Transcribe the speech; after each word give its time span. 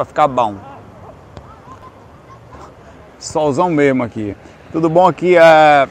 para 0.00 0.04
ficar 0.06 0.28
bom. 0.28 0.54
Solzão 3.18 3.68
mesmo 3.68 4.02
aqui. 4.02 4.34
Tudo 4.72 4.88
bom 4.88 5.06
aqui? 5.06 5.36
É... 5.36 5.86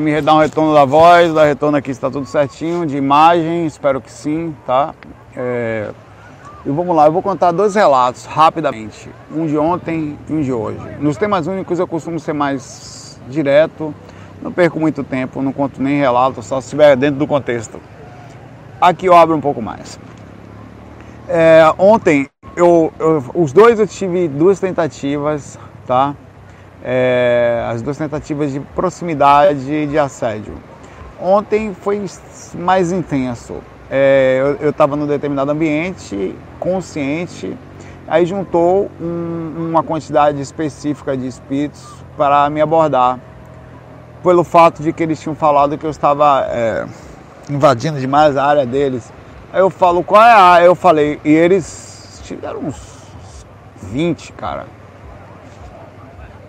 Me 0.00 0.22
dar 0.22 0.36
um 0.36 0.38
retorno 0.38 0.72
da 0.72 0.86
voz, 0.86 1.34
dar 1.34 1.44
retorno 1.44 1.76
aqui 1.76 1.90
está 1.90 2.10
tudo 2.10 2.24
certinho, 2.24 2.86
de 2.86 2.96
imagem, 2.96 3.66
espero 3.66 4.00
que 4.00 4.10
sim, 4.10 4.56
tá? 4.64 4.94
É... 5.36 5.90
E 6.64 6.70
vamos 6.70 6.96
lá, 6.96 7.06
eu 7.06 7.12
vou 7.12 7.20
contar 7.20 7.52
dois 7.52 7.74
relatos 7.74 8.24
rapidamente, 8.24 9.10
um 9.30 9.46
de 9.46 9.58
ontem 9.58 10.18
e 10.28 10.32
um 10.32 10.40
de 10.40 10.52
hoje. 10.52 10.80
Nos 10.98 11.18
temas 11.18 11.46
únicos 11.46 11.78
eu 11.78 11.86
costumo 11.86 12.18
ser 12.18 12.32
mais 12.32 13.20
direto, 13.28 13.94
não 14.40 14.50
perco 14.50 14.80
muito 14.80 15.04
tempo, 15.04 15.42
não 15.42 15.52
conto 15.52 15.82
nem 15.82 15.98
relato, 15.98 16.42
só 16.42 16.60
se 16.62 16.68
estiver 16.68 16.96
dentro 16.96 17.18
do 17.18 17.26
contexto. 17.26 17.78
Aqui 18.80 19.06
eu 19.06 19.14
abro 19.14 19.36
um 19.36 19.40
pouco 19.40 19.60
mais. 19.60 19.98
É, 21.28 21.62
ontem, 21.76 22.28
eu, 22.56 22.90
eu, 22.98 23.24
os 23.34 23.52
dois 23.52 23.78
eu 23.78 23.86
tive 23.86 24.26
duas 24.28 24.58
tentativas, 24.58 25.58
tá? 25.86 26.14
É, 26.82 27.66
as 27.70 27.82
duas 27.82 27.98
tentativas 27.98 28.50
de 28.52 28.60
proximidade 28.60 29.86
de 29.86 29.98
assédio. 29.98 30.54
Ontem 31.20 31.74
foi 31.74 32.02
mais 32.54 32.92
intenso. 32.92 33.56
É, 33.90 34.56
eu 34.60 34.70
estava 34.70 34.96
num 34.96 35.06
determinado 35.06 35.50
ambiente, 35.50 36.34
consciente, 36.58 37.56
aí 38.08 38.24
juntou 38.24 38.90
um, 39.00 39.68
uma 39.70 39.82
quantidade 39.82 40.40
específica 40.40 41.16
de 41.16 41.26
espíritos 41.26 41.84
para 42.16 42.48
me 42.50 42.60
abordar, 42.60 43.20
pelo 44.22 44.42
fato 44.42 44.82
de 44.82 44.92
que 44.92 45.02
eles 45.02 45.20
tinham 45.20 45.36
falado 45.36 45.78
que 45.78 45.86
eu 45.86 45.90
estava 45.90 46.46
é, 46.48 46.86
invadindo 47.48 48.00
demais 48.00 48.36
a 48.36 48.44
área 48.44 48.66
deles. 48.66 49.12
Aí 49.52 49.60
eu 49.60 49.70
falo, 49.70 50.02
qual 50.02 50.22
é 50.22 50.32
a 50.32 50.42
área? 50.42 50.66
Eu 50.66 50.74
falei, 50.74 51.20
e 51.24 51.30
eles 51.30 51.85
tiveram 52.26 52.60
uns 52.60 53.06
20, 53.82 54.32
cara. 54.32 54.66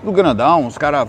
Do 0.03 0.12
grandão, 0.12 0.67
os 0.67 0.78
caras, 0.78 1.08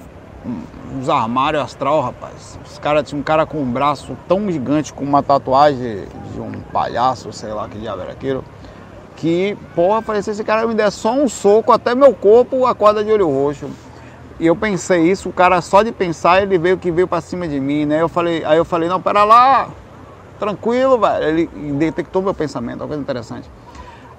uns 0.94 1.08
armários 1.08 1.62
astral, 1.62 2.00
rapaz. 2.00 2.58
Os 2.64 2.78
caras 2.78 3.08
tinham 3.08 3.20
um 3.20 3.24
cara 3.24 3.46
com 3.46 3.58
um 3.58 3.70
braço 3.70 4.16
tão 4.26 4.50
gigante, 4.50 4.92
com 4.92 5.04
uma 5.04 5.22
tatuagem 5.22 6.06
de 6.32 6.40
um 6.40 6.52
palhaço, 6.72 7.32
sei 7.32 7.52
lá 7.52 7.68
que 7.68 7.78
diabo 7.78 8.02
era 8.02 8.12
aquilo. 8.12 8.44
Que, 9.16 9.56
porra, 9.74 10.00
falei, 10.00 10.22
se 10.22 10.30
esse 10.30 10.44
cara 10.44 10.66
me 10.66 10.74
der 10.74 10.90
só 10.90 11.12
um 11.12 11.28
soco, 11.28 11.72
até 11.72 11.94
meu 11.94 12.14
corpo 12.14 12.66
acorda 12.66 13.02
de 13.02 13.10
olho 13.10 13.28
roxo. 13.28 13.68
E 14.40 14.46
eu 14.46 14.54
pensei 14.54 15.10
isso, 15.10 15.28
o 15.28 15.32
cara 15.32 15.60
só 15.60 15.82
de 15.82 15.90
pensar, 15.90 16.40
ele 16.40 16.56
veio 16.56 16.78
que 16.78 16.92
veio 16.92 17.08
para 17.08 17.20
cima 17.20 17.48
de 17.48 17.58
mim, 17.58 17.84
né? 17.84 18.00
Eu 18.00 18.08
falei, 18.08 18.44
aí 18.44 18.56
eu 18.56 18.64
falei, 18.64 18.88
não, 18.88 19.02
pera 19.02 19.24
lá, 19.24 19.68
tranquilo, 20.38 20.96
velho. 20.98 21.24
Ele 21.24 21.46
detectou 21.74 22.22
meu 22.22 22.32
pensamento, 22.32 22.80
uma 22.80 22.86
coisa 22.86 23.02
interessante. 23.02 23.50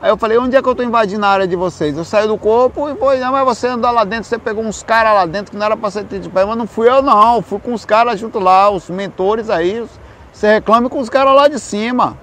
Aí 0.02 0.10
eu 0.10 0.18
falei, 0.18 0.38
onde 0.38 0.56
é 0.56 0.62
que 0.62 0.68
eu 0.68 0.74
tô 0.74 0.82
invadindo 0.82 1.26
a 1.26 1.30
área 1.30 1.48
de 1.48 1.58
vocês? 1.58 1.98
Eu 1.98 2.06
saí 2.06 2.26
do 2.26 2.38
corpo 2.38 2.90
e 2.90 2.96
foi, 2.96 3.20
não, 3.20 3.34
mas 3.34 3.44
você 3.44 3.68
andou 3.68 3.92
lá 3.92 4.06
dentro, 4.06 4.26
você 4.26 4.38
pegou 4.38 4.64
uns 4.64 4.82
caras 4.82 5.14
lá 5.14 5.26
dentro 5.26 5.52
que 5.52 5.58
não 5.58 5.66
era 5.66 5.76
pra 5.76 5.92
ser 5.92 6.06
de 6.06 6.30
pé, 6.30 6.46
mas 6.46 6.58
não 6.58 6.66
fui 6.66 6.88
eu 6.88 7.02
não, 7.02 7.42
fui 7.42 7.60
com 7.60 7.74
os 7.74 7.84
caras 7.84 8.18
junto 8.18 8.40
lá, 8.40 8.70
os 8.70 8.90
mentores 8.90 9.50
aí, 9.50 9.86
você 10.32 10.54
reclame 10.54 10.88
com 10.88 11.00
os 11.00 11.10
caras 11.10 11.36
lá 11.36 11.50
de 11.50 11.60
cima. 11.60 12.18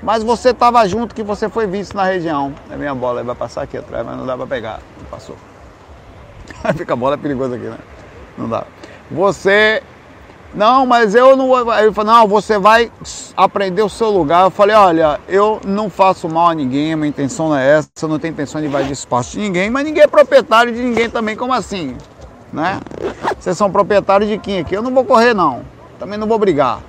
Mas 0.00 0.22
você 0.22 0.54
tava 0.54 0.86
junto 0.86 1.12
que 1.12 1.24
você 1.24 1.48
foi 1.48 1.66
visto 1.66 1.96
na 1.96 2.04
região. 2.04 2.54
É 2.70 2.76
minha 2.76 2.94
bola, 2.94 3.24
vai 3.24 3.34
passar 3.34 3.62
aqui 3.62 3.76
atrás, 3.76 4.06
mas 4.06 4.16
não 4.16 4.24
dá 4.24 4.36
pra 4.36 4.46
pegar. 4.46 4.80
Não 4.96 5.06
passou. 5.06 5.36
Fica 6.76 6.92
a 6.92 6.96
bola 6.96 7.14
é 7.14 7.16
perigoso 7.18 7.54
aqui, 7.54 7.64
né? 7.64 7.78
Não 8.36 8.48
dá. 8.48 8.64
Você. 9.10 9.82
Não, 10.54 10.86
mas 10.86 11.14
eu 11.14 11.36
não 11.36 11.46
vou. 11.46 11.74
Ele 11.74 11.92
falou, 11.92 12.12
não, 12.12 12.26
você 12.26 12.58
vai 12.58 12.90
aprender 13.36 13.82
o 13.82 13.88
seu 13.88 14.10
lugar. 14.10 14.44
Eu 14.44 14.50
falei, 14.50 14.74
olha, 14.74 15.20
eu 15.28 15.60
não 15.64 15.90
faço 15.90 16.28
mal 16.28 16.48
a 16.48 16.54
ninguém, 16.54 16.96
minha 16.96 17.08
intenção 17.08 17.50
não 17.50 17.56
é 17.56 17.78
essa, 17.78 17.88
eu 18.02 18.08
não 18.08 18.18
tenho 18.18 18.32
intenção 18.32 18.60
de 18.60 18.66
invadir 18.66 18.92
espaço 18.92 19.32
de 19.32 19.40
ninguém, 19.40 19.70
mas 19.70 19.84
ninguém 19.84 20.02
é 20.02 20.06
proprietário 20.06 20.72
de 20.72 20.80
ninguém 20.80 21.10
também, 21.10 21.36
como 21.36 21.52
assim? 21.52 21.96
Né? 22.52 22.80
Vocês 23.38 23.56
são 23.58 23.70
proprietários 23.70 24.28
de 24.30 24.38
quem 24.38 24.58
aqui? 24.58 24.74
Eu 24.74 24.82
não 24.82 24.92
vou 24.92 25.04
correr, 25.04 25.34
não. 25.34 25.62
Também 25.98 26.18
não 26.18 26.26
vou 26.26 26.38
brigar. 26.38 26.80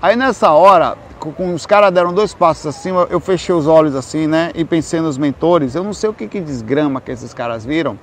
Aí 0.00 0.16
nessa 0.16 0.50
hora, 0.50 0.96
com 1.18 1.52
os 1.52 1.66
caras 1.66 1.92
deram 1.92 2.14
dois 2.14 2.32
passos 2.32 2.66
assim, 2.66 2.90
eu 3.10 3.20
fechei 3.20 3.54
os 3.54 3.66
olhos 3.66 3.94
assim, 3.94 4.26
né? 4.26 4.50
E 4.54 4.64
pensei 4.64 5.00
nos 5.00 5.18
mentores. 5.18 5.74
Eu 5.74 5.84
não 5.84 5.92
sei 5.92 6.08
o 6.08 6.14
que, 6.14 6.26
que 6.26 6.40
desgrama 6.40 7.00
que 7.00 7.10
esses 7.10 7.34
caras 7.34 7.64
viram 7.66 7.98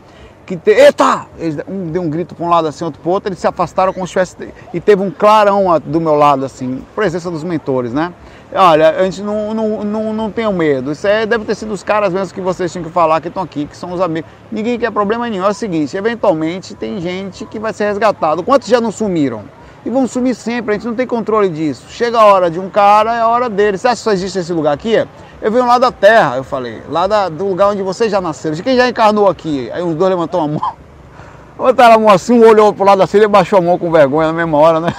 que 0.47 0.55
te... 0.55 0.71
eita! 0.71 1.27
Um 1.67 1.91
deu 1.91 2.01
um 2.01 2.09
grito 2.09 2.33
para 2.33 2.45
um 2.45 2.49
lado 2.49 2.67
assim, 2.69 2.85
outro 2.85 3.01
para 3.01 3.11
outro, 3.11 3.29
eles 3.29 3.37
se 3.37 3.45
afastaram 3.45 3.91
como 3.91 4.07
se 4.07 4.13
tivesse 4.13 4.37
e 4.73 4.79
teve 4.79 5.03
um 5.03 5.11
clarão 5.11 5.65
do 5.85 5.99
meu 5.99 6.15
lado 6.15 6.45
assim, 6.45 6.81
presença 6.95 7.29
dos 7.29 7.43
mentores, 7.43 7.93
né? 7.93 8.13
Olha, 8.53 8.91
a 8.91 9.03
gente 9.03 9.21
não, 9.21 9.53
não, 9.53 9.83
não, 9.83 10.13
não 10.13 10.31
tem 10.31 10.51
medo. 10.53 10.93
Isso 10.93 11.05
é, 11.05 11.25
deve 11.25 11.43
ter 11.43 11.53
sido 11.53 11.73
os 11.73 11.83
caras 11.83 12.13
mesmo 12.13 12.33
que 12.33 12.39
vocês 12.39 12.71
tinham 12.71 12.85
que 12.85 12.89
falar 12.89 13.19
que 13.19 13.27
estão 13.27 13.43
aqui, 13.43 13.65
que 13.65 13.75
são 13.75 13.91
os 13.91 13.99
amigos. 13.99 14.29
Ninguém 14.49 14.79
quer 14.79 14.89
problema 14.89 15.29
nenhum. 15.29 15.43
É 15.43 15.49
o 15.49 15.53
seguinte, 15.53 15.97
eventualmente 15.97 16.73
tem 16.73 17.01
gente 17.01 17.45
que 17.45 17.59
vai 17.59 17.73
ser 17.73 17.87
resgatado. 17.87 18.41
Quantos 18.41 18.69
já 18.69 18.79
não 18.79 18.89
sumiram? 18.89 19.43
E 19.85 19.89
vão 19.89 20.07
sumir 20.07 20.35
sempre, 20.35 20.71
a 20.71 20.73
gente 20.73 20.87
não 20.87 20.95
tem 20.95 21.07
controle 21.07 21.49
disso. 21.49 21.85
Chega 21.89 22.19
a 22.19 22.25
hora 22.25 22.49
de 22.49 22.59
um 22.59 22.69
cara, 22.69 23.15
é 23.15 23.21
a 23.21 23.27
hora 23.27 23.49
dele. 23.49 23.77
Você 23.77 23.87
acha 23.87 23.97
que 23.97 24.03
só 24.03 24.11
existe 24.11 24.39
esse 24.39 24.51
lugar 24.51 24.73
aqui? 24.73 25.05
Eu 25.41 25.51
venho 25.51 25.65
lá 25.65 25.77
da 25.77 25.91
terra, 25.91 26.35
eu 26.35 26.43
falei, 26.43 26.81
lá 26.89 27.05
da, 27.05 27.29
do 27.29 27.47
lugar 27.47 27.69
onde 27.69 27.83
vocês 27.83 28.11
já 28.11 28.19
nasceram. 28.19 28.55
De 28.55 28.63
quem 28.63 28.75
já 28.75 28.89
encarnou 28.89 29.29
aqui? 29.29 29.69
Aí 29.71 29.83
os 29.83 29.95
dois 29.95 30.09
levantou 30.09 30.41
a 30.41 30.47
mão. 30.47 30.73
Botaram 31.55 31.95
a 31.95 31.99
mão 31.99 32.09
assim, 32.09 32.33
um 32.33 32.47
olhou 32.47 32.73
pro 32.73 32.83
lado 32.83 33.01
assim, 33.03 33.17
ele 33.17 33.27
baixou 33.27 33.59
a 33.59 33.61
mão 33.61 33.77
com 33.77 33.91
vergonha 33.91 34.27
na 34.27 34.33
mesma 34.33 34.57
hora, 34.57 34.79
né? 34.79 34.93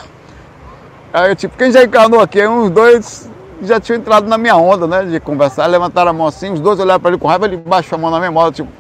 Aí 1.13 1.31
eu 1.31 1.37
tipo, 1.37 1.57
quem 1.57 1.73
já 1.73 1.83
encarnou 1.83 2.21
aqui? 2.21 2.41
Aí 2.41 2.47
uns 2.47 2.71
dois 2.71 3.29
já 3.63 3.81
tinham 3.81 3.99
entrado 3.99 4.29
na 4.29 4.39
minha 4.39 4.57
onda, 4.57 4.87
né? 4.87 5.05
De 5.05 5.19
conversar, 5.19 5.67
levantaram 5.67 6.11
a 6.11 6.13
mão 6.13 6.27
assim, 6.27 6.53
os 6.53 6.61
dois 6.61 6.79
olharam 6.79 7.01
para 7.01 7.11
ele 7.11 7.19
com 7.19 7.27
raiva, 7.27 7.47
ele 7.47 7.57
baixou 7.57 7.97
a 7.97 8.01
mão 8.01 8.11
na 8.11 8.21
mesma 8.21 8.41
hora, 8.41 8.53
tipo, 8.53 8.71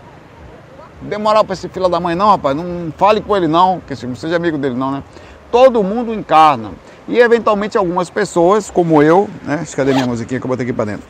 demorar 1.02 1.44
para 1.44 1.54
esse 1.54 1.68
fila 1.68 1.88
da 1.88 2.00
mãe 2.00 2.14
não, 2.14 2.28
rapaz, 2.30 2.56
não 2.56 2.92
fale 2.96 3.20
com 3.20 3.36
ele 3.36 3.46
não, 3.46 3.80
que 3.80 4.06
não 4.06 4.14
seja 4.14 4.36
amigo 4.36 4.58
dele 4.58 4.74
não, 4.74 4.90
né? 4.90 5.02
Todo 5.50 5.82
mundo 5.82 6.12
encarna. 6.12 6.72
E 7.06 7.18
eventualmente 7.18 7.78
algumas 7.78 8.10
pessoas, 8.10 8.70
como 8.70 9.02
eu, 9.02 9.28
né? 9.44 9.64
Cadê 9.74 9.92
minha 9.92 10.06
musiquinha 10.06 10.38
que 10.38 10.46
eu 10.46 10.48
botei 10.48 10.64
aqui 10.64 10.72
para 10.72 10.84
dentro? 10.84 11.06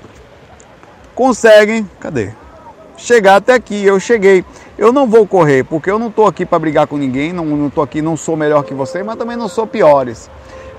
conseguem, 1.18 1.84
cadê? 1.98 2.30
Chegar 2.96 3.36
até 3.36 3.52
aqui, 3.52 3.84
eu 3.84 3.98
cheguei. 3.98 4.44
Eu 4.78 4.92
não 4.92 5.04
vou 5.04 5.26
correr, 5.26 5.64
porque 5.64 5.90
eu 5.90 5.98
não 5.98 6.06
estou 6.06 6.28
aqui 6.28 6.46
para 6.46 6.60
brigar 6.60 6.86
com 6.86 6.96
ninguém, 6.96 7.32
não 7.32 7.66
estou 7.66 7.82
aqui, 7.82 8.00
não 8.00 8.16
sou 8.16 8.36
melhor 8.36 8.62
que 8.62 8.72
você, 8.72 9.02
mas 9.02 9.16
também 9.16 9.36
não 9.36 9.48
sou 9.48 9.66
piores. 9.66 10.30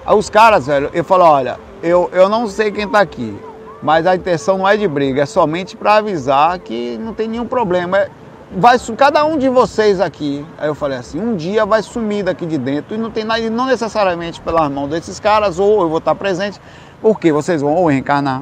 Os 0.08 0.30
caras, 0.30 0.68
velho, 0.68 0.90
eu 0.94 1.04
falo, 1.04 1.26
olha, 1.26 1.60
eu, 1.84 2.10
eu 2.14 2.30
não 2.30 2.48
sei 2.48 2.72
quem 2.72 2.86
está 2.86 3.02
aqui, 3.02 3.38
mas 3.84 4.08
a 4.08 4.16
intenção 4.16 4.60
não 4.60 4.66
é 4.68 4.78
de 4.78 4.88
briga, 4.88 5.24
é 5.24 5.26
somente 5.26 5.76
para 5.76 5.96
avisar 5.98 6.58
que 6.60 6.98
não 6.98 7.14
tem 7.14 7.28
nenhum 7.28 7.46
problema. 7.46 7.98
É, 7.98 8.10
vai 8.52 8.78
cada 8.98 9.24
um 9.26 9.38
de 9.38 9.48
vocês 9.48 10.02
aqui, 10.02 10.46
aí 10.58 10.68
eu 10.68 10.76
falei 10.76 10.98
assim, 10.98 11.20
um 11.20 11.36
dia 11.36 11.66
vai 11.66 11.84
sumir 11.84 12.24
daqui 12.24 12.46
de 12.46 12.58
dentro 12.58 12.96
e 12.96 12.98
não 12.98 13.12
tem 13.12 13.24
nada, 13.24 13.48
não 13.50 13.66
necessariamente 13.66 14.42
pelas 14.42 14.72
mãos 14.72 14.90
desses 14.90 15.20
caras, 15.20 15.60
ou 15.60 15.82
eu 15.82 15.90
vou 15.90 16.00
estar 16.00 16.16
presente, 16.16 16.60
porque 17.02 17.32
vocês 17.32 17.62
vão 17.62 17.76
ou 17.76 17.88
reencarnar, 17.88 18.42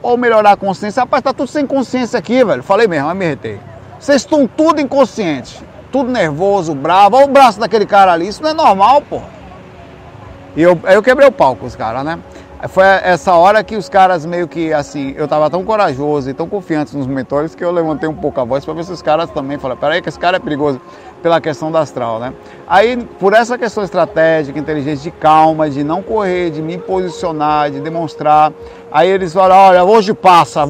ou 0.00 0.16
melhorar 0.16 0.52
a 0.52 0.56
consciência. 0.56 1.02
Rapaz, 1.02 1.22
tá 1.22 1.32
tudo 1.32 1.48
sem 1.48 1.66
consciência 1.66 2.18
aqui, 2.18 2.42
velho. 2.42 2.62
Falei 2.62 2.88
mesmo, 2.88 3.08
mas 3.08 3.16
me 3.16 3.26
retei. 3.26 3.60
Vocês 4.00 4.22
estão 4.22 4.48
tudo 4.48 4.80
inconsciente, 4.80 5.62
tudo 5.92 6.10
nervoso, 6.10 6.74
bravo. 6.74 7.16
Olha 7.16 7.26
o 7.26 7.28
braço 7.28 7.60
daquele 7.60 7.86
cara 7.86 8.12
ali, 8.12 8.28
isso 8.28 8.42
não 8.42 8.50
é 8.50 8.54
normal, 8.54 9.02
pô. 9.02 9.20
E 10.56 10.62
eu, 10.62 10.78
eu 10.84 11.02
quebrei 11.02 11.28
o 11.28 11.32
palco 11.32 11.60
com 11.60 11.66
os 11.66 11.76
caras, 11.76 12.04
né? 12.04 12.18
Foi 12.68 12.84
essa 12.84 13.34
hora 13.34 13.64
que 13.64 13.74
os 13.74 13.88
caras 13.88 14.24
meio 14.24 14.46
que 14.46 14.72
assim, 14.72 15.12
eu 15.16 15.26
tava 15.26 15.50
tão 15.50 15.64
corajoso 15.64 16.30
e 16.30 16.34
tão 16.34 16.48
confiante 16.48 16.96
nos 16.96 17.08
mentores 17.08 17.56
que 17.56 17.64
eu 17.64 17.72
levantei 17.72 18.08
um 18.08 18.14
pouco 18.14 18.40
a 18.40 18.44
voz 18.44 18.64
para 18.64 18.72
ver 18.72 18.84
se 18.84 18.92
os 18.92 19.02
caras 19.02 19.28
também 19.30 19.58
falaram, 19.58 19.80
peraí 19.80 20.00
que 20.00 20.08
esse 20.08 20.18
cara 20.18 20.36
é 20.36 20.40
perigoso 20.40 20.80
pela 21.20 21.40
questão 21.40 21.72
da 21.72 21.80
astral, 21.80 22.20
né? 22.20 22.32
Aí, 22.68 22.96
por 23.18 23.32
essa 23.32 23.58
questão 23.58 23.82
estratégica, 23.82 24.56
inteligente, 24.56 25.02
de 25.02 25.10
calma, 25.10 25.68
de 25.68 25.82
não 25.82 26.02
correr, 26.02 26.50
de 26.50 26.62
me 26.62 26.78
posicionar, 26.78 27.68
de 27.68 27.80
demonstrar, 27.80 28.52
aí 28.92 29.08
eles 29.08 29.32
falaram, 29.32 29.56
olha, 29.56 29.84
hoje 29.84 30.14
passa, 30.14 30.62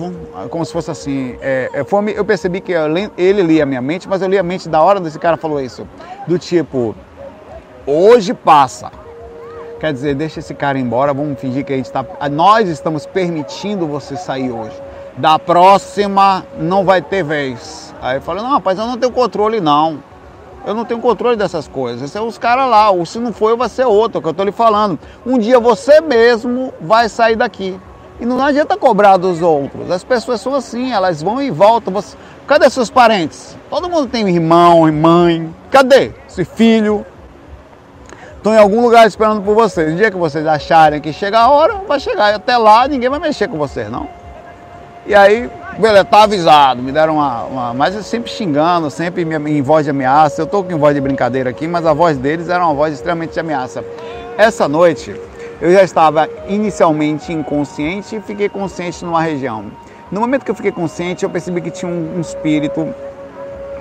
como 0.48 0.64
se 0.64 0.72
fosse 0.72 0.90
assim, 0.90 1.36
é, 1.42 1.70
é 1.74 1.84
foi, 1.84 2.14
eu 2.16 2.24
percebi 2.24 2.62
que 2.62 2.72
ele 2.72 3.42
lia 3.42 3.64
a 3.64 3.66
minha 3.66 3.82
mente, 3.82 4.08
mas 4.08 4.22
eu 4.22 4.28
li 4.28 4.38
a 4.38 4.42
mente 4.42 4.66
da 4.66 4.80
hora 4.80 4.98
desse 4.98 5.18
cara 5.18 5.36
falou 5.36 5.60
isso, 5.60 5.86
do 6.26 6.38
tipo, 6.38 6.94
hoje 7.86 8.32
passa, 8.32 8.90
Quer 9.82 9.92
dizer, 9.92 10.14
deixa 10.14 10.38
esse 10.38 10.54
cara 10.54 10.78
embora, 10.78 11.12
vamos 11.12 11.40
fingir 11.40 11.64
que 11.64 11.72
a 11.72 11.76
gente 11.76 11.86
está. 11.86 12.06
Nós 12.30 12.68
estamos 12.68 13.04
permitindo 13.04 13.84
você 13.84 14.16
sair 14.16 14.52
hoje. 14.52 14.80
Da 15.16 15.40
próxima 15.40 16.46
não 16.56 16.84
vai 16.84 17.02
ter 17.02 17.24
vez. 17.24 17.92
Aí 18.00 18.18
eu 18.18 18.22
falei, 18.22 18.44
não, 18.44 18.52
rapaz, 18.52 18.78
eu 18.78 18.86
não 18.86 18.96
tenho 18.96 19.10
controle 19.10 19.60
não. 19.60 20.00
Eu 20.64 20.72
não 20.72 20.84
tenho 20.84 21.00
controle 21.00 21.36
dessas 21.36 21.66
coisas. 21.66 22.00
Esses 22.00 22.12
são 22.12 22.28
os 22.28 22.38
caras 22.38 22.70
lá. 22.70 22.90
Ou 22.90 23.04
se 23.04 23.18
não 23.18 23.32
for, 23.32 23.56
vai 23.56 23.68
ser 23.68 23.84
outro, 23.84 24.18
é 24.18 24.20
o 24.20 24.22
que 24.22 24.28
eu 24.28 24.30
estou 24.30 24.46
lhe 24.46 24.52
falando. 24.52 24.96
Um 25.26 25.36
dia 25.36 25.58
você 25.58 26.00
mesmo 26.00 26.72
vai 26.80 27.08
sair 27.08 27.34
daqui. 27.34 27.76
E 28.20 28.24
não 28.24 28.40
adianta 28.40 28.76
cobrar 28.76 29.16
dos 29.16 29.42
outros. 29.42 29.90
As 29.90 30.04
pessoas 30.04 30.40
são 30.40 30.54
assim, 30.54 30.92
elas 30.92 31.20
vão 31.20 31.42
e 31.42 31.50
voltam. 31.50 31.92
Você... 31.92 32.16
Cadê 32.46 32.70
seus 32.70 32.88
parentes? 32.88 33.56
Todo 33.68 33.90
mundo 33.90 34.06
tem 34.06 34.28
irmão, 34.28 34.92
mãe. 34.92 35.52
Cadê 35.72 36.12
esse 36.28 36.44
filho? 36.44 37.04
Estão 38.42 38.52
em 38.52 38.58
algum 38.58 38.82
lugar 38.82 39.06
esperando 39.06 39.40
por 39.40 39.54
vocês. 39.54 39.92
No 39.92 39.96
dia 39.96 40.10
que 40.10 40.16
vocês 40.16 40.44
acharem 40.44 41.00
que 41.00 41.12
chega 41.12 41.38
a 41.38 41.48
hora, 41.48 41.74
vai 41.86 42.00
chegar. 42.00 42.32
E 42.32 42.34
até 42.34 42.56
lá 42.56 42.88
ninguém 42.88 43.08
vai 43.08 43.20
mexer 43.20 43.46
com 43.46 43.56
vocês, 43.56 43.88
não. 43.88 44.08
E 45.06 45.14
aí 45.14 45.48
Beleza, 45.78 46.04
tá 46.04 46.24
avisado, 46.24 46.82
me 46.82 46.92
deram 46.92 47.14
uma, 47.14 47.44
uma, 47.44 47.74
Mas 47.74 47.94
sempre 48.04 48.30
xingando, 48.30 48.90
sempre 48.90 49.22
em 49.22 49.62
voz 49.62 49.84
de 49.84 49.90
ameaça. 49.90 50.42
Eu 50.42 50.46
tô 50.46 50.62
com 50.62 50.76
voz 50.76 50.94
de 50.94 51.00
brincadeira 51.00 51.48
aqui, 51.48 51.66
mas 51.66 51.86
a 51.86 51.94
voz 51.94 52.18
deles 52.18 52.50
era 52.50 52.62
uma 52.62 52.74
voz 52.74 52.92
extremamente 52.92 53.32
de 53.32 53.40
ameaça. 53.40 53.82
Essa 54.36 54.68
noite 54.68 55.18
eu 55.62 55.72
já 55.72 55.82
estava 55.82 56.28
inicialmente 56.46 57.32
inconsciente 57.32 58.16
e 58.16 58.20
fiquei 58.20 58.50
consciente 58.50 59.02
numa 59.02 59.22
região. 59.22 59.64
No 60.10 60.20
momento 60.20 60.44
que 60.44 60.50
eu 60.50 60.54
fiquei 60.54 60.72
consciente, 60.72 61.24
eu 61.24 61.30
percebi 61.30 61.62
que 61.62 61.70
tinha 61.70 61.90
um, 61.90 62.18
um 62.18 62.20
espírito 62.20 62.94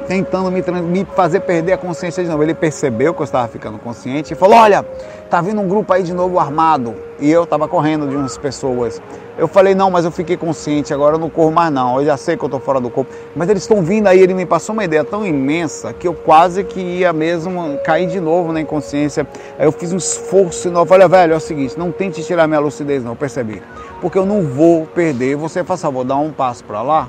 tentando 0.08 0.52
me, 0.52 0.62
me, 0.82 1.06
fazer 1.16 1.42
perder 1.42 1.74
a 1.74 1.78
consciência 1.78 2.24
de 2.24 2.30
novo. 2.30 2.44
Ele 2.44 2.54
percebeu 2.54 3.14
que 3.14 3.22
eu 3.22 3.24
estava 3.24 3.48
ficando 3.48 3.78
consciente 3.78 4.34
e 4.34 4.36
falou: 4.36 4.58
Olha, 4.58 4.84
tá 5.30 5.42
vindo 5.42 5.60
um 5.62 5.68
grupo 5.68 5.92
aí 5.94 6.04
de 6.04 6.14
novo 6.14 6.40
armado. 6.40 6.96
E 7.20 7.30
eu 7.30 7.44
estava 7.44 7.68
correndo 7.68 8.08
de 8.08 8.16
umas 8.16 8.38
pessoas. 8.38 9.02
Eu 9.38 9.48
falei: 9.48 9.74
Não, 9.74 9.90
mas 9.90 10.06
eu 10.06 10.12
fiquei 10.12 10.38
consciente, 10.38 10.94
agora 10.94 11.16
eu 11.16 11.20
não 11.20 11.30
corro 11.30 11.52
mais 11.52 11.72
não. 11.72 12.00
Eu 12.00 12.06
já 12.06 12.18
sei 12.18 12.36
que 12.36 12.44
eu 12.44 12.48
estou 12.48 12.60
fora 12.60 12.80
do 12.80 12.90
corpo. 12.90 13.12
Mas 13.36 13.50
eles 13.50 13.64
estão 13.64 13.82
vindo 13.82 14.08
aí. 14.08 14.20
Ele 14.20 14.34
me 14.34 14.46
passou 14.46 14.74
uma 14.74 14.84
ideia 14.84 15.04
tão 15.04 15.26
imensa 15.26 15.94
que 15.94 16.08
eu 16.08 16.14
quase 16.14 16.64
que 16.64 16.80
ia 16.80 17.14
mesmo 17.14 17.78
cair 17.84 18.08
de 18.08 18.20
novo 18.20 18.52
na 18.52 18.62
inconsciência. 18.62 19.26
Aí 19.58 19.66
eu 19.66 19.72
fiz 19.72 19.94
um 19.94 19.98
esforço 19.98 20.70
e 20.70 20.74
eu 20.74 20.86
falei: 20.86 21.08
Velho, 21.08 21.34
é 21.34 21.38
o 21.38 21.40
seguinte, 21.40 21.78
não 21.78 21.92
tente 21.92 22.24
tirar 22.24 22.48
minha 22.48 22.60
lucidez, 22.60 23.04
não. 23.04 23.12
Eu 23.12 23.16
percebi. 23.16 23.62
Porque 24.00 24.18
eu 24.18 24.26
não 24.26 24.42
vou 24.44 24.86
perder. 24.88 25.36
Você, 25.36 25.64
faz 25.64 25.82
favor, 25.82 26.04
dá 26.04 26.16
um 26.16 26.32
passo 26.32 26.64
para 26.64 26.82
lá. 26.82 27.08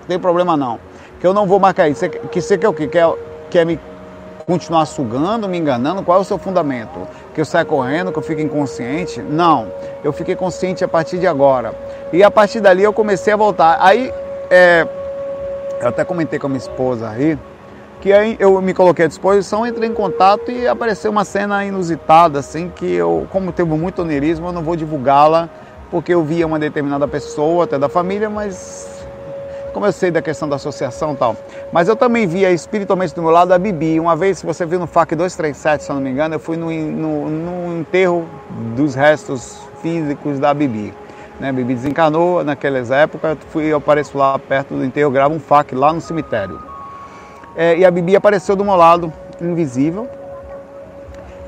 Não 0.00 0.06
tem 0.08 0.18
problema 0.18 0.56
não 0.56 0.85
que 1.20 1.26
eu 1.26 1.34
não 1.34 1.46
vou 1.46 1.58
marcar 1.58 1.88
isso. 1.88 2.08
Que 2.08 2.40
você 2.40 2.56
quer 2.58 2.68
o 2.68 2.74
quê? 2.74 2.86
Quer, 2.86 3.06
quer 3.50 3.66
me 3.66 3.78
continuar 4.46 4.86
sugando, 4.86 5.48
me 5.48 5.58
enganando? 5.58 6.02
Qual 6.02 6.18
é 6.18 6.20
o 6.20 6.24
seu 6.24 6.38
fundamento? 6.38 7.06
Que 7.34 7.40
eu 7.40 7.44
saia 7.44 7.64
correndo, 7.64 8.12
que 8.12 8.18
eu 8.18 8.22
fique 8.22 8.40
inconsciente? 8.40 9.20
Não, 9.20 9.66
eu 10.04 10.12
fiquei 10.12 10.36
consciente 10.36 10.84
a 10.84 10.88
partir 10.88 11.18
de 11.18 11.26
agora. 11.26 11.74
E 12.12 12.22
a 12.22 12.30
partir 12.30 12.60
dali 12.60 12.82
eu 12.82 12.92
comecei 12.92 13.32
a 13.32 13.36
voltar. 13.36 13.78
Aí, 13.80 14.12
é, 14.48 14.86
eu 15.80 15.88
até 15.88 16.04
comentei 16.04 16.38
com 16.38 16.46
a 16.46 16.48
minha 16.48 16.58
esposa 16.58 17.08
aí, 17.10 17.36
que 18.00 18.12
aí 18.12 18.36
eu 18.38 18.60
me 18.62 18.72
coloquei 18.72 19.06
à 19.06 19.08
disposição, 19.08 19.66
entrei 19.66 19.88
em 19.88 19.92
contato 19.92 20.50
e 20.50 20.68
apareceu 20.68 21.10
uma 21.10 21.24
cena 21.24 21.64
inusitada, 21.64 22.38
assim, 22.38 22.70
que 22.74 22.86
eu, 22.86 23.26
como 23.30 23.50
teve 23.50 23.70
muito 23.70 24.02
onerismo, 24.02 24.46
eu 24.46 24.52
não 24.52 24.62
vou 24.62 24.76
divulgá-la, 24.76 25.48
porque 25.90 26.14
eu 26.14 26.22
via 26.22 26.46
uma 26.46 26.58
determinada 26.58 27.08
pessoa, 27.08 27.64
até 27.64 27.78
da 27.78 27.88
família, 27.88 28.30
mas 28.30 28.95
como 29.76 29.84
eu 29.84 29.92
sei 29.92 30.10
da 30.10 30.22
questão 30.22 30.48
da 30.48 30.56
associação 30.56 31.12
e 31.12 31.16
tal. 31.16 31.36
Mas 31.70 31.86
eu 31.86 31.94
também 31.94 32.26
via 32.26 32.50
espiritualmente 32.50 33.14
do 33.14 33.20
meu 33.20 33.30
lado 33.30 33.52
a 33.52 33.58
Bibi. 33.58 34.00
Uma 34.00 34.16
vez, 34.16 34.38
se 34.38 34.46
você 34.46 34.64
viu 34.64 34.78
no 34.78 34.86
FAC 34.86 35.14
237, 35.14 35.84
se 35.84 35.90
eu 35.90 35.96
não 35.96 36.00
me 36.00 36.08
engano, 36.08 36.34
eu 36.34 36.40
fui 36.40 36.56
no, 36.56 36.70
no, 36.70 37.28
no 37.28 37.80
enterro 37.80 38.26
dos 38.74 38.94
restos 38.94 39.60
físicos 39.82 40.38
da 40.38 40.54
Bibi. 40.54 40.94
Né? 41.38 41.52
Bibi 41.52 41.74
desencarnou 41.74 42.42
naquelas 42.42 42.90
épocas, 42.90 43.32
eu, 43.32 43.36
fui, 43.50 43.64
eu 43.64 43.76
apareço 43.76 44.16
lá 44.16 44.38
perto 44.38 44.72
do 44.72 44.82
enterro, 44.82 45.10
gravo 45.10 45.34
um 45.34 45.40
FAC 45.40 45.74
lá 45.74 45.92
no 45.92 46.00
cemitério. 46.00 46.58
É, 47.54 47.76
e 47.76 47.84
a 47.84 47.90
Bibi 47.90 48.16
apareceu 48.16 48.56
do 48.56 48.64
meu 48.64 48.76
lado, 48.76 49.12
invisível, 49.38 50.08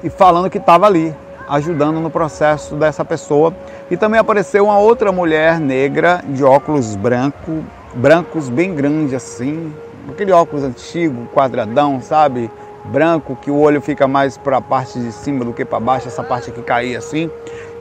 e 0.04 0.10
falando 0.10 0.50
que 0.50 0.58
estava 0.58 0.84
ali, 0.84 1.16
ajudando 1.48 1.98
no 1.98 2.10
processo 2.10 2.75
dessa 2.75 3.06
pessoa. 3.06 3.54
E 3.90 3.96
também 3.96 4.20
apareceu 4.20 4.64
uma 4.64 4.78
outra 4.78 5.10
mulher 5.10 5.58
negra 5.58 6.22
de 6.28 6.44
óculos 6.44 6.94
branco, 6.94 7.64
brancos 7.94 8.49
bem 8.49 8.75
grandes 8.75 9.14
assim, 9.14 9.73
aquele 10.11 10.32
óculos 10.32 10.64
antigo, 10.64 11.26
quadradão, 11.35 12.00
sabe? 12.00 12.50
Branco, 12.85 13.37
que 13.37 13.50
o 13.50 13.58
olho 13.58 13.81
fica 13.81 14.08
mais 14.08 14.38
para 14.38 14.58
a 14.58 14.61
parte 14.61 14.99
de 14.99 15.12
cima 15.12 15.44
do 15.44 15.52
que 15.52 15.64
para 15.64 15.79
baixo, 15.79 16.08
essa 16.08 16.23
parte 16.23 16.50
aqui 16.50 16.62
caía 16.62 16.99
assim. 16.99 17.31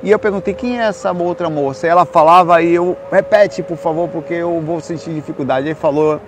E 0.03 0.11
eu 0.11 0.19
perguntei 0.19 0.53
quem 0.53 0.79
é 0.79 0.83
essa 0.83 1.11
outra 1.11 1.49
moça. 1.49 1.87
Ela 1.87 2.05
falava 2.05 2.61
e 2.61 2.73
eu, 2.73 2.97
repete 3.11 3.63
por 3.63 3.77
favor, 3.77 4.09
porque 4.09 4.33
eu 4.33 4.61
vou 4.61 4.79
sentir 4.81 5.13
dificuldade. 5.13 5.67
Ele 5.67 5.75
falou, 5.75 6.19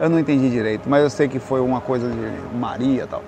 eu 0.00 0.08
não 0.08 0.18
entendi 0.18 0.48
direito, 0.48 0.88
mas 0.88 1.02
eu 1.02 1.10
sei 1.10 1.28
que 1.28 1.38
foi 1.38 1.60
uma 1.60 1.80
coisa 1.80 2.08
de 2.08 2.56
Maria 2.56 3.06
tal. 3.06 3.22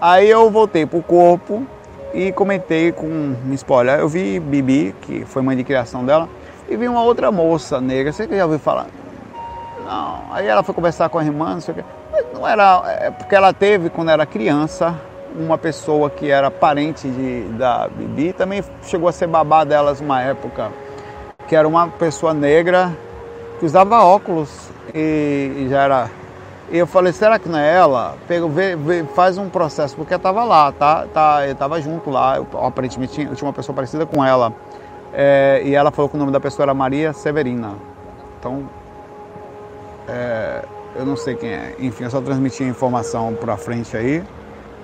Aí 0.00 0.28
eu 0.28 0.50
voltei 0.50 0.84
pro 0.84 1.02
corpo 1.02 1.64
e 2.12 2.32
comentei 2.32 2.90
com 2.90 3.06
minha 3.06 3.54
spoiler. 3.54 4.00
Eu 4.00 4.08
vi 4.08 4.40
Bibi, 4.40 4.94
que 5.02 5.24
foi 5.24 5.42
mãe 5.42 5.56
de 5.56 5.64
criação 5.64 6.04
dela, 6.04 6.28
e 6.68 6.76
vi 6.76 6.88
uma 6.88 7.02
outra 7.02 7.30
moça 7.30 7.80
negra. 7.80 8.12
Você 8.12 8.26
que 8.26 8.36
já 8.36 8.44
ouviu 8.44 8.58
falar? 8.58 8.86
Não. 9.90 10.22
Aí 10.30 10.46
ela 10.46 10.62
foi 10.62 10.72
conversar 10.72 11.08
com 11.08 11.18
a 11.18 11.24
irmã, 11.24 11.54
não 11.54 11.60
sei 11.60 11.72
o 11.72 11.76
quê. 11.78 11.84
Mas 12.12 12.24
não 12.32 12.46
era. 12.46 12.82
É 12.86 13.10
porque 13.10 13.34
ela 13.34 13.52
teve, 13.52 13.90
quando 13.90 14.08
era 14.12 14.24
criança, 14.24 14.94
uma 15.34 15.58
pessoa 15.58 16.08
que 16.08 16.30
era 16.30 16.48
parente 16.48 17.08
de, 17.08 17.42
da 17.58 17.88
Bibi, 17.88 18.32
também 18.32 18.62
chegou 18.84 19.08
a 19.08 19.12
ser 19.12 19.26
babá 19.26 19.64
delas 19.64 20.00
uma 20.00 20.22
época, 20.22 20.70
que 21.48 21.56
era 21.56 21.66
uma 21.66 21.88
pessoa 21.88 22.32
negra 22.32 22.96
que 23.58 23.66
usava 23.66 24.04
óculos 24.04 24.70
e, 24.94 25.64
e 25.64 25.68
já 25.68 25.82
era. 25.82 26.10
E 26.70 26.78
eu 26.78 26.86
falei, 26.86 27.12
será 27.12 27.36
que 27.36 27.48
não 27.48 27.58
é 27.58 27.74
ela? 27.74 28.16
Pega, 28.28 28.46
vê, 28.46 28.76
vê, 28.76 29.02
faz 29.02 29.36
um 29.38 29.48
processo, 29.48 29.96
porque 29.96 30.14
eu 30.14 30.18
estava 30.18 30.44
lá, 30.44 30.70
tá? 30.70 31.04
tá 31.12 31.44
eu 31.44 31.52
estava 31.52 31.80
junto 31.80 32.10
lá, 32.10 32.36
eu, 32.36 32.46
aparentemente 32.64 33.12
tinha, 33.12 33.26
tinha 33.34 33.48
uma 33.48 33.52
pessoa 33.52 33.74
parecida 33.74 34.06
com 34.06 34.24
ela. 34.24 34.52
É, 35.12 35.62
e 35.64 35.74
ela 35.74 35.90
falou 35.90 36.08
que 36.08 36.14
o 36.14 36.18
nome 36.18 36.30
da 36.30 36.38
pessoa 36.38 36.66
era 36.66 36.72
Maria 36.72 37.12
Severina. 37.12 37.74
Então 38.38 38.68
é, 40.10 40.64
eu 40.96 41.06
não 41.06 41.16
sei 41.16 41.36
quem 41.36 41.50
é. 41.50 41.74
Enfim, 41.78 42.04
eu 42.04 42.10
só 42.10 42.20
transmiti 42.20 42.62
a 42.64 42.66
informação 42.66 43.34
para 43.34 43.56
frente 43.56 43.96
aí. 43.96 44.22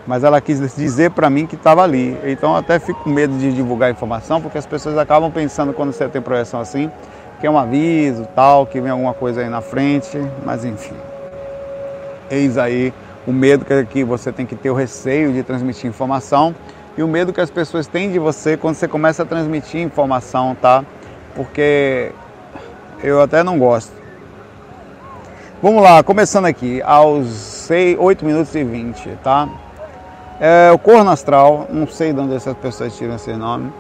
Mas 0.07 0.23
ela 0.23 0.41
quis 0.41 0.61
dizer 0.77 1.11
para 1.11 1.29
mim 1.29 1.47
que 1.47 1.57
estava 1.57 1.83
ali. 1.83 2.17
Então 2.25 2.53
eu 2.53 2.57
até 2.57 2.79
fico 2.79 3.03
com 3.03 3.11
medo 3.11 3.37
de 3.37 3.53
divulgar 3.53 3.89
a 3.89 3.93
informação, 3.93 4.41
porque 4.41 4.57
as 4.57 4.67
pessoas 4.67 4.97
acabam 4.97 5.31
pensando 5.33 5.73
quando 5.73 5.93
você 5.93 6.09
tem 6.09 6.23
projeção 6.23 6.61
assim, 6.61 6.91
que 7.41 7.47
é 7.47 7.51
um 7.51 7.59
aviso, 7.59 8.25
tal, 8.35 8.67
que 8.67 8.81
vem 8.81 8.91
alguma 8.91 9.13
coisa 9.13 9.41
aí 9.41 9.49
na 9.49 9.61
frente. 9.61 10.17
Mas 10.45 10.65
enfim. 10.65 10.95
Eis 12.31 12.57
aí 12.57 12.95
o 13.27 13.33
medo 13.33 13.65
que 13.91 14.05
você 14.05 14.31
tem 14.31 14.47
que 14.47 14.55
ter 14.55 14.71
o 14.71 14.75
receio 14.75 15.33
de 15.33 15.43
transmitir 15.43 15.91
informação 15.91 16.55
e 16.97 17.03
o 17.03 17.09
medo 17.09 17.33
que 17.33 17.41
as 17.41 17.51
pessoas 17.51 17.89
têm 17.89 18.13
de 18.13 18.19
você 18.19 18.57
quando 18.57 18.77
você 18.77 18.87
começa 18.87 19.25
a 19.25 19.27
transmitir 19.27 19.81
informação, 19.81 20.55
tá? 20.55 20.85
Porque 21.35 22.13
eu 23.03 23.21
até 23.21 23.43
não 23.43 23.59
gosto. 23.59 24.06
Vamos 25.67 25.83
lá, 25.83 26.01
começando 26.01 26.45
aqui, 26.45 26.81
aos 26.83 27.27
6, 27.27 27.99
8 27.99 28.25
minutos 28.25 28.55
e 28.55 28.63
20, 28.63 29.19
tá? 29.21 29.49
É, 30.39 30.71
o 30.73 30.79
corno 30.79 31.11
astral, 31.11 31.67
não 31.69 31.89
sei 31.89 32.13
de 32.13 32.21
onde 32.21 32.37
essas 32.37 32.57
pessoas 32.57 32.97
tiram 32.97 33.17
esse 33.17 33.33
nome, 33.33 33.73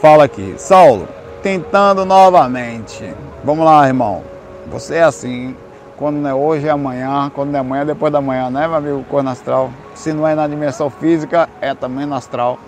fala 0.00 0.24
aqui. 0.24 0.56
Saulo, 0.58 1.06
tentando 1.40 2.04
novamente. 2.04 3.14
Vamos 3.44 3.64
lá, 3.64 3.86
irmão. 3.86 4.24
Você 4.66 4.96
é 4.96 5.04
assim, 5.04 5.56
quando 5.96 6.16
não 6.16 6.28
é 6.28 6.34
hoje 6.34 6.66
é 6.66 6.70
amanhã, 6.70 7.30
quando 7.32 7.50
não 7.50 7.58
é 7.58 7.60
amanhã 7.60 7.82
é 7.82 7.84
depois 7.84 8.12
da 8.12 8.20
manhã, 8.20 8.50
né, 8.50 8.66
meu 8.66 8.76
amigo 8.78 9.04
corno 9.08 9.30
astral? 9.30 9.70
Se 9.94 10.12
não 10.12 10.26
é 10.26 10.34
na 10.34 10.48
dimensão 10.48 10.90
física, 10.90 11.48
é 11.60 11.72
também 11.72 12.04
no 12.04 12.16
astral. 12.16 12.58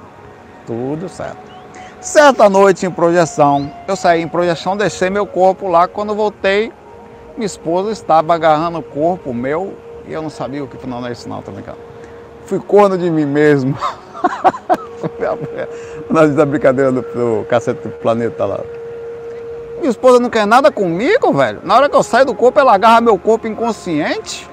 Tudo 0.64 1.08
certo. 1.08 1.38
Certa 2.00 2.49
noite 2.49 2.87
em 2.87 2.90
projeção, 2.92 3.68
eu 3.88 3.96
saí 3.96 4.23
em 4.23 4.28
projeção, 4.28 4.76
deixei 4.76 5.11
meu 5.11 5.26
corpo 5.26 5.66
lá, 5.66 5.88
quando 5.88 6.14
voltei, 6.14 6.73
minha 7.36 7.46
esposa 7.46 7.90
estava 7.90 8.34
agarrando 8.34 8.78
o 8.78 8.82
corpo 8.82 9.34
meu 9.34 9.74
e 10.06 10.12
eu 10.12 10.22
não 10.22 10.30
sabia 10.30 10.62
o 10.62 10.68
que. 10.68 10.86
Não 10.86 11.04
é 11.06 11.12
isso 11.12 11.28
não, 11.28 11.42
tô 11.42 11.50
brincando. 11.50 11.78
Fui 12.46 12.58
corno 12.60 12.96
de 12.96 13.10
mim 13.10 13.26
mesmo. 13.26 13.76
Da 16.34 16.46
brincadeira 16.46 16.90
do, 16.90 17.02
do 17.02 17.44
cacete 17.46 17.86
do 17.86 17.90
planeta 17.90 18.46
lá. 18.46 18.60
Minha 19.78 19.90
esposa 19.90 20.18
não 20.18 20.30
quer 20.30 20.46
nada 20.46 20.72
comigo, 20.72 21.30
velho. 21.34 21.60
Na 21.62 21.76
hora 21.76 21.90
que 21.90 21.96
eu 21.96 22.02
saio 22.02 22.24
do 22.24 22.34
corpo, 22.34 22.58
ela 22.58 22.74
agarra 22.74 23.02
meu 23.02 23.18
corpo 23.18 23.46
inconsciente. 23.46 24.48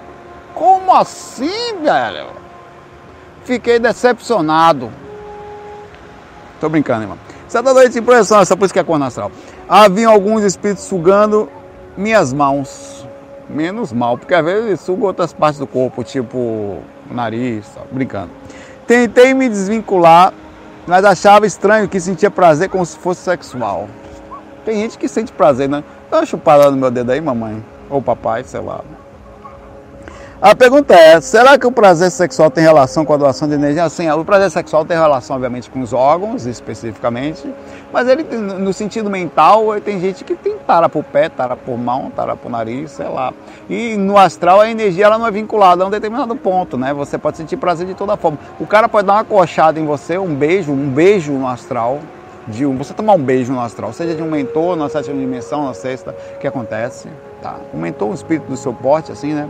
Como 0.54 0.94
assim, 0.94 1.78
velho? 1.82 2.28
Fiquei 3.46 3.80
decepcionado. 3.80 4.92
Tô 6.60 6.68
brincando, 6.68 7.04
irmão. 7.04 7.18
Certa 7.48 7.74
noite 7.74 7.98
em 7.98 8.04
projeção, 8.04 8.42
essa 8.42 8.58
por 8.58 8.66
isso 8.66 8.74
que 8.74 8.80
é 8.80 8.84
corno 8.84 9.06
astral. 9.06 9.32
Havia 9.70 10.10
alguns 10.10 10.44
espíritos 10.44 10.84
sugando 10.84 11.50
minhas 11.98 12.34
mãos. 12.34 13.08
Menos 13.50 13.92
mal, 13.92 14.18
porque 14.18 14.34
às 14.34 14.46
vezes 14.46 14.80
sugo 14.80 15.06
outras 15.06 15.34
partes 15.34 15.60
do 15.60 15.68
corpo, 15.68 16.06
tipo 16.06 16.78
nariz, 17.10 17.66
brincando. 17.92 18.30
Tentei 18.88 19.34
me 19.34 19.50
desvincular, 19.50 20.34
mas 20.88 21.04
achava 21.04 21.46
estranho 21.46 21.90
que 21.90 22.00
sentia 22.00 22.32
prazer 22.32 22.70
como 22.70 22.86
se 22.86 22.98
fosse 22.98 23.22
sexual. 23.22 23.90
Tem 24.64 24.78
gente 24.78 24.98
que 24.98 25.08
sente 25.08 25.34
prazer, 25.34 25.68
né? 25.68 25.84
Dá 26.10 26.20
uma 26.20 26.26
chupada 26.26 26.72
no 26.72 26.78
meu 26.78 26.92
dedo 26.92 27.12
aí, 27.12 27.20
mamãe. 27.20 27.64
Ou 27.90 28.02
papai, 28.02 28.44
sei 28.46 28.62
lá. 28.62 28.82
A 30.42 30.56
pergunta 30.56 30.96
é: 30.96 31.22
será 31.22 31.56
que 31.56 31.68
o 31.68 31.72
prazer 31.72 32.10
sexual 32.10 32.50
tem 32.50 32.64
relação 32.64 33.06
com 33.06 33.14
a 33.14 33.18
doação 33.18 33.48
de 33.48 33.54
energia? 33.54 33.88
Sim, 33.90 34.10
o 34.10 34.26
prazer 34.26 34.50
sexual 34.50 34.84
tem 34.84 34.98
relação, 34.98 35.36
obviamente, 35.36 35.70
com 35.70 35.82
os 35.82 35.94
órgãos, 35.94 36.48
especificamente, 36.48 37.48
mas 37.94 38.08
ele, 38.08 38.24
no 38.24 38.74
sentido 38.74 39.08
mental, 39.08 39.80
tem 39.86 40.00
gente 40.00 40.24
que 40.24 40.34
tem 40.34 40.58
tara 40.58 40.90
por 40.90 41.04
pé, 41.04 41.30
tara 41.30 41.56
por 41.56 41.78
mão, 41.78 42.10
tara 42.10 42.36
por 42.36 42.50
nariz, 42.50 42.90
sei 42.90 43.08
lá. 43.08 43.32
E 43.70 43.96
no 43.98 44.18
astral, 44.18 44.62
a 44.62 44.68
energia 44.68 45.06
ela 45.06 45.20
não 45.20 45.28
é 45.28 45.32
vinculada 45.32 45.84
a 45.84 45.88
um 45.88 45.92
determinado 45.92 46.36
ponto, 46.36 46.76
né? 46.76 46.92
Você 46.92 47.20
pode 47.20 47.38
sentir 47.38 47.58
prazer 47.58 47.86
de 47.86 47.94
toda 47.94 48.18
forma. 48.18 48.40
O 48.60 48.66
cara 48.66 48.90
pode 48.90 49.06
dar 49.06 49.14
uma 49.14 49.24
coxada 49.24 49.80
em 49.80 49.86
você, 49.86 50.18
um 50.18 50.34
beijo, 50.34 50.72
um 50.72 50.90
beijo 50.90 51.34
no 51.34 51.48
astral, 51.48 52.00
de 52.48 52.66
um, 52.66 52.76
você 52.76 52.94
tomar 52.94 53.14
um 53.14 53.24
beijo 53.24 53.54
no 53.54 53.62
astral, 53.62 53.94
seja 53.94 54.16
de 54.16 54.24
um 54.24 54.30
mentor 54.30 54.76
na 54.76 54.90
sétima 54.90 55.20
dimensão, 55.20 55.66
na 55.66 55.74
sexta, 55.76 56.16
que 56.40 56.48
acontece, 56.48 57.08
tá? 57.42 57.58
Um 57.74 57.78
mentor, 57.78 58.10
um 58.10 58.14
espírito 58.14 58.48
do 58.48 58.58
seu 58.58 58.74
porte, 58.74 59.12
assim, 59.12 59.34
né? 59.34 59.48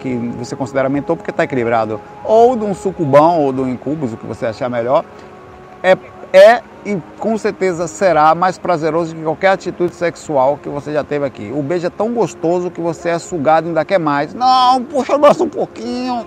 Que 0.00 0.16
você 0.38 0.56
considera 0.56 0.88
mentor 0.88 1.16
porque 1.16 1.30
está 1.30 1.44
equilibrado. 1.44 2.00
Ou 2.24 2.56
de 2.56 2.64
um 2.64 2.74
sucubão 2.74 3.40
ou 3.40 3.52
de 3.52 3.60
um 3.60 3.68
incubus, 3.68 4.12
o 4.12 4.16
que 4.16 4.26
você 4.26 4.46
achar 4.46 4.68
melhor. 4.68 5.04
É, 5.82 5.96
é 6.32 6.62
e 6.84 6.96
com 7.18 7.36
certeza 7.36 7.86
será 7.86 8.34
mais 8.34 8.58
prazeroso 8.58 9.14
que 9.14 9.22
qualquer 9.22 9.48
atitude 9.48 9.94
sexual 9.94 10.58
que 10.62 10.68
você 10.68 10.92
já 10.92 11.04
teve 11.04 11.26
aqui. 11.26 11.52
O 11.54 11.62
beijo 11.62 11.86
é 11.86 11.90
tão 11.90 12.12
gostoso 12.12 12.70
que 12.70 12.80
você 12.80 13.10
é 13.10 13.18
sugado 13.18 13.66
e 13.66 13.68
ainda 13.68 13.84
quer 13.84 13.98
mais. 13.98 14.32
Não, 14.32 14.82
puxa 14.84 15.18
mais 15.18 15.38
um 15.40 15.48
pouquinho. 15.48 16.26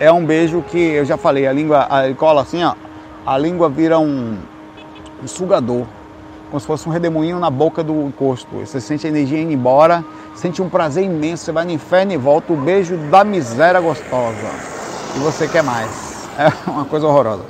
É 0.00 0.10
um 0.10 0.24
beijo 0.24 0.62
que 0.62 0.78
eu 0.78 1.04
já 1.04 1.16
falei, 1.16 1.46
a 1.46 1.52
língua 1.52 1.82
a, 1.82 2.12
cola 2.14 2.42
assim, 2.42 2.64
ó, 2.64 2.74
a 3.24 3.38
língua 3.38 3.68
vira 3.68 3.98
um, 3.98 4.36
um 5.22 5.26
sugador, 5.26 5.86
como 6.50 6.60
se 6.60 6.66
fosse 6.66 6.88
um 6.88 6.92
redemoinho 6.92 7.38
na 7.38 7.50
boca 7.50 7.82
do 7.82 7.92
encosto. 8.02 8.56
Você 8.56 8.80
sente 8.80 9.06
a 9.06 9.10
energia 9.10 9.40
indo 9.40 9.52
embora, 9.52 10.04
sente 10.34 10.62
um 10.62 10.68
prazer 10.68 11.04
imenso, 11.04 11.44
você 11.44 11.52
vai 11.52 11.64
no 11.64 11.72
inferno 11.72 12.12
e 12.12 12.16
volta, 12.16 12.52
o 12.52 12.56
beijo 12.56 12.96
da 13.10 13.24
miséria 13.24 13.80
gostosa. 13.80 14.50
E 15.16 15.18
você 15.18 15.48
quer 15.48 15.62
mais. 15.62 16.14
É 16.36 16.68
uma 16.68 16.84
coisa 16.84 17.06
horrorosa. 17.06 17.44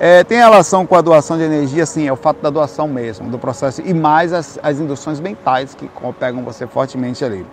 É, 0.00 0.24
tem 0.24 0.38
relação 0.38 0.84
com 0.84 0.96
a 0.96 1.00
doação 1.00 1.38
de 1.38 1.44
energia, 1.44 1.86
sim, 1.86 2.08
é 2.08 2.12
o 2.12 2.16
fato 2.16 2.42
da 2.42 2.50
doação 2.50 2.88
mesmo, 2.88 3.30
do 3.30 3.38
processo, 3.38 3.80
e 3.82 3.94
mais 3.94 4.32
as, 4.32 4.58
as 4.62 4.80
induções 4.80 5.20
mentais 5.20 5.76
que 5.76 5.88
pegam 6.18 6.42
você 6.42 6.66
fortemente 6.66 7.24
ali. 7.24 7.46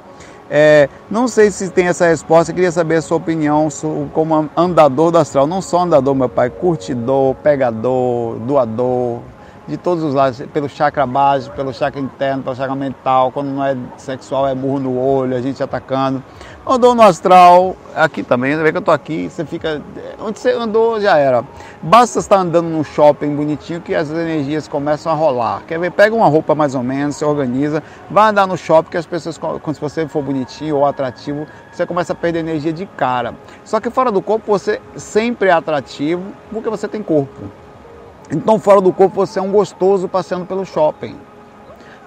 É, 0.49 0.89
não 1.09 1.27
sei 1.27 1.49
se 1.49 1.69
tem 1.69 1.87
essa 1.87 2.05
resposta, 2.05 2.53
queria 2.53 2.71
saber 2.71 2.97
a 2.97 3.01
sua 3.01 3.17
opinião 3.17 3.69
como 4.13 4.49
andador 4.55 5.09
do 5.09 5.17
astral. 5.17 5.47
Não 5.47 5.61
só 5.61 5.79
andador, 5.79 6.13
meu 6.13 6.29
pai, 6.29 6.49
curtidor, 6.49 7.33
pegador, 7.35 8.35
doador, 8.39 9.19
de 9.67 9.77
todos 9.77 10.03
os 10.03 10.13
lados, 10.13 10.41
pelo 10.53 10.67
chakra 10.67 11.05
básico, 11.05 11.55
pelo 11.55 11.74
chakra 11.74 12.00
interno, 12.00 12.43
pelo 12.43 12.55
chakra 12.55 12.75
mental, 12.75 13.32
quando 13.32 13.48
não 13.48 13.63
é 13.63 13.77
sexual 13.98 14.48
é 14.48 14.53
burro 14.53 14.79
no 14.79 15.00
olho, 15.00 15.36
a 15.36 15.41
gente 15.41 15.62
atacando. 15.63 16.22
Andou 16.65 16.96
no 16.96 17.01
astral, 17.01 17.75
aqui 17.96 18.24
também, 18.24 18.55
vê 18.55 18.72
que 18.72 18.77
eu 18.77 18.82
tô 18.82 18.91
aqui, 18.91 19.29
você 19.29 19.46
fica. 19.46 19.82
Onde 20.20 20.39
você 20.39 20.51
andou 20.51 21.00
já 21.00 21.17
era. 21.17 21.43
Basta 21.82 22.20
estar 22.20 22.38
andando 22.38 22.70
num 22.70 22.84
shopping 22.84 23.36
bonitinho 23.36 23.82
que 23.82 23.93
as 23.93 24.10
energias 24.10 24.67
começam 24.67 25.12
a 25.12 25.15
rolar. 25.15 25.63
Quer 25.67 25.79
ver? 25.79 25.91
Pega 25.91 26.15
uma 26.15 26.27
roupa 26.27 26.55
mais 26.55 26.74
ou 26.75 26.84
menos, 26.84 27.17
se 27.17 27.25
organiza, 27.25 27.84
vai 28.10 28.29
andar 28.29 28.48
no 28.48 28.58
shopping 28.58 28.91
que 28.91 28.98
as 28.98 29.05
pessoas, 29.05 29.38
quando 29.38 29.77
você 29.79 30.08
for 30.08 30.24
bonitinho 30.24 30.77
ou 30.77 30.86
atrativo, 30.86 31.46
você 31.72 31.86
começa 31.86 32.13
a 32.13 32.15
perder 32.15 32.39
energia 32.39 32.72
de 32.72 32.86
cara. 32.86 33.34
Só 33.65 33.79
que 33.79 33.89
fora 33.89 34.12
do 34.12 34.22
corpo 34.22 34.46
você 34.48 34.82
sempre 34.96 35.50
é 35.50 35.51
atrativo 35.51 36.24
porque 36.51 36.70
você 36.70 36.88
tem 36.88 37.03
corpo. 37.03 37.62
Então, 38.33 38.57
fora 38.57 38.81
do 38.81 38.91
corpo, 38.91 39.15
você 39.15 39.37
é 39.37 39.41
um 39.41 39.51
gostoso 39.51 40.07
passeando 40.07 40.45
pelo 40.45 40.65
shopping. 40.65 41.15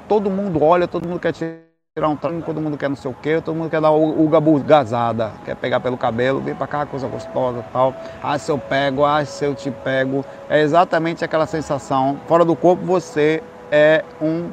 Todo 0.08 0.28
mundo 0.28 0.60
olha, 0.60 0.88
todo 0.88 1.08
mundo 1.08 1.20
quer 1.20 1.32
tirar 1.32 2.08
um 2.08 2.16
tranco, 2.16 2.42
todo 2.42 2.60
mundo 2.60 2.76
quer 2.76 2.88
não 2.88 2.96
sei 2.96 3.08
o 3.08 3.14
quê, 3.14 3.40
todo 3.40 3.54
mundo 3.54 3.70
quer 3.70 3.80
dar 3.80 3.92
o, 3.92 4.24
o 4.24 4.28
gabu 4.28 4.58
gazada, 4.58 5.30
quer 5.44 5.54
pegar 5.54 5.78
pelo 5.78 5.96
cabelo, 5.96 6.40
vem 6.40 6.52
pra 6.52 6.66
cá, 6.66 6.84
coisa 6.84 7.06
gostosa 7.06 7.64
tal. 7.72 7.94
Ah, 8.20 8.36
se 8.38 8.50
eu 8.50 8.58
pego, 8.58 9.04
ah, 9.04 9.24
se 9.24 9.44
eu 9.44 9.54
te 9.54 9.70
pego. 9.70 10.24
É 10.50 10.60
exatamente 10.60 11.24
aquela 11.24 11.46
sensação. 11.46 12.18
Fora 12.26 12.44
do 12.44 12.56
corpo, 12.56 12.84
você 12.84 13.40
é 13.70 14.04
um. 14.20 14.50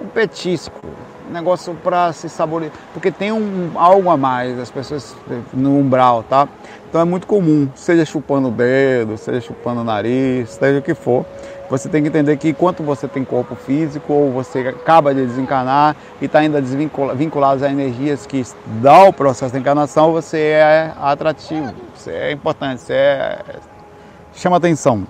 um 0.00 0.06
petisco 0.14 0.80
negócio 1.32 1.74
para 1.82 2.12
se 2.12 2.28
saborear, 2.28 2.72
porque 2.92 3.10
tem 3.10 3.32
um, 3.32 3.72
algo 3.74 4.10
a 4.10 4.16
mais, 4.16 4.58
as 4.58 4.70
pessoas 4.70 5.16
no 5.52 5.78
umbral, 5.78 6.22
tá? 6.22 6.48
Então 6.88 7.00
é 7.00 7.04
muito 7.04 7.26
comum, 7.26 7.68
seja 7.74 8.04
chupando 8.04 8.48
o 8.48 8.50
dedo, 8.50 9.16
seja 9.16 9.40
chupando 9.40 9.80
o 9.80 9.84
nariz, 9.84 10.50
seja 10.50 10.78
o 10.78 10.82
que 10.82 10.94
for. 10.94 11.24
Você 11.70 11.88
tem 11.88 12.02
que 12.02 12.08
entender 12.08 12.36
que 12.36 12.50
enquanto 12.50 12.82
você 12.82 13.08
tem 13.08 13.24
corpo 13.24 13.54
físico 13.54 14.12
ou 14.12 14.30
você 14.30 14.58
acaba 14.68 15.14
de 15.14 15.24
desencarnar 15.24 15.96
e 16.20 16.26
está 16.26 16.40
ainda 16.40 16.60
vinculado 16.60 17.64
a 17.64 17.70
energias 17.70 18.26
que 18.26 18.44
dá 18.82 19.04
o 19.04 19.12
processo 19.12 19.54
de 19.54 19.58
encarnação, 19.58 20.12
você 20.12 20.38
é 20.38 20.92
atrativo, 21.00 21.72
você 21.94 22.10
é 22.10 22.32
importante, 22.32 22.82
você 22.82 22.92
é... 22.92 23.38
chama 24.34 24.58
atenção. 24.58 25.06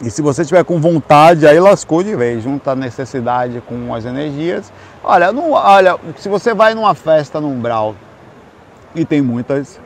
E 0.00 0.10
se 0.10 0.22
você 0.22 0.42
estiver 0.42 0.64
com 0.64 0.80
vontade, 0.80 1.46
aí 1.46 1.58
lascou 1.58 2.02
de 2.04 2.14
vez, 2.14 2.44
junta 2.44 2.70
a 2.70 2.76
necessidade 2.76 3.60
com 3.66 3.92
as 3.92 4.04
energias. 4.04 4.72
Olha, 5.02 5.32
não, 5.32 5.52
olha, 5.52 5.98
se 6.16 6.28
você 6.28 6.54
vai 6.54 6.72
numa 6.72 6.94
festa 6.94 7.40
no 7.40 7.48
umbral 7.48 7.96
e 8.94 9.04
tem 9.04 9.20
muitas, 9.20 9.80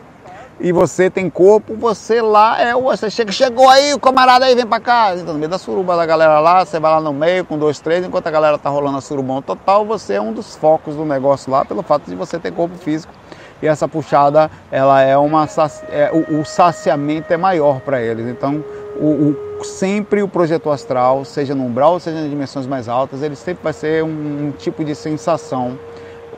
e 0.61 0.71
você 0.71 1.11
tem 1.11 1.29
corpo, 1.29 1.75
você 1.75 2.21
lá 2.21 2.61
é 2.61 2.77
o. 2.77 2.83
Você 2.83 3.11
chega, 3.11 3.33
chegou 3.33 3.69
aí, 3.69 3.93
o 3.95 3.99
camarada 3.99 4.45
aí, 4.45 4.55
vem 4.55 4.65
pra 4.65 4.79
cá. 4.79 5.13
Então, 5.15 5.33
no 5.33 5.39
meio 5.39 5.51
da 5.51 5.59
suruba 5.59 5.97
da 5.97 6.07
galera 6.07 6.39
lá, 6.39 6.65
você 6.65 6.79
vai 6.79 6.93
lá 6.93 7.01
no 7.01 7.13
meio 7.13 7.45
com 7.45 7.59
dois, 7.59 7.81
três, 7.81 8.05
enquanto 8.05 8.29
a 8.29 8.31
galera 8.31 8.57
tá 8.57 8.71
rolando 8.71 8.99
a 8.99 9.01
surubão 9.01 9.43
total, 9.43 9.85
você 9.85 10.15
é 10.15 10.21
um 10.21 10.33
dos 10.33 10.55
focos 10.55 10.95
do 10.95 11.05
negócio 11.05 11.51
lá, 11.51 11.65
pelo 11.65 11.83
fato 11.83 12.09
de 12.09 12.15
você 12.15 12.39
ter 12.39 12.53
corpo 12.53 12.77
físico. 12.77 13.13
E 13.61 13.67
essa 13.67 13.89
puxada, 13.89 14.51
ela 14.71 15.01
é 15.01 15.17
uma. 15.17 15.49
É, 15.91 16.11
o, 16.13 16.41
o 16.41 16.45
saciamento 16.45 17.33
é 17.33 17.37
maior 17.37 17.81
para 17.81 18.01
eles. 18.01 18.27
Então, 18.27 18.63
o, 19.01 19.07
o, 19.07 19.37
sempre 19.65 20.23
o 20.23 20.29
projeto 20.29 20.71
astral, 20.71 21.25
seja 21.25 21.55
no 21.55 21.65
umbral, 21.65 21.99
seja 22.01 22.21
nas 22.21 22.31
dimensões 22.31 22.67
mais 22.67 22.89
altas, 22.89 23.23
ele 23.23 23.37
sempre 23.37 23.63
vai 23.63 23.73
ser 23.73 24.05
um, 24.05 24.09
um 24.49 24.53
tipo 24.53 24.85
de 24.85 24.95
sensação, 24.95 25.79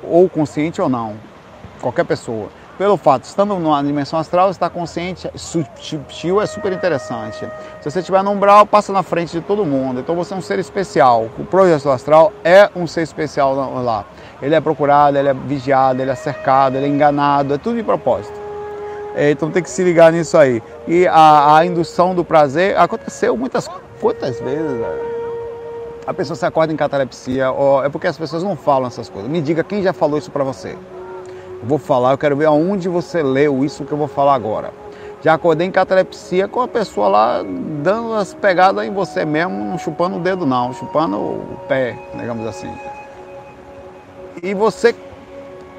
ou 0.03 0.29
consciente 0.29 0.81
ou 0.81 0.89
não, 0.89 1.15
qualquer 1.81 2.05
pessoa. 2.05 2.49
Pelo 2.77 2.97
fato, 2.97 3.23
estando 3.23 3.55
numa 3.55 3.81
dimensão 3.85 4.19
astral, 4.19 4.51
estar 4.51 4.69
consciente, 4.69 5.31
sutil, 5.37 6.43
é 6.43 6.47
super 6.47 6.73
interessante. 6.73 7.49
Se 7.81 7.89
você 7.89 8.01
estiver 8.01 8.21
no 8.25 8.33
umbral, 8.33 8.67
passa 8.67 8.93
na 8.93 9.05
frente 9.05 9.31
de 9.31 9.41
todo 9.41 9.65
mundo. 9.65 10.01
Então 10.01 10.17
você 10.17 10.35
é 10.35 10.37
um 10.37 10.43
ser 10.43 10.59
especial. 10.59 11.29
O 11.39 11.45
projeto 11.45 11.89
astral 11.89 12.33
é 12.43 12.69
um 12.75 12.85
ser 12.89 13.03
especial 13.03 13.55
lá. 13.55 14.05
Ele 14.43 14.57
é 14.57 14.61
procurado, 14.61 15.17
ele 15.17 15.29
é 15.29 15.35
vigiado, 15.35 16.03
ele 16.03 16.11
é 16.11 16.17
cercado, 16.17 16.77
ele 16.77 16.87
é 16.87 16.89
enganado, 16.89 17.55
é 17.55 17.59
tudo 17.59 17.77
de 17.77 17.85
propósito. 17.85 18.44
É, 19.15 19.31
então 19.31 19.51
tem 19.51 19.63
que 19.63 19.71
se 19.71 19.83
ligar 19.85 20.13
nisso 20.13 20.37
aí. 20.37 20.63
E 20.89 21.07
a, 21.07 21.57
a 21.57 21.65
indução 21.65 22.15
do 22.15 22.25
prazer 22.25 22.77
aconteceu 22.77 23.37
muitas 23.37 23.69
quantas 24.01 24.41
vezes? 24.41 24.81
A 26.07 26.13
pessoa 26.13 26.37
se 26.37 26.45
acorda 26.45 26.73
em 26.73 26.77
catalepsia, 26.77 27.47
é 27.85 27.89
porque 27.89 28.07
as 28.07 28.19
pessoas 28.19 28.43
não 28.43 28.57
falam 28.57 28.89
essas 28.89 29.09
coisas. 29.09 29.31
Me 29.31 29.41
diga 29.41 29.65
quem 29.65 29.83
já 29.83 29.93
falou 29.93 30.19
isso 30.19 30.31
para 30.31 30.45
você. 30.45 30.71
Eu 31.63 31.69
vou 31.69 31.79
falar, 31.79 32.13
eu 32.13 32.19
quero 32.19 32.37
ver 32.37 32.47
aonde 32.47 32.89
você 32.89 33.23
leu 33.23 33.65
isso 33.65 33.85
que 33.85 33.93
eu 33.93 33.99
vou 33.99 34.09
falar 34.09 34.35
agora. 34.35 34.71
Já 35.23 35.33
acordei 35.33 35.67
em 35.67 35.71
catalepsia 35.71 36.47
com 36.47 36.61
a 36.61 36.69
pessoa 36.69 37.09
lá 37.09 37.43
dando 37.83 38.13
as 38.13 38.35
pegadas 38.35 38.85
em 38.85 38.93
você 38.93 39.25
mesmo, 39.25 39.65
não 39.65 39.79
chupando 39.79 40.17
o 40.17 40.21
dedo 40.21 40.45
não, 40.45 40.75
chupando 40.75 41.17
o 41.17 41.61
pé, 41.67 41.97
digamos 42.15 42.47
assim. 42.47 42.71
E 44.43 44.53
você 44.53 44.95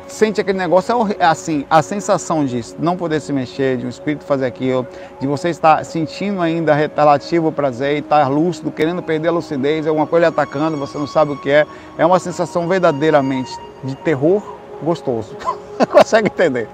sente 0.07 0.39
aquele 0.39 0.57
negócio, 0.57 0.93
é 1.19 1.25
assim, 1.25 1.65
a 1.69 1.81
sensação 1.81 2.45
de 2.45 2.61
não 2.79 2.95
poder 2.95 3.19
se 3.19 3.33
mexer, 3.33 3.77
de 3.77 3.85
um 3.85 3.89
espírito 3.89 4.23
fazer 4.23 4.45
aquilo, 4.45 4.87
de 5.19 5.27
você 5.27 5.49
estar 5.49 5.83
sentindo 5.83 6.41
ainda 6.41 6.73
relativo 6.73 7.51
prazer, 7.51 7.99
estar 7.99 8.27
lúcido, 8.27 8.71
querendo 8.71 9.01
perder 9.01 9.29
a 9.29 9.31
lucidez, 9.31 9.87
alguma 9.87 10.07
coisa 10.07 10.27
atacando, 10.27 10.77
você 10.77 10.97
não 10.97 11.07
sabe 11.07 11.31
o 11.31 11.37
que 11.37 11.49
é, 11.49 11.65
é 11.97 12.05
uma 12.05 12.19
sensação 12.19 12.67
verdadeiramente 12.67 13.51
de 13.83 13.95
terror 13.95 14.41
gostoso. 14.83 15.35
Consegue 15.89 16.27
entender? 16.27 16.69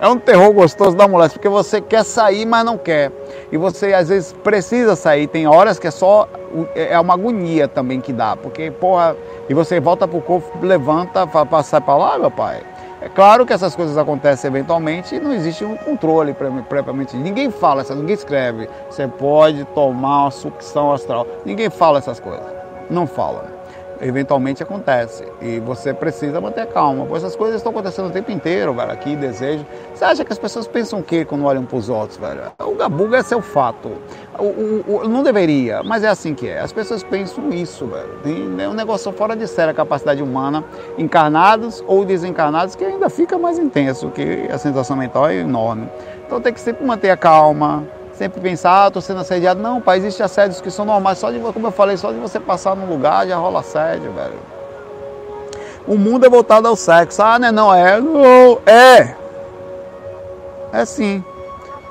É 0.00 0.06
um 0.06 0.18
terror 0.18 0.52
gostoso 0.52 0.96
da 0.96 1.08
moléstia, 1.08 1.38
porque 1.38 1.48
você 1.48 1.80
quer 1.80 2.04
sair, 2.04 2.46
mas 2.46 2.64
não 2.64 2.78
quer. 2.78 3.10
E 3.50 3.56
você 3.56 3.94
às 3.94 4.08
vezes 4.08 4.32
precisa 4.32 4.94
sair, 4.94 5.26
tem 5.26 5.46
horas 5.46 5.78
que 5.78 5.86
é 5.86 5.90
só 5.90 6.28
é, 6.74 6.92
é 6.92 7.00
uma 7.00 7.14
agonia 7.14 7.66
também 7.66 8.00
que 8.00 8.12
dá, 8.12 8.36
porque 8.36 8.70
porra, 8.70 9.16
e 9.48 9.54
você 9.54 9.80
volta 9.80 10.06
pro 10.06 10.20
corpo, 10.20 10.64
levanta, 10.64 11.26
passar 11.26 11.80
para 11.80 11.96
lá, 11.96 12.18
meu 12.18 12.30
pai. 12.30 12.62
É 13.00 13.08
claro 13.08 13.46
que 13.46 13.52
essas 13.52 13.76
coisas 13.76 13.96
acontecem 13.96 14.48
eventualmente 14.48 15.14
e 15.14 15.20
não 15.20 15.32
existe 15.32 15.64
um 15.64 15.76
controle 15.76 16.34
propriamente. 16.34 17.16
Ninguém 17.16 17.48
fala, 17.48 17.84
ninguém 17.94 18.14
escreve. 18.14 18.68
Você 18.90 19.06
pode 19.06 19.64
tomar 19.66 20.22
uma 20.22 20.30
sucção 20.32 20.92
astral. 20.92 21.24
Ninguém 21.44 21.70
fala 21.70 21.98
essas 21.98 22.18
coisas. 22.18 22.44
Não 22.90 23.06
fala 23.06 23.57
eventualmente 24.00 24.62
acontece. 24.62 25.24
E 25.40 25.58
você 25.60 25.92
precisa 25.92 26.40
manter 26.40 26.66
calma, 26.66 27.06
pois 27.06 27.22
essas 27.22 27.36
coisas 27.36 27.56
estão 27.56 27.70
acontecendo 27.70 28.08
o 28.08 28.10
tempo 28.10 28.30
inteiro, 28.30 28.74
velho, 28.74 28.90
aqui, 28.90 29.16
desejo. 29.16 29.64
Você 29.94 30.04
acha 30.04 30.24
que 30.24 30.32
as 30.32 30.38
pessoas 30.38 30.66
pensam 30.66 31.00
o 31.00 31.02
quê 31.02 31.24
quando 31.24 31.44
olham 31.44 31.64
para 31.64 31.76
os 31.76 31.88
outros, 31.88 32.18
velho? 32.18 32.42
O 32.60 32.74
gabuga 32.74 33.18
é 33.18 33.22
seu 33.22 33.40
fato. 33.40 33.92
O, 34.38 34.44
o, 34.44 34.96
o, 35.04 35.08
não 35.08 35.22
deveria, 35.22 35.82
mas 35.82 36.04
é 36.04 36.08
assim 36.08 36.34
que 36.34 36.48
é. 36.48 36.60
As 36.60 36.72
pessoas 36.72 37.02
pensam 37.02 37.50
isso, 37.50 37.86
velho. 37.86 38.60
É 38.60 38.68
um 38.68 38.74
negócio 38.74 39.10
fora 39.12 39.34
de 39.34 39.46
sério 39.46 39.72
a 39.72 39.74
capacidade 39.74 40.22
humana, 40.22 40.64
encarnados 40.96 41.82
ou 41.86 42.04
desencarnados, 42.04 42.74
que 42.74 42.84
ainda 42.84 43.08
fica 43.08 43.38
mais 43.38 43.58
intenso, 43.58 44.10
que 44.10 44.48
a 44.50 44.58
sensação 44.58 44.96
mental 44.96 45.28
é 45.28 45.36
enorme. 45.36 45.88
Então 46.26 46.40
tem 46.40 46.52
que 46.52 46.60
sempre 46.60 46.84
manter 46.84 47.10
a 47.10 47.16
calma, 47.16 47.84
sempre 48.18 48.40
pensar, 48.40 48.84
ah, 48.84 48.88
estou 48.88 49.00
sendo 49.00 49.20
assediado. 49.20 49.62
Não, 49.62 49.80
pai, 49.80 49.98
existem 49.98 50.24
assédios 50.26 50.60
que 50.60 50.70
são 50.70 50.84
normais. 50.84 51.18
Só 51.18 51.30
de, 51.30 51.38
como 51.38 51.68
eu 51.68 51.70
falei, 51.70 51.96
só 51.96 52.10
de 52.10 52.18
você 52.18 52.40
passar 52.40 52.74
num 52.74 52.86
lugar 52.86 53.26
já 53.26 53.36
rola 53.36 53.60
assédio, 53.60 54.12
velho. 54.12 54.38
O 55.86 55.96
mundo 55.96 56.26
é 56.26 56.28
voltado 56.28 56.66
ao 56.66 56.76
sexo. 56.76 57.22
Ah, 57.22 57.38
né? 57.38 57.50
Não, 57.50 57.72
é. 57.72 58.00
Não, 58.00 58.58
é. 58.66 59.16
É 60.72 60.84
sim. 60.84 61.24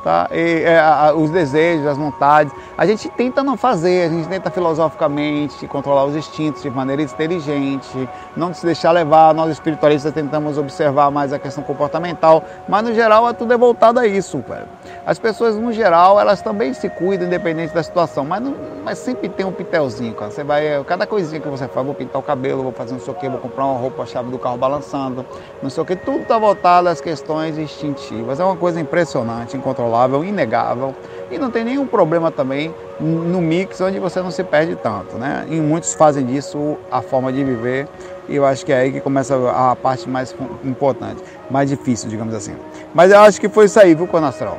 Tá? 0.03 0.27
E, 0.31 0.63
é, 0.63 0.79
a, 0.79 1.13
os 1.15 1.29
desejos, 1.29 1.85
as 1.85 1.97
vontades. 1.97 2.53
A 2.77 2.85
gente 2.85 3.09
tenta 3.09 3.43
não 3.43 3.57
fazer, 3.57 4.07
a 4.07 4.09
gente 4.09 4.27
tenta 4.27 4.49
filosoficamente 4.49 5.67
controlar 5.67 6.05
os 6.05 6.15
instintos 6.15 6.61
de 6.61 6.69
maneira 6.69 7.01
inteligente, 7.01 8.09
não 8.35 8.53
se 8.53 8.65
deixar 8.65 8.91
levar. 8.91 9.33
Nós 9.33 9.51
espiritualistas 9.51 10.13
tentamos 10.13 10.57
observar 10.57 11.11
mais 11.11 11.33
a 11.33 11.39
questão 11.39 11.63
comportamental, 11.63 12.43
mas 12.67 12.83
no 12.83 12.93
geral 12.93 13.27
é 13.29 13.33
tudo 13.33 13.53
é 13.53 13.57
voltado 13.57 13.99
a 13.99 14.07
isso, 14.07 14.43
velho. 14.47 14.67
As 15.05 15.19
pessoas 15.19 15.55
no 15.55 15.71
geral 15.71 16.19
elas 16.19 16.41
também 16.41 16.73
se 16.73 16.89
cuidam 16.89 17.27
independente 17.27 17.73
da 17.73 17.83
situação, 17.83 18.23
mas, 18.23 18.41
não, 18.41 18.55
mas 18.83 18.97
sempre 18.97 19.29
tem 19.29 19.45
um 19.45 19.51
pitelzinho, 19.51 20.13
cara. 20.13 20.31
Você 20.31 20.43
vai, 20.43 20.83
cada 20.85 21.05
coisinha 21.07 21.39
que 21.39 21.47
você 21.47 21.67
faz, 21.67 21.85
vou 21.85 21.95
pintar 21.95 22.19
o 22.19 22.23
cabelo, 22.23 22.63
vou 22.63 22.71
fazer 22.71 22.93
não 22.93 22.99
sei 22.99 23.13
o 23.13 23.17
que, 23.17 23.27
vou 23.27 23.39
comprar 23.39 23.65
uma 23.65 23.79
roupa, 23.79 24.03
a 24.03 24.05
chave 24.05 24.29
do 24.29 24.39
carro 24.39 24.57
balançando, 24.57 25.25
não 25.61 25.69
sei 25.69 25.83
o 25.83 25.85
que, 25.85 25.95
tudo 25.95 26.21
está 26.21 26.37
voltado 26.37 26.89
às 26.89 27.01
questões 27.01 27.57
instintivas. 27.57 28.39
É 28.39 28.43
uma 28.43 28.55
coisa 28.55 28.79
impressionante, 28.79 29.55
incontrolável 29.87 30.23
inegável, 30.23 30.93
e 31.31 31.37
não 31.37 31.49
tem 31.49 31.63
nenhum 31.63 31.87
problema 31.87 32.31
também 32.31 32.73
no 32.99 33.41
mix 33.41 33.79
onde 33.81 33.99
você 33.99 34.21
não 34.21 34.31
se 34.31 34.43
perde 34.43 34.75
tanto, 34.75 35.17
né? 35.17 35.45
E 35.49 35.55
muitos 35.55 35.93
fazem 35.93 36.25
disso 36.25 36.77
a 36.91 37.01
forma 37.01 37.31
de 37.31 37.43
viver, 37.43 37.87
e 38.27 38.35
eu 38.35 38.45
acho 38.45 38.65
que 38.65 38.71
é 38.71 38.79
aí 38.79 38.91
que 38.91 38.99
começa 38.99 39.35
a 39.51 39.75
parte 39.75 40.09
mais 40.09 40.35
importante, 40.63 41.23
mais 41.49 41.69
difícil, 41.69 42.09
digamos 42.09 42.33
assim. 42.33 42.55
Mas 42.93 43.11
eu 43.11 43.19
acho 43.19 43.39
que 43.39 43.49
foi 43.49 43.65
isso 43.65 43.79
aí, 43.79 43.95
viu, 43.95 44.07
Conastral? 44.07 44.57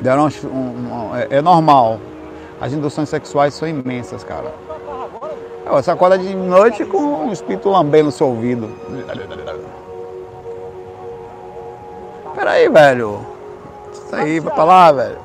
Deram 0.00 0.28
um, 0.44 0.48
um, 0.48 1.16
é, 1.16 1.38
é 1.38 1.42
normal. 1.42 2.00
As 2.60 2.72
induções 2.72 3.08
sexuais 3.08 3.54
são 3.54 3.68
imensas, 3.68 4.22
cara. 4.22 4.52
É, 5.66 5.70
você 5.70 5.90
acorda 5.90 6.18
de 6.18 6.34
noite 6.34 6.84
com 6.84 6.98
um 6.98 7.32
espírito 7.32 7.68
lambendo 7.68 8.06
no 8.06 8.12
seu 8.12 8.28
ouvido. 8.28 8.70
Peraí, 12.34 12.68
velho. 12.68 13.39
Isso 13.92 14.16
aí, 14.16 14.40
pra 14.40 14.64
lá, 14.64 14.92
velho. 14.92 15.18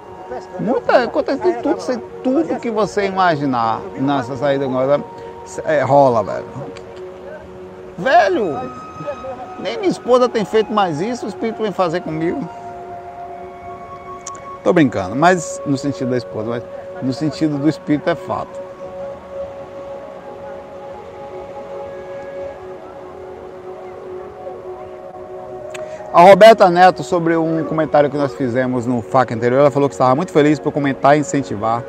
Muita, 0.59 1.03
acontece 1.03 1.53
tudo, 1.61 2.01
tudo 2.23 2.59
que 2.59 2.71
você 2.71 3.05
imaginar 3.05 3.79
nessa 3.99 4.35
saída 4.35 4.65
agora 4.65 5.03
é, 5.65 5.81
rola, 5.83 6.23
velho. 6.23 6.45
Velho, 7.97 8.71
nem 9.59 9.77
minha 9.77 9.89
esposa 9.89 10.27
tem 10.27 10.43
feito 10.43 10.73
mais 10.73 10.99
isso, 10.99 11.25
o 11.25 11.29
espírito 11.29 11.61
vem 11.61 11.71
fazer 11.71 12.01
comigo. 12.01 12.47
Tô 14.63 14.73
brincando, 14.73 15.15
mas 15.15 15.61
no 15.65 15.77
sentido 15.77 16.09
da 16.09 16.17
esposa, 16.17 16.49
mas 16.49 16.63
no 17.03 17.13
sentido 17.13 17.57
do 17.57 17.69
espírito 17.69 18.09
é 18.09 18.15
fato. 18.15 18.64
A 26.15 26.21
Roberta 26.21 26.69
Neto, 26.69 27.03
sobre 27.03 27.35
um 27.35 27.65
comentário 27.65 28.09
que 28.09 28.15
nós 28.15 28.33
fizemos 28.33 28.85
no 28.85 29.01
FAC 29.01 29.33
anterior, 29.33 29.59
ela 29.59 29.69
falou 29.69 29.89
que 29.89 29.95
estava 29.95 30.15
muito 30.15 30.31
feliz 30.31 30.57
por 30.57 30.71
comentar 30.71 31.17
e 31.17 31.19
incentivar. 31.19 31.83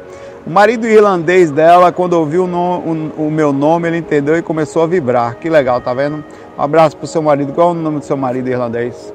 O 0.45 0.50
marido 0.50 0.85
irlandês 0.85 1.52
dela, 1.52 1.92
quando 1.92 2.14
ouviu 2.14 2.45
o, 2.45 2.49
o, 2.49 3.28
o, 3.28 3.30
meu 3.30 3.52
nome, 3.52 3.87
ele 3.87 3.99
entendeu 3.99 4.37
e 4.37 4.42
começou 4.42 4.83
a 4.83 4.87
vibrar. 4.88 5.37
Que 5.37 5.49
legal, 5.49 5.80
tá 5.80 5.95
vendo? 5.95 6.25
Um 6.59 6.61
abraço 6.61 6.97
pro 6.97 7.06
seu 7.06 7.23
marido. 7.23 7.52
Qual 7.52 7.68
é 7.68 7.71
o 7.71 7.75
nome 7.75 8.00
do 8.00 8.04
seu 8.04 8.16
marido 8.16 8.49
irlandês? 8.49 9.14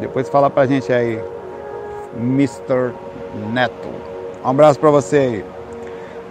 Depois 0.00 0.26
fala 0.30 0.48
pra 0.48 0.64
gente 0.64 0.90
aí. 0.90 1.22
Mr. 2.18 2.94
Neto. 3.52 3.88
Um 4.42 4.48
abraço 4.48 4.80
pra 4.80 4.90
você 4.90 5.16
aí. 5.18 5.44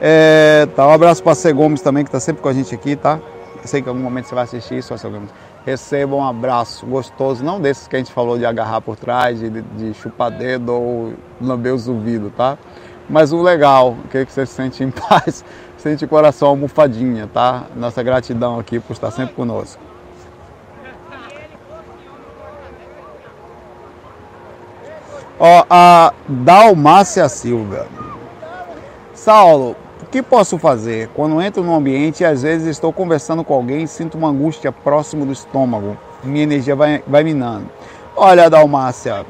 É, 0.02 0.68
tá, 0.76 0.88
um 0.88 0.92
abraço 0.94 1.22
pra 1.22 1.36
C. 1.36 1.54
Gomes 1.54 1.82
também, 1.84 2.04
que 2.04 2.10
tá 2.10 2.20
sempre 2.20 2.42
com 2.42 2.50
a 2.50 2.54
gente 2.54 2.74
aqui, 2.74 2.96
tá? 2.96 3.20
Eu 3.62 3.68
sei 3.68 3.84
que 3.84 3.88
em 3.88 3.92
algum 3.92 4.02
momento 4.02 4.26
você 4.26 4.34
vai 4.34 4.46
assistir 4.46 4.80
isso. 4.80 4.96
Gomes 4.96 5.30
receba 5.66 6.16
um 6.16 6.24
abraço 6.24 6.86
gostoso, 6.86 7.44
não 7.44 7.60
desses 7.60 7.88
que 7.88 7.96
a 7.96 8.00
gente 8.00 8.12
falou 8.12 8.38
de 8.38 8.46
agarrar 8.46 8.82
por 8.82 8.96
trás, 8.96 9.40
de, 9.40 9.50
de 9.50 9.94
chupar 9.96 10.30
dedo 10.30 10.72
ou 10.72 11.14
lamber 11.42 11.74
os 11.74 11.88
ouvidos, 11.88 12.32
tá? 12.38 12.58
Mas 13.10 13.34
o 13.34 13.42
legal, 13.42 13.96
que 14.12 14.24
você 14.26 14.46
se 14.46 14.54
sente 14.54 14.84
em 14.84 14.92
paz, 15.10 15.44
sente 15.78 16.06
o 16.06 16.08
coração 16.08 16.50
almofadinha, 16.50 17.28
tá? 17.34 17.64
Nossa 17.76 18.04
gratidão 18.04 18.60
aqui 18.60 18.80
por 18.80 18.94
estar 18.94 19.10
sempre 19.10 19.34
conosco. 19.34 19.82
Ó, 25.40 25.66
a 25.70 26.14
Dalmácia 26.30 27.28
Silva. 27.28 27.88
Saulo, 29.14 29.76
que 30.16 30.24
posso 30.24 30.58
fazer? 30.58 31.10
Quando 31.14 31.42
entro 31.42 31.62
no 31.62 31.76
ambiente 31.76 32.24
às 32.24 32.42
vezes 32.42 32.68
estou 32.68 32.94
conversando 32.94 33.44
com 33.44 33.54
alguém 33.54 33.86
sinto 33.86 34.18
uma 34.18 34.30
angústia 34.30 34.72
próximo 34.72 35.26
do 35.26 35.34
estômago, 35.34 35.98
minha 36.24 36.44
energia 36.44 36.74
vai, 36.74 37.04
vai 37.06 37.22
minando. 37.22 37.70
Olha, 38.16 38.50
Dalmácia, 38.50 39.26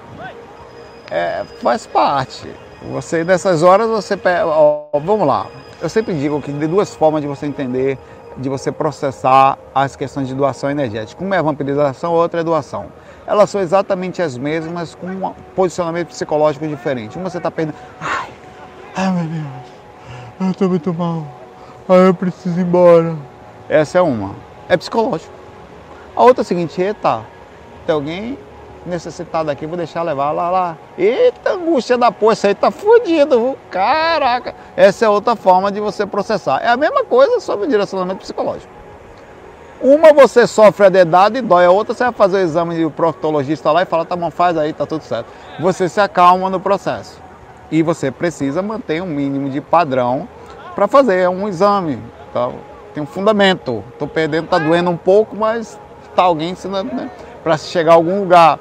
é, 1.10 1.43
faz 1.60 1.88
parte. 1.88 2.48
Você 2.91 3.24
nessas 3.24 3.63
horas 3.63 3.89
você 3.89 4.15
ó, 4.45 4.86
vamos 5.00 5.26
lá. 5.26 5.48
Eu 5.82 5.89
sempre 5.89 6.13
digo 6.13 6.39
que 6.39 6.54
tem 6.54 6.69
duas 6.69 6.93
formas 6.93 7.19
de 7.19 7.28
você 7.28 7.48
entender, 7.48 7.98
de 8.38 8.48
você 8.48 8.71
processar 8.71 9.58
as 9.74 9.95
questões 9.95 10.28
de 10.28 10.36
doação 10.36 10.69
energética. 10.69 11.24
Uma 11.24 11.36
é 11.36 11.41
vampirização, 11.41 12.13
outra 12.13 12.41
é 12.41 12.43
doação. 12.43 12.86
Elas 13.26 13.50
são 13.50 13.60
exatamente 13.60 14.21
as 14.21 14.38
mesmas, 14.38 14.93
com 14.93 15.08
um 15.08 15.34
posicionamento 15.56 16.10
psicológico 16.10 16.67
diferente. 16.67 17.17
Uma 17.17 17.28
você 17.28 17.38
está 17.38 17.50
perdendo. 17.50 17.76
Ai, 18.00 18.30
ai 18.95 19.12
meu 19.12 19.26
Deus 19.26 19.64
eu 20.39 20.52
estou 20.52 20.69
muito 20.69 20.93
mal, 20.93 21.24
aí 21.88 22.08
eu 22.08 22.13
preciso 22.13 22.60
ir 22.60 22.63
embora. 22.63 23.15
Essa 23.69 24.00
é 24.00 24.02
uma, 24.02 24.36
é 24.67 24.76
psicológico. 24.76 25.34
A 26.15 26.24
outra 26.24 26.41
é 26.41 26.43
a 26.43 26.45
seguinte, 26.45 26.82
eita, 26.82 27.21
tem 27.86 27.95
alguém 27.95 28.38
necessitado 28.86 29.50
aqui, 29.50 29.65
vou 29.65 29.78
deixar 29.78 30.04
levar 30.04 30.32
lá, 30.32 30.50
lá. 30.50 30.78
Eita, 30.98 31.54
angústia 31.54 31.98
da 31.98 32.12
porra, 32.12 32.34
isso 32.34 32.48
aí 32.48 32.54
tá 32.54 32.69
fudido, 32.69 33.58
caraca. 33.71 34.54
Essa 34.76 35.06
é 35.06 35.10
outra 35.10 35.36
forma 35.36 35.71
de 35.71 35.80
você 35.80 36.06
processar. 36.06 36.60
É 36.62 36.67
a 36.67 36.78
mesma 36.78 37.04
coisa 37.04 37.39
sobre 37.39 37.65
o 37.65 37.69
direcionamento 37.69 38.19
psicológico. 38.19 38.71
Uma 39.82 40.13
você 40.13 40.45
sofre 40.48 40.86
a 40.86 40.89
dedada 40.89 41.38
e 41.38 41.41
dói, 41.41 41.65
a 41.65 41.71
outra 41.71 41.93
você 41.93 42.04
vai 42.04 42.13
fazer 42.13 42.38
o 42.38 42.41
exame 42.41 42.76
de 42.76 42.89
proctologista 42.89 43.71
lá 43.71 43.84
e 43.84 43.86
fala, 43.86 44.06
tá 44.06 44.15
bom, 44.15 44.30
faz 44.30 44.58
aí, 44.58 44.74
tá 44.74 44.86
tudo 44.86 45.04
certo. 45.04 45.28
Você 45.60 45.89
se 45.89 46.00
acalma 46.00 46.50
no 46.50 46.60
processo 46.60 47.25
e 47.71 47.82
você 47.82 48.12
precisa 48.12 48.62
manter 48.62 49.01
um 49.01 49.08
mínimo 49.08 49.49
de 49.49 49.62
padrão 49.62 50.28
para 50.75 50.88
fazer 50.88 51.28
um 51.30 51.47
exame. 51.47 51.99
Tá? 52.34 52.51
Tem 52.93 53.01
um 53.01 53.06
fundamento. 53.06 53.84
Estou 53.93 54.08
perdendo, 54.08 54.45
está 54.45 54.58
doendo 54.58 54.89
um 54.89 54.97
pouco, 54.97 55.36
mas 55.36 55.80
está 56.04 56.23
alguém 56.23 56.51
ensinando 56.51 56.93
né? 56.93 57.10
para 57.43 57.58
chegar 57.58 57.93
a 57.93 57.95
algum 57.95 58.19
lugar. 58.19 58.60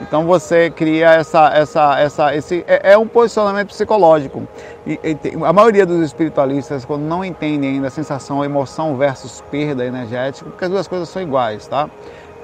Então 0.00 0.26
você 0.26 0.70
cria 0.70 1.10
essa, 1.12 1.50
essa, 1.52 2.00
essa, 2.00 2.34
esse 2.34 2.64
é, 2.66 2.92
é 2.92 2.98
um 2.98 3.06
posicionamento 3.06 3.68
psicológico. 3.68 4.48
E, 4.86 4.98
e 5.02 5.14
tem, 5.14 5.44
a 5.44 5.52
maioria 5.52 5.84
dos 5.84 6.00
espiritualistas, 6.00 6.86
quando 6.86 7.02
não 7.02 7.22
entendem 7.22 7.74
ainda 7.74 7.88
a 7.88 7.90
sensação, 7.90 8.42
emoção 8.42 8.96
versus 8.96 9.44
perda 9.50 9.84
energética, 9.84 10.48
porque 10.48 10.64
as 10.64 10.70
duas 10.70 10.88
coisas 10.88 11.08
são 11.08 11.20
iguais, 11.20 11.66
tá? 11.66 11.90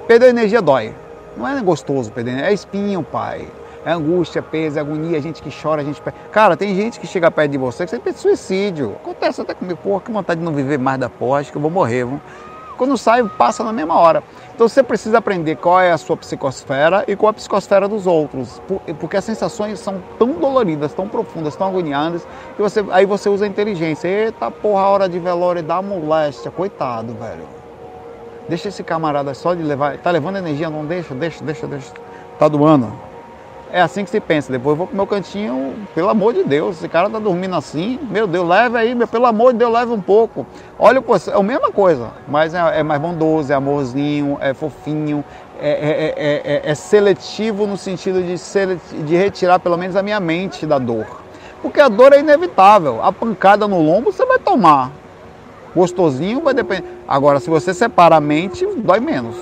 Perder 0.07 0.29
energia 0.29 0.61
dói. 0.61 0.93
Não 1.35 1.47
é 1.47 1.61
gostoso 1.61 2.11
perder, 2.11 2.43
é 2.43 2.53
espinho, 2.53 3.01
pai 3.03 3.47
é 3.87 3.93
angústia, 3.93 4.41
peso, 4.41 4.77
agonia, 4.77 5.21
gente 5.21 5.41
que 5.41 5.49
chora, 5.49 5.81
gente. 5.81 6.01
Cara, 6.29 6.57
tem 6.57 6.75
gente 6.75 6.99
que 6.99 7.07
chega 7.07 7.31
perto 7.31 7.51
de 7.51 7.57
você 7.57 7.85
que 7.85 7.89
você 7.89 7.97
pensa 7.97 8.17
suicídio. 8.17 8.97
Acontece 9.01 9.39
até 9.39 9.53
comigo, 9.53 9.79
porra, 9.81 10.01
que 10.01 10.11
vontade 10.11 10.41
de 10.41 10.45
não 10.45 10.51
viver 10.51 10.77
mais 10.77 10.99
da 10.99 11.09
porra, 11.09 11.39
acho 11.39 11.53
que 11.53 11.57
eu 11.57 11.61
vou 11.61 11.71
morrer. 11.71 12.05
Quando 12.75 12.97
sai, 12.97 13.23
passa 13.23 13.63
na 13.63 13.71
mesma 13.71 13.97
hora. 13.97 14.21
Então 14.53 14.67
você 14.67 14.83
precisa 14.83 15.19
aprender 15.19 15.55
qual 15.55 15.79
é 15.79 15.93
a 15.93 15.97
sua 15.97 16.17
psicosfera 16.17 17.05
e 17.07 17.15
qual 17.15 17.29
é 17.29 17.31
a 17.31 17.33
psicosfera 17.35 17.87
dos 17.87 18.05
outros. 18.05 18.61
Porque 18.99 19.15
as 19.15 19.23
sensações 19.23 19.79
são 19.79 20.03
tão 20.19 20.33
doloridas, 20.33 20.93
tão 20.93 21.07
profundas, 21.07 21.55
tão 21.55 21.67
agoniantes, 21.67 22.27
que 22.57 22.61
você, 22.61 22.83
aí 22.91 23.05
você 23.05 23.29
usa 23.29 23.45
a 23.45 23.47
inteligência. 23.47 24.09
Eita 24.09 24.51
porra, 24.51 24.81
a 24.81 24.89
hora 24.89 25.07
de 25.07 25.17
velório 25.17 25.63
dá 25.63 25.81
moléstia, 25.81 26.51
coitado, 26.51 27.13
velho. 27.13 27.45
Deixa 28.49 28.67
esse 28.67 28.83
camarada 28.83 29.33
só 29.33 29.53
de 29.53 29.63
levar. 29.63 29.97
Tá 29.99 30.11
levando 30.11 30.35
energia, 30.35 30.69
não 30.69 30.85
deixa, 30.85 31.15
deixa, 31.15 31.41
deixa, 31.41 31.65
deixa. 31.65 31.93
Tá 32.37 32.49
doando. 32.49 33.06
É 33.71 33.81
assim 33.81 34.03
que 34.03 34.09
se 34.09 34.19
pensa. 34.19 34.51
Depois 34.51 34.73
eu 34.73 34.77
vou 34.77 34.87
pro 34.87 34.95
meu 34.95 35.05
cantinho, 35.05 35.73
pelo 35.93 36.09
amor 36.09 36.33
de 36.33 36.43
Deus, 36.43 36.77
esse 36.77 36.87
cara 36.87 37.09
tá 37.09 37.19
dormindo 37.19 37.55
assim, 37.55 37.99
meu 38.09 38.25
Deus, 38.25 38.47
leve 38.47 38.77
aí, 38.77 38.95
meu, 38.95 39.07
pelo 39.07 39.25
amor 39.25 39.51
de 39.51 39.59
Deus, 39.59 39.73
leve 39.73 39.91
um 39.91 40.01
pouco. 40.01 40.45
Olha, 40.79 40.99
é 40.99 41.37
a 41.37 41.43
mesma 41.43 41.71
coisa, 41.71 42.11
mas 42.27 42.53
é, 42.53 42.79
é 42.79 42.83
mais 42.83 43.01
bondoso, 43.01 43.51
é 43.51 43.55
amorzinho, 43.55 44.37
é 44.39 44.53
fofinho, 44.53 45.23
é, 45.59 46.13
é, 46.15 46.61
é, 46.67 46.71
é 46.71 46.75
seletivo 46.75 47.67
no 47.67 47.77
sentido 47.77 48.21
de, 48.21 48.35
de 49.03 49.15
retirar 49.15 49.59
pelo 49.59 49.77
menos 49.77 49.95
a 49.95 50.03
minha 50.03 50.19
mente 50.19 50.65
da 50.65 50.77
dor. 50.77 51.05
Porque 51.61 51.81
a 51.81 51.89
dor 51.89 52.13
é 52.13 52.19
inevitável. 52.19 53.03
A 53.03 53.11
pancada 53.11 53.67
no 53.67 53.81
lombo 53.81 54.11
você 54.11 54.25
vai 54.25 54.37
tomar. 54.39 54.91
Gostosinho 55.75 56.41
vai 56.41 56.53
depender. 56.53 56.87
Agora, 57.07 57.39
se 57.39 57.49
você 57.49 57.73
separa 57.73 58.15
a 58.15 58.21
mente, 58.21 58.65
dói 58.77 58.99
menos. 58.99 59.35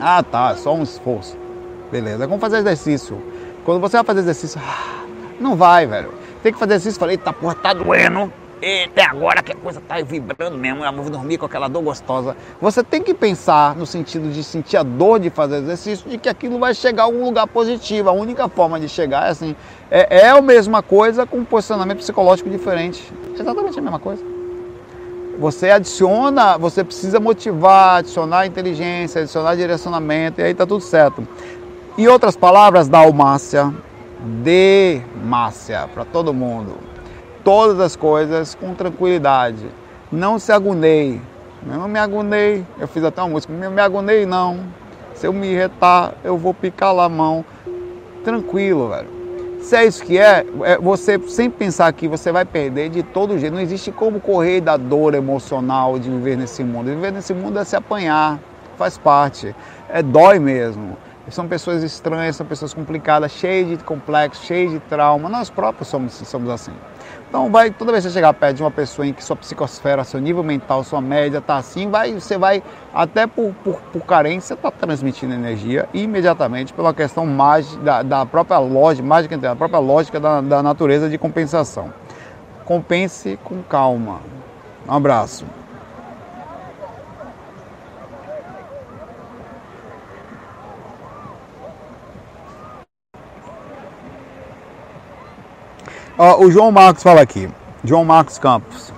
Ah, 0.00 0.22
tá, 0.22 0.54
só 0.56 0.74
um 0.74 0.82
esforço. 0.82 1.43
Beleza, 1.90 2.26
vamos 2.26 2.40
fazer 2.40 2.58
exercício. 2.58 3.20
Quando 3.64 3.80
você 3.80 3.96
vai 3.96 4.04
fazer 4.04 4.20
exercício, 4.20 4.60
ah, 4.62 5.04
não 5.40 5.56
vai, 5.56 5.86
velho. 5.86 6.12
Tem 6.42 6.52
que 6.52 6.58
fazer 6.58 6.74
exercício. 6.74 6.98
Falei, 6.98 7.14
eita 7.14 7.32
porra, 7.32 7.54
tá 7.54 7.72
doendo. 7.72 8.32
até 8.86 9.04
agora 9.04 9.42
que 9.42 9.52
a 9.52 9.54
coisa 9.54 9.80
tá 9.80 9.96
vibrando 10.02 10.56
mesmo, 10.56 10.84
eu 10.84 10.92
vou 10.92 11.10
dormir 11.10 11.38
com 11.38 11.46
aquela 11.46 11.68
dor 11.68 11.82
gostosa. 11.82 12.36
Você 12.60 12.82
tem 12.82 13.02
que 13.02 13.14
pensar 13.14 13.74
no 13.76 13.86
sentido 13.86 14.30
de 14.30 14.42
sentir 14.44 14.76
a 14.76 14.82
dor 14.82 15.18
de 15.18 15.30
fazer 15.30 15.56
exercício, 15.56 16.08
de 16.08 16.18
que 16.18 16.28
aquilo 16.28 16.58
vai 16.58 16.74
chegar 16.74 17.04
a 17.04 17.06
algum 17.06 17.24
lugar 17.24 17.46
positivo. 17.46 18.08
A 18.08 18.12
única 18.12 18.48
forma 18.48 18.78
de 18.78 18.88
chegar 18.88 19.26
é 19.26 19.30
assim, 19.30 19.56
é, 19.90 20.26
é 20.26 20.28
a 20.30 20.40
mesma 20.42 20.82
coisa 20.82 21.26
com 21.26 21.38
um 21.38 21.44
posicionamento 21.44 21.98
psicológico 21.98 22.50
diferente. 22.50 23.12
Exatamente 23.38 23.78
a 23.78 23.82
mesma 23.82 23.98
coisa. 23.98 24.22
Você 25.38 25.70
adiciona, 25.70 26.56
você 26.56 26.84
precisa 26.84 27.18
motivar, 27.18 27.98
adicionar 27.98 28.46
inteligência, 28.46 29.22
adicionar 29.22 29.56
direcionamento, 29.56 30.40
e 30.40 30.44
aí 30.44 30.54
tá 30.54 30.64
tudo 30.64 30.80
certo. 30.80 31.26
Em 31.96 32.08
outras 32.08 32.36
palavras, 32.36 32.88
dalmácia, 32.88 33.72
demácia 34.42 35.88
para 35.94 36.04
todo 36.04 36.34
mundo. 36.34 36.76
Todas 37.44 37.78
as 37.78 37.94
coisas 37.94 38.52
com 38.52 38.74
tranquilidade. 38.74 39.64
Não 40.10 40.36
se 40.40 40.50
agunei. 40.50 41.20
Eu 41.70 41.78
não 41.78 41.86
me 41.86 42.00
agunei. 42.00 42.66
Eu 42.80 42.88
fiz 42.88 43.04
até 43.04 43.22
uma 43.22 43.28
música. 43.28 43.52
Não 43.52 43.70
me 43.70 43.80
agunei, 43.80 44.26
não. 44.26 44.58
Se 45.14 45.28
eu 45.28 45.32
me 45.32 45.46
irritar, 45.46 46.14
eu 46.24 46.36
vou 46.36 46.52
picar 46.52 46.92
lá 46.92 47.04
a 47.04 47.08
mão. 47.08 47.44
Tranquilo, 48.24 48.88
velho. 48.88 49.08
Se 49.60 49.76
é 49.76 49.86
isso 49.86 50.04
que 50.04 50.18
é, 50.18 50.44
é, 50.64 50.78
você 50.78 51.16
sem 51.28 51.48
pensar 51.48 51.92
que 51.92 52.08
você 52.08 52.32
vai 52.32 52.44
perder 52.44 52.90
de 52.90 53.04
todo 53.04 53.38
jeito. 53.38 53.54
Não 53.54 53.60
existe 53.60 53.92
como 53.92 54.18
correr 54.18 54.60
da 54.60 54.76
dor 54.76 55.14
emocional 55.14 55.96
de 55.96 56.10
viver 56.10 56.36
nesse 56.36 56.64
mundo. 56.64 56.86
Viver 56.86 57.12
nesse 57.12 57.32
mundo 57.32 57.56
é 57.60 57.64
se 57.64 57.76
apanhar, 57.76 58.40
faz 58.76 58.98
parte. 58.98 59.54
É 59.88 60.02
dói 60.02 60.40
mesmo. 60.40 60.96
São 61.30 61.48
pessoas 61.48 61.82
estranhas, 61.82 62.36
são 62.36 62.46
pessoas 62.46 62.74
complicadas, 62.74 63.32
cheias 63.32 63.78
de 63.78 63.84
complexo, 63.84 64.44
cheias 64.44 64.72
de 64.72 64.78
trauma. 64.78 65.28
Nós 65.28 65.48
próprios 65.48 65.88
somos, 65.88 66.12
somos 66.12 66.50
assim. 66.50 66.72
Então, 67.28 67.50
vai, 67.50 67.70
toda 67.70 67.90
vez 67.90 68.04
que 68.04 68.10
você 68.10 68.14
chegar 68.14 68.32
perto 68.34 68.58
de 68.58 68.62
uma 68.62 68.70
pessoa 68.70 69.06
em 69.06 69.12
que 69.12 69.24
sua 69.24 69.34
psicosfera, 69.34 70.04
seu 70.04 70.20
nível 70.20 70.42
mental, 70.42 70.84
sua 70.84 71.00
média 71.00 71.38
está 71.38 71.56
assim, 71.56 71.90
vai, 71.90 72.12
você 72.12 72.38
vai, 72.38 72.62
até 72.92 73.26
por, 73.26 73.52
por, 73.64 73.80
por 73.80 74.02
carência, 74.02 74.54
está 74.54 74.70
transmitindo 74.70 75.34
energia 75.34 75.88
imediatamente 75.92 76.72
pela 76.72 76.94
questão 76.94 77.26
mágica, 77.26 77.82
da, 77.82 78.02
da 78.02 78.26
própria 78.26 78.58
lógica, 78.58 79.06
mágica, 79.06 79.36
da 79.36 79.56
própria 79.56 79.80
lógica 79.80 80.20
da, 80.20 80.40
da 80.40 80.62
natureza 80.62 81.08
de 81.08 81.18
compensação. 81.18 81.92
Compense 82.64 83.38
com 83.42 83.62
calma. 83.62 84.20
Um 84.86 84.92
abraço. 84.92 85.44
Ó, 96.16 96.44
o 96.44 96.50
João 96.50 96.70
Marcos 96.70 97.02
fala 97.02 97.20
aqui. 97.20 97.48
João 97.82 98.04
Marcos 98.04 98.38
Campos. 98.38 98.92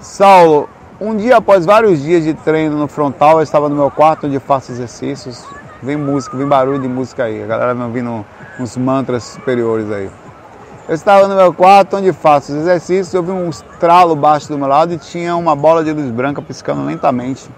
Saulo, 0.00 0.68
um 0.98 1.14
dia 1.14 1.36
após 1.36 1.66
vários 1.66 2.02
dias 2.02 2.24
de 2.24 2.32
treino 2.32 2.76
no 2.76 2.88
frontal, 2.88 3.38
eu 3.38 3.42
estava 3.42 3.68
no 3.68 3.74
meu 3.76 3.90
quarto 3.90 4.26
onde 4.26 4.38
faço 4.40 4.72
exercícios. 4.72 5.44
Vem 5.82 5.96
música, 5.96 6.36
vem 6.36 6.46
barulho 6.46 6.78
de 6.78 6.88
música 6.88 7.24
aí. 7.24 7.42
A 7.42 7.46
galera 7.46 7.74
me 7.74 7.82
ouvindo 7.82 8.24
uns 8.58 8.76
mantras 8.76 9.22
superiores 9.24 9.90
aí. 9.90 10.10
Eu 10.88 10.94
estava 10.94 11.28
no 11.28 11.36
meu 11.36 11.52
quarto 11.52 11.98
onde 11.98 12.12
faço 12.12 12.52
os 12.52 12.58
exercícios, 12.58 13.24
vi 13.24 13.30
um 13.30 13.50
estralo 13.50 14.16
baixo 14.16 14.48
do 14.48 14.58
meu 14.58 14.66
lado 14.66 14.94
e 14.94 14.98
tinha 14.98 15.36
uma 15.36 15.54
bola 15.54 15.84
de 15.84 15.92
luz 15.92 16.10
branca 16.10 16.40
piscando 16.40 16.84
lentamente. 16.84 17.50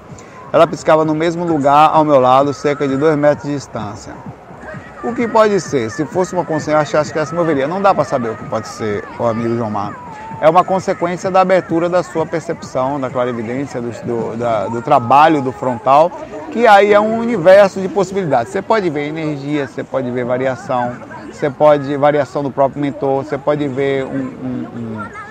Ela 0.52 0.66
piscava 0.66 1.04
no 1.04 1.14
mesmo 1.14 1.44
lugar 1.44 1.90
ao 1.92 2.04
meu 2.04 2.18
lado, 2.18 2.52
cerca 2.52 2.86
de 2.86 2.96
dois 2.96 3.16
metros 3.16 3.46
de 3.46 3.54
distância. 3.54 4.12
O 5.04 5.14
que 5.14 5.28
pode 5.28 5.60
ser? 5.60 5.90
Se 5.90 6.04
fosse 6.06 6.32
uma 6.32 6.46
consciência, 6.46 6.98
acho 6.98 7.12
que 7.12 7.26
se 7.26 7.34
moveria. 7.34 7.68
Não 7.68 7.80
dá 7.80 7.94
para 7.94 8.04
saber 8.04 8.30
o 8.30 8.36
que 8.36 8.44
pode 8.44 8.66
ser, 8.68 9.04
o 9.18 9.24
amigo 9.26 9.54
João 9.54 9.70
Mar. 9.70 9.92
É 10.40 10.48
uma 10.48 10.64
consequência 10.64 11.30
da 11.30 11.42
abertura 11.42 11.90
da 11.90 12.02
sua 12.02 12.24
percepção, 12.24 12.98
da 12.98 13.10
clarividência, 13.10 13.82
do, 13.82 13.90
do, 13.90 14.36
da, 14.36 14.66
do 14.66 14.80
trabalho 14.80 15.42
do 15.42 15.52
frontal, 15.52 16.10
que 16.50 16.66
aí 16.66 16.94
é 16.94 16.98
um 16.98 17.18
universo 17.18 17.82
de 17.82 17.88
possibilidades. 17.88 18.50
Você 18.50 18.62
pode 18.62 18.88
ver 18.88 19.08
energia, 19.08 19.66
você 19.66 19.84
pode 19.84 20.10
ver 20.10 20.24
variação, 20.24 20.92
você 21.30 21.50
pode 21.50 21.96
variação 21.98 22.42
do 22.42 22.50
próprio 22.50 22.80
mentor, 22.80 23.24
você 23.24 23.36
pode 23.36 23.68
ver 23.68 24.04
um, 24.04 24.08
um, 24.08 24.68
um 24.74 25.23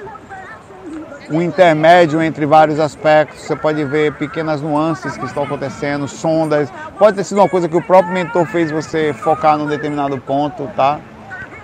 um 1.29 1.41
intermédio 1.41 2.21
entre 2.21 2.45
vários 2.45 2.79
aspectos, 2.79 3.41
você 3.41 3.55
pode 3.55 3.83
ver 3.85 4.13
pequenas 4.13 4.61
nuances 4.61 5.17
que 5.17 5.25
estão 5.25 5.43
acontecendo, 5.43 6.07
sondas, 6.07 6.71
pode 6.97 7.17
ter 7.17 7.23
sido 7.23 7.39
uma 7.39 7.49
coisa 7.49 7.69
que 7.69 7.77
o 7.77 7.81
próprio 7.81 8.13
mentor 8.13 8.45
fez 8.45 8.71
você 8.71 9.13
focar 9.13 9.57
num 9.57 9.65
determinado 9.65 10.17
ponto, 10.17 10.69
tá? 10.75 10.99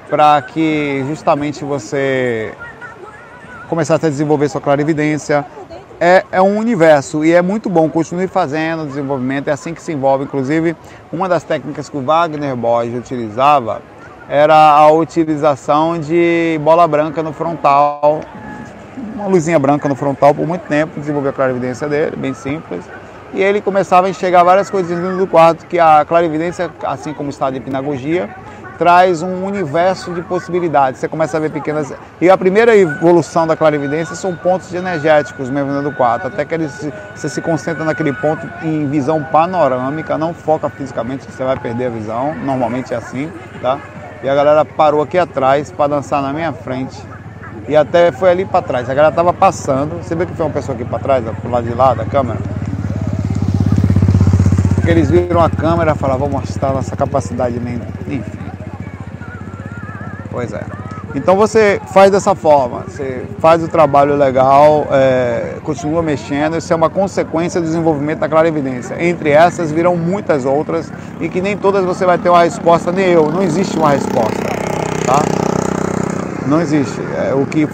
Para 0.09 0.41
que 0.41 1.03
justamente 1.07 1.63
você 1.63 2.53
começasse 3.67 4.05
a 4.05 4.09
desenvolver 4.09 4.49
sua 4.49 4.61
clarividência. 4.61 5.45
É, 6.01 6.23
é 6.31 6.41
um 6.41 6.57
universo 6.57 7.25
e 7.25 7.33
é 7.33 7.41
muito 7.41 7.69
bom, 7.69 7.89
continue 7.89 8.27
fazendo 8.27 8.85
desenvolvimento, 8.85 9.49
é 9.49 9.51
assim 9.51 9.73
que 9.73 9.81
se 9.81 9.91
envolve. 9.91 10.23
Inclusive, 10.23 10.75
uma 11.11 11.27
das 11.27 11.43
técnicas 11.43 11.89
que 11.89 11.97
o 11.97 12.01
Wagner 12.01 12.55
Borges 12.55 12.97
utilizava 12.97 13.81
era 14.29 14.55
a 14.55 14.89
utilização 14.91 15.99
de 15.99 16.57
bola 16.63 16.87
branca 16.87 17.21
no 17.21 17.33
frontal 17.33 18.21
uma 19.19 19.27
luzinha 19.27 19.59
branca 19.59 19.87
no 19.89 19.95
frontal 19.95 20.33
por 20.33 20.47
muito 20.47 20.61
tempo, 20.67 20.99
desenvolveu 20.99 21.31
a 21.31 21.33
clarividência 21.33 21.87
dele, 21.87 22.15
bem 22.15 22.33
simples. 22.33 22.85
E 23.33 23.41
ele 23.41 23.61
começava 23.61 24.07
a 24.07 24.09
enxergar 24.09 24.43
várias 24.43 24.69
coisas 24.69 24.97
dentro 24.97 25.17
do 25.17 25.27
quarto, 25.27 25.65
que 25.67 25.77
a 25.77 26.03
clarividência, 26.05 26.71
assim 26.83 27.13
como 27.13 27.27
o 27.27 27.29
estado 27.29 27.53
de 27.53 27.59
hipnagogia, 27.59 28.29
traz 28.77 29.21
um 29.21 29.45
universo 29.45 30.13
de 30.13 30.21
possibilidades. 30.21 30.99
Você 30.99 31.07
começa 31.07 31.35
a 31.35 31.39
ver 31.39 31.51
pequenas. 31.51 31.93
E 32.19 32.29
a 32.29 32.37
primeira 32.37 32.75
evolução 32.75 33.45
da 33.45 33.55
clarividência 33.55 34.15
são 34.15 34.33
pontos 34.33 34.73
energéticos 34.73 35.49
mesmo 35.49 35.69
dentro 35.69 35.91
do 35.91 35.95
quarto, 35.95 36.27
até 36.27 36.45
que 36.45 36.55
ele 36.55 36.69
se, 36.69 36.91
você 37.13 37.27
se 37.27 37.41
concentra 37.41 37.83
naquele 37.83 38.13
ponto 38.13 38.49
em 38.63 38.87
visão 38.87 39.21
panorâmica, 39.21 40.17
não 40.17 40.33
foca 40.33 40.69
fisicamente, 40.69 41.29
você 41.29 41.43
vai 41.43 41.59
perder 41.59 41.87
a 41.87 41.89
visão. 41.89 42.33
Normalmente 42.33 42.93
é 42.93 42.97
assim, 42.97 43.29
tá? 43.61 43.77
E 44.23 44.29
a 44.29 44.33
galera 44.33 44.65
parou 44.65 45.01
aqui 45.01 45.17
atrás 45.17 45.71
para 45.71 45.87
dançar 45.87 46.21
na 46.21 46.33
minha 46.33 46.53
frente. 46.53 46.97
E 47.69 47.75
até 47.75 48.11
foi 48.11 48.31
ali 48.31 48.45
para 48.45 48.63
trás. 48.63 48.89
A 48.89 48.93
galera 48.95 49.13
tava 49.13 49.31
passando. 49.31 50.01
Você 50.01 50.15
vê 50.15 50.25
que 50.25 50.33
foi 50.33 50.47
uma 50.47 50.51
pessoa 50.51 50.75
aqui 50.75 50.83
para 50.83 50.97
trás, 50.97 51.23
pro 51.39 51.51
lado 51.51 51.67
de 51.67 51.75
lá 51.75 51.93
da 51.93 52.03
câmera? 52.03 52.39
Eles 54.87 55.11
viram 55.11 55.39
a 55.39 55.51
câmera 55.51 55.91
e 55.91 55.95
falaram, 55.95 56.19
vou 56.19 56.29
mostrar 56.29 56.73
nossa 56.73 56.95
capacidade 56.95 57.59
nem 57.59 57.75
Enfim. 58.07 58.39
Pois 60.31 60.51
é. 60.51 60.63
Então 61.13 61.35
você 61.35 61.79
faz 61.93 62.11
dessa 62.11 62.33
forma, 62.33 62.85
você 62.87 63.25
faz 63.39 63.63
o 63.63 63.67
trabalho 63.67 64.15
legal, 64.15 64.87
é, 64.91 65.57
continua 65.63 66.03
mexendo, 66.03 66.57
isso 66.57 66.71
é 66.71 66.75
uma 66.75 66.89
consequência 66.89 67.59
do 67.59 67.65
desenvolvimento 67.65 68.19
da 68.19 68.29
clarividência. 68.29 68.95
Entre 69.03 69.29
essas 69.31 69.71
virão 69.71 69.95
muitas 69.95 70.45
outras 70.45 70.91
e 71.19 71.27
que 71.27 71.41
nem 71.41 71.57
todas 71.57 71.83
você 71.83 72.05
vai 72.05 72.17
ter 72.17 72.29
uma 72.29 72.43
resposta, 72.43 72.91
nem 72.91 73.05
eu, 73.07 73.31
não 73.31 73.41
existe 73.41 73.77
uma 73.77 73.89
resposta. 73.89 74.58
Não 76.49 76.59
existe. 76.59 76.99
É, 77.15 77.33
o 77.33 77.45
que, 77.45 77.67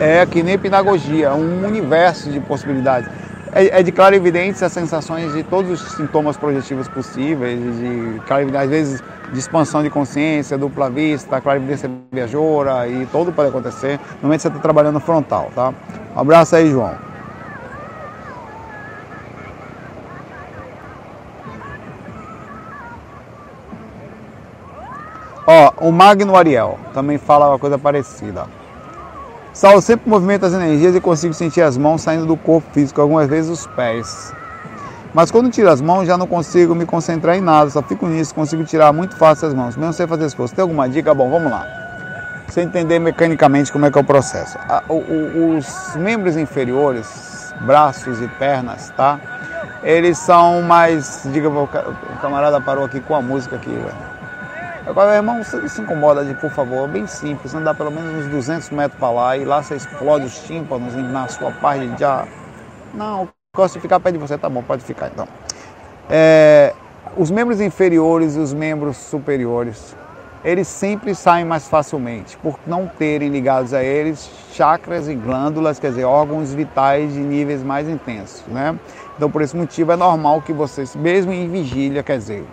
é, 0.00 0.20
é 0.20 0.26
que 0.26 0.42
nem 0.42 0.58
pedagogia, 0.58 1.28
é 1.28 1.32
um 1.32 1.64
universo 1.64 2.28
de 2.28 2.40
possibilidades. 2.40 3.08
É, 3.52 3.78
é 3.78 3.82
de 3.84 3.92
clarividência 3.92 4.66
as 4.66 4.72
sensações 4.72 5.32
de 5.32 5.44
todos 5.44 5.70
os 5.70 5.92
sintomas 5.92 6.36
projetivos 6.36 6.88
possíveis, 6.88 7.58
de 7.58 8.20
clarividência, 8.26 8.64
às 8.64 8.70
vezes 8.70 9.02
de 9.32 9.38
expansão 9.38 9.82
de 9.82 9.90
consciência, 9.90 10.58
dupla 10.58 10.90
vista, 10.90 11.40
clarividência 11.40 11.88
viajora 12.12 12.88
e 12.88 13.06
tudo 13.06 13.32
pode 13.32 13.48
acontecer 13.48 13.98
no 14.20 14.28
momento 14.28 14.42
você 14.42 14.48
está 14.48 14.60
trabalhando 14.60 15.00
frontal, 15.00 15.50
tá? 15.54 15.72
Um 16.14 16.20
abraço 16.20 16.56
aí, 16.56 16.68
João. 16.70 17.15
Ó, 25.46 25.72
o 25.78 25.92
Magno 25.92 26.36
Ariel 26.36 26.76
também 26.92 27.18
fala 27.18 27.48
uma 27.48 27.58
coisa 27.58 27.78
parecida. 27.78 28.46
Saulo 29.52 29.80
sempre 29.80 30.10
movimenta 30.10 30.46
as 30.46 30.52
energias 30.52 30.94
e 30.94 31.00
consigo 31.00 31.32
sentir 31.32 31.62
as 31.62 31.78
mãos 31.78 32.02
saindo 32.02 32.26
do 32.26 32.36
corpo 32.36 32.68
físico, 32.72 33.00
algumas 33.00 33.28
vezes 33.28 33.50
os 33.50 33.66
pés. 33.68 34.34
Mas 35.14 35.30
quando 35.30 35.48
tiro 35.48 35.70
as 35.70 35.80
mãos 35.80 36.06
já 36.06 36.18
não 36.18 36.26
consigo 36.26 36.74
me 36.74 36.84
concentrar 36.84 37.36
em 37.36 37.40
nada, 37.40 37.70
só 37.70 37.80
fico 37.80 38.06
nisso, 38.06 38.34
consigo 38.34 38.64
tirar 38.64 38.92
muito 38.92 39.16
fácil 39.16 39.48
as 39.48 39.54
mãos, 39.54 39.76
mesmo 39.76 39.92
sem 39.92 40.06
fazer 40.06 40.26
esforço. 40.26 40.54
Tem 40.54 40.62
alguma 40.62 40.88
dica? 40.88 41.14
Bom, 41.14 41.30
vamos 41.30 41.50
lá. 41.50 41.64
Você 42.48 42.60
entender 42.60 42.98
mecanicamente 42.98 43.72
como 43.72 43.86
é 43.86 43.90
que 43.90 43.96
é 43.96 44.00
o 44.00 44.04
processo. 44.04 44.58
os 44.88 45.96
membros 45.96 46.36
inferiores, 46.36 47.54
braços 47.60 48.20
e 48.20 48.28
pernas, 48.28 48.92
tá? 48.96 49.18
Eles 49.82 50.18
são 50.18 50.60
mais, 50.62 51.22
diga, 51.32 51.48
o 51.48 51.68
camarada 52.20 52.60
parou 52.60 52.84
aqui 52.84 53.00
com 53.00 53.14
a 53.14 53.22
música 53.22 53.56
aqui, 53.56 53.70
velho. 53.70 54.15
Agora, 54.86 55.08
meu 55.08 55.16
irmão, 55.16 55.42
você 55.42 55.68
se 55.68 55.80
incomoda 55.80 56.24
de, 56.24 56.32
por 56.34 56.48
favor, 56.50 56.86
bem 56.86 57.08
simples, 57.08 57.52
andar 57.52 57.74
pelo 57.74 57.90
menos 57.90 58.24
uns 58.24 58.30
200 58.30 58.70
metros 58.70 59.00
para 59.00 59.10
lá 59.10 59.36
e 59.36 59.44
lá 59.44 59.60
você 59.60 59.74
explode 59.74 60.26
os 60.26 60.38
tímpanos 60.44 60.94
na 60.94 61.26
sua 61.26 61.50
parte 61.50 61.88
de 61.88 62.00
já. 62.00 62.24
Não, 62.94 63.28
gosto 63.54 63.74
de 63.74 63.80
ficar 63.80 63.98
perto 63.98 64.14
de 64.14 64.20
você, 64.20 64.38
tá 64.38 64.48
bom, 64.48 64.62
pode 64.62 64.84
ficar 64.84 65.08
então. 65.08 65.26
É, 66.08 66.72
os 67.16 67.32
membros 67.32 67.60
inferiores 67.60 68.36
e 68.36 68.38
os 68.38 68.54
membros 68.54 68.96
superiores, 68.96 69.96
eles 70.44 70.68
sempre 70.68 71.16
saem 71.16 71.44
mais 71.44 71.66
facilmente, 71.66 72.36
por 72.36 72.56
não 72.64 72.86
terem 72.86 73.28
ligados 73.28 73.74
a 73.74 73.82
eles 73.82 74.30
chakras 74.52 75.08
e 75.08 75.16
glândulas, 75.16 75.80
quer 75.80 75.88
dizer, 75.88 76.04
órgãos 76.04 76.54
vitais 76.54 77.12
de 77.12 77.18
níveis 77.18 77.60
mais 77.60 77.88
intensos, 77.88 78.44
né? 78.46 78.78
Então, 79.16 79.28
por 79.28 79.42
esse 79.42 79.56
motivo, 79.56 79.90
é 79.90 79.96
normal 79.96 80.42
que 80.42 80.52
vocês, 80.52 80.94
mesmo 80.94 81.32
em 81.32 81.48
vigília, 81.48 82.04
quer 82.04 82.18
dizer, 82.18 82.44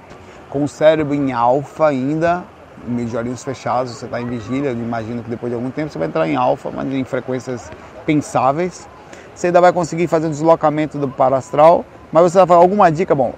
com 0.54 0.64
o 0.64 0.68
cérebro 0.68 1.16
em 1.16 1.32
alfa 1.32 1.88
ainda, 1.88 2.44
de 2.86 3.18
olhinhos 3.18 3.44
fechados, 3.44 3.92
você 3.94 4.06
está 4.06 4.22
em 4.22 4.28
vigília, 4.28 4.70
eu 4.70 4.74
imagino 4.74 5.24
que 5.24 5.30
depois 5.30 5.50
de 5.50 5.56
algum 5.56 5.72
tempo 5.72 5.92
você 5.92 5.98
vai 5.98 6.08
entrar 6.08 6.30
em 6.30 6.36
alfa, 6.36 6.70
mas 6.70 6.94
em 6.94 7.04
frequências 7.04 7.72
pensáveis. 8.06 8.88
Você 9.34 9.48
ainda 9.48 9.60
vai 9.60 9.74
conseguir 9.74 10.06
fazer 10.06 10.28
o 10.28 10.30
deslocamento 10.30 11.00
do 11.00 11.10
parastral, 11.10 11.84
mas 12.12 12.32
você 12.32 12.38
vai 12.38 12.46
falar 12.46 12.62
alguma 12.62 12.92
dica? 12.92 13.16
Bom, 13.16 13.34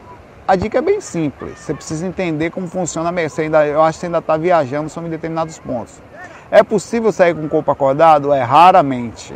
a 0.45 0.57
dica 0.57 0.79
é 0.79 0.81
bem 0.81 0.99
simples. 0.99 1.57
Você 1.57 1.73
precisa 1.73 2.05
entender 2.05 2.51
como 2.51 2.67
funciona 2.67 3.13
você 3.13 3.43
ainda, 3.43 3.65
Eu 3.65 3.81
acho 3.81 3.97
que 3.97 4.01
você 4.01 4.05
ainda 4.07 4.17
está 4.17 4.35
viajando 4.35 4.89
sobre 4.89 5.09
determinados 5.09 5.57
pontos. 5.57 5.93
É 6.51 6.63
possível 6.63 7.13
sair 7.13 7.33
com 7.33 7.45
o 7.45 7.49
corpo 7.49 7.71
acordado? 7.71 8.33
É 8.33 8.43
raramente. 8.43 9.33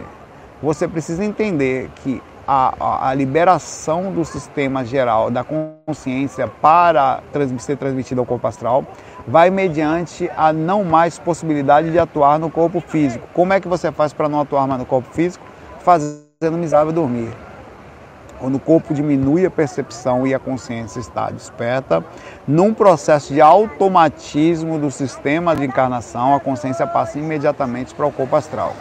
Você 0.62 0.86
precisa 0.86 1.24
entender 1.24 1.90
que 2.04 2.22
a, 2.52 3.10
a, 3.10 3.14
liberação 3.14 4.12
do 4.12 4.26
sistema 4.26 4.84
geral 4.84 5.30
da 5.30 5.44
consciência 5.44 6.48
para 6.48 7.22
ser 7.60 7.78
transmitida 7.78 8.20
ao 8.20 8.26
corpo 8.26 8.48
astral 8.48 8.84
vai 9.28 9.52
mediante 9.52 10.28
a 10.36 10.52
não 10.52 10.84
mais 10.84 11.20
possibilidade 11.20 11.92
de 11.92 12.00
atuar 12.00 12.40
no 12.40 12.50
corpo 12.50 12.80
físico. 12.80 13.28
Como 13.36 13.54
é 13.54 13.60
que 13.60 13.68
você 13.68 13.92
faz 13.92 14.14
para 14.14 14.28
não 14.28 14.42
atuar 14.42 14.66
mais 14.66 14.80
no 14.80 14.86
corpo 14.88 15.14
físico? 15.14 15.46
Fazendo 15.82 16.58
miserável 16.58 16.92
dormir. 16.92 17.30
Quando 18.40 18.56
o 18.56 18.60
corpo 18.60 18.96
diminui 18.96 19.46
a 19.46 19.52
percepção 19.52 20.26
e 20.26 20.34
a 20.34 20.40
consciência 20.40 21.00
está 21.00 21.30
desperta, 21.30 22.04
num 22.48 22.74
processo 22.74 23.32
de 23.32 23.42
automatismo 23.42 24.80
do 24.80 24.90
sistema 24.90 25.56
de 25.56 25.66
encarnação, 25.66 26.34
a 26.34 26.40
consciência 26.40 26.88
passa 26.88 27.20
imediatamente 27.20 27.94
para 27.94 28.08
o 28.08 28.12
corpo 28.12 28.36
astral. 28.36 28.74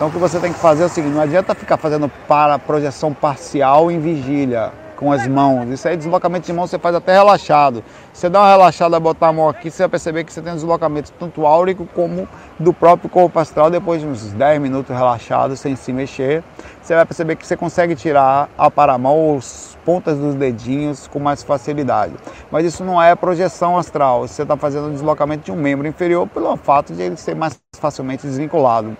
Então 0.00 0.08
o 0.08 0.10
que 0.10 0.16
você 0.16 0.40
tem 0.40 0.50
que 0.50 0.58
fazer 0.58 0.84
é 0.84 0.86
o 0.86 0.88
seguinte, 0.88 1.12
não 1.12 1.20
adianta 1.20 1.54
ficar 1.54 1.76
fazendo 1.76 2.10
para 2.26 2.58
projeção 2.58 3.12
parcial 3.12 3.90
em 3.90 4.00
vigília 4.00 4.72
com 4.96 5.12
as 5.12 5.28
mãos. 5.28 5.68
Isso 5.68 5.86
aí, 5.86 5.94
deslocamento 5.94 6.46
de 6.46 6.54
mão, 6.54 6.66
você 6.66 6.78
faz 6.78 6.94
até 6.94 7.12
relaxado. 7.12 7.84
Você 8.10 8.26
dá 8.30 8.40
uma 8.40 8.48
relaxada, 8.48 8.98
botar 8.98 9.28
a 9.28 9.32
mão 9.34 9.46
aqui, 9.46 9.70
você 9.70 9.82
vai 9.82 9.90
perceber 9.90 10.24
que 10.24 10.32
você 10.32 10.40
tem 10.40 10.54
um 10.54 10.56
deslocamento 10.56 11.12
tanto 11.18 11.44
áurico 11.44 11.86
como 11.94 12.26
do 12.58 12.72
próprio 12.72 13.10
corpo 13.10 13.38
astral. 13.38 13.68
Depois 13.68 14.00
de 14.00 14.06
uns 14.06 14.32
10 14.32 14.58
minutos 14.58 14.96
relaxado, 14.96 15.54
sem 15.54 15.76
se 15.76 15.92
mexer, 15.92 16.42
você 16.80 16.94
vai 16.94 17.04
perceber 17.04 17.36
que 17.36 17.46
você 17.46 17.54
consegue 17.54 17.94
tirar 17.94 18.48
a 18.56 18.70
paramão, 18.70 19.36
os 19.36 19.69
pontas 19.84 20.18
dos 20.18 20.34
dedinhos 20.34 21.06
com 21.08 21.18
mais 21.18 21.42
facilidade. 21.42 22.14
Mas 22.50 22.64
isso 22.64 22.84
não 22.84 23.00
é 23.00 23.14
projeção 23.14 23.78
astral. 23.78 24.26
Você 24.26 24.42
está 24.42 24.56
fazendo 24.56 24.88
o 24.88 24.92
deslocamento 24.92 25.44
de 25.44 25.52
um 25.52 25.56
membro 25.56 25.86
inferior 25.86 26.26
pelo 26.28 26.56
fato 26.56 26.92
de 26.92 27.02
ele 27.02 27.16
ser 27.16 27.34
mais 27.34 27.60
facilmente 27.78 28.26
desvinculado 28.26 28.96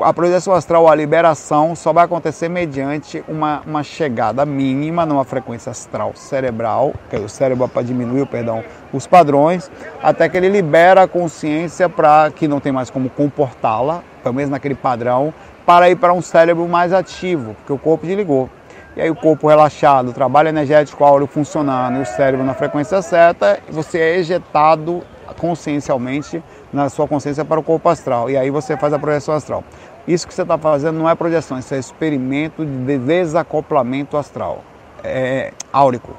a 0.00 0.12
projeção 0.12 0.54
astral, 0.54 0.88
a 0.88 0.94
liberação, 0.94 1.76
só 1.76 1.92
vai 1.92 2.04
acontecer 2.04 2.48
mediante 2.48 3.22
uma, 3.28 3.62
uma 3.64 3.84
chegada 3.84 4.44
mínima 4.44 5.06
numa 5.06 5.24
frequência 5.24 5.70
astral 5.70 6.12
cerebral, 6.16 6.92
que 7.08 7.14
é 7.14 7.20
o 7.20 7.28
cérebro 7.28 7.68
para 7.68 7.82
diminuir, 7.82 8.26
perdão, 8.26 8.64
os 8.92 9.06
padrões, 9.06 9.70
até 10.02 10.28
que 10.28 10.36
ele 10.36 10.48
libera 10.48 11.02
a 11.02 11.08
consciência 11.08 11.88
para 11.88 12.30
que 12.32 12.48
não 12.48 12.58
tem 12.58 12.72
mais 12.72 12.90
como 12.90 13.08
comportá-la, 13.08 14.02
pelo 14.22 14.34
menos 14.34 14.50
naquele 14.50 14.74
padrão, 14.74 15.32
para 15.64 15.88
ir 15.88 15.96
para 15.96 16.12
um 16.12 16.22
cérebro 16.22 16.66
mais 16.66 16.92
ativo, 16.92 17.54
porque 17.54 17.72
o 17.72 17.78
corpo 17.78 18.04
desligou. 18.04 18.50
E 18.98 19.00
aí 19.00 19.10
o 19.10 19.14
corpo 19.14 19.46
relaxado, 19.46 20.08
o 20.08 20.12
trabalho 20.12 20.48
energético 20.48 21.04
áureo 21.04 21.28
funcionando 21.28 21.98
e 21.98 22.02
o 22.02 22.04
cérebro 22.04 22.44
na 22.44 22.52
frequência 22.52 23.00
certa, 23.00 23.60
você 23.70 24.00
é 24.00 24.16
ejetado 24.16 25.04
consciencialmente 25.36 26.42
na 26.72 26.88
sua 26.88 27.06
consciência 27.06 27.44
para 27.44 27.60
o 27.60 27.62
corpo 27.62 27.88
astral. 27.88 28.28
E 28.28 28.36
aí 28.36 28.50
você 28.50 28.76
faz 28.76 28.92
a 28.92 28.98
projeção 28.98 29.36
astral. 29.36 29.62
Isso 30.08 30.26
que 30.26 30.34
você 30.34 30.42
está 30.42 30.58
fazendo 30.58 30.98
não 30.98 31.08
é 31.08 31.14
projeção, 31.14 31.56
isso 31.60 31.72
é 31.72 31.78
experimento 31.78 32.66
de 32.66 32.98
desacoplamento 32.98 34.16
astral. 34.16 34.64
É 35.04 35.52
áurico, 35.72 36.10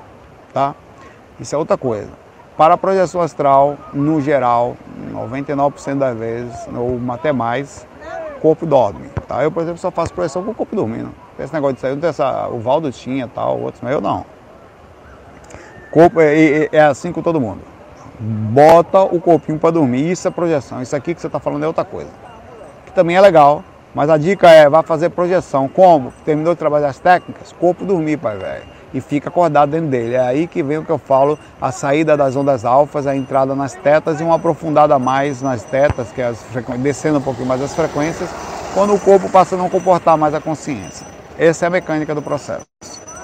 tá? 0.54 0.74
Isso 1.38 1.54
é 1.54 1.58
outra 1.58 1.78
coisa. 1.78 2.08
Para 2.56 2.76
a 2.76 2.78
projeção 2.78 3.20
astral, 3.20 3.76
no 3.92 4.22
geral, 4.22 4.78
99% 5.12 5.98
das 5.98 6.18
vezes, 6.18 6.56
ou 6.74 6.98
até 7.12 7.34
mais, 7.34 7.86
o 8.38 8.40
corpo 8.40 8.66
dorme. 8.66 9.10
Tá? 9.28 9.44
Eu, 9.44 9.52
por 9.52 9.64
exemplo, 9.64 9.82
só 9.82 9.92
faço 9.92 10.14
projeção 10.14 10.46
com 10.46 10.52
o 10.52 10.56
corpo 10.56 10.74
dormindo. 10.74 11.12
Esse 11.40 11.54
negócio 11.54 11.76
de 11.76 11.82
sair, 11.82 12.06
essa, 12.06 12.48
o 12.50 12.60
Valdo 12.60 12.92
tinha 12.92 13.28
tal, 13.28 13.60
outros, 13.60 13.82
mas 13.82 13.94
eu 13.94 14.02
não. 14.02 14.26
Corpo 15.92 16.20
é, 16.20 16.36
é, 16.36 16.70
é 16.72 16.82
assim 16.82 17.12
com 17.12 17.22
todo 17.22 17.40
mundo 17.40 17.62
bota 18.20 19.02
o 19.02 19.20
corpinho 19.20 19.58
para 19.58 19.72
dormir. 19.72 20.12
Isso 20.12 20.28
é 20.28 20.32
projeção. 20.32 20.82
Isso 20.82 20.96
aqui 20.96 21.16
que 21.16 21.22
você 21.22 21.28
está 21.28 21.40
falando 21.40 21.64
é 21.64 21.68
outra 21.68 21.86
coisa. 21.86 22.10
Que 22.86 22.92
também 22.92 23.16
é 23.16 23.22
legal. 23.22 23.64
Mas 23.96 24.10
a 24.10 24.18
dica 24.18 24.50
é, 24.50 24.70
vá 24.70 24.84
fazer 24.84 25.10
projeção. 25.10 25.68
Como? 25.68 26.14
Terminou 26.26 26.54
de 26.54 26.60
trabalhar 26.60 26.90
as 26.90 27.00
técnicas? 27.00 27.54
Corpo 27.54 27.86
dormir, 27.86 28.18
pai 28.18 28.38
velho. 28.38 28.64
E 28.94 29.02
fica 29.02 29.30
acordado 29.30 29.72
dentro 29.72 29.88
dele. 29.88 30.16
É 30.16 30.20
aí 30.20 30.48
que 30.48 30.62
vem 30.62 30.80
o 30.80 30.86
que 30.86 30.92
eu 30.92 30.98
falo, 30.98 31.40
a 31.62 31.72
saída 31.72 32.18
das 32.18 32.36
ondas 32.36 32.66
alfas, 32.66 33.08
a 33.08 33.16
entrada 33.16 33.56
nas 33.56 33.74
tetas 33.74 34.20
e 34.20 34.24
uma 34.24 34.36
aprofundada 34.36 34.98
mais 35.00 35.42
nas 35.42 35.64
tetas, 35.64 36.12
que 36.12 36.22
é 36.22 36.26
as 36.26 36.44
descendo 36.80 37.20
um 37.20 37.22
pouquinho 37.22 37.48
mais 37.48 37.62
as 37.62 37.76
frequências, 37.76 38.30
quando 38.74 38.94
o 38.94 39.00
corpo 39.00 39.30
passa 39.30 39.56
a 39.56 39.58
não 39.58 39.70
comportar 39.70 40.18
mais 40.18 40.34
a 40.34 40.42
consciência. 40.42 41.06
Essa 41.40 41.66
é 41.66 41.68
a 41.68 41.70
mecânica 41.70 42.14
do 42.14 42.22
processo. 42.22 42.66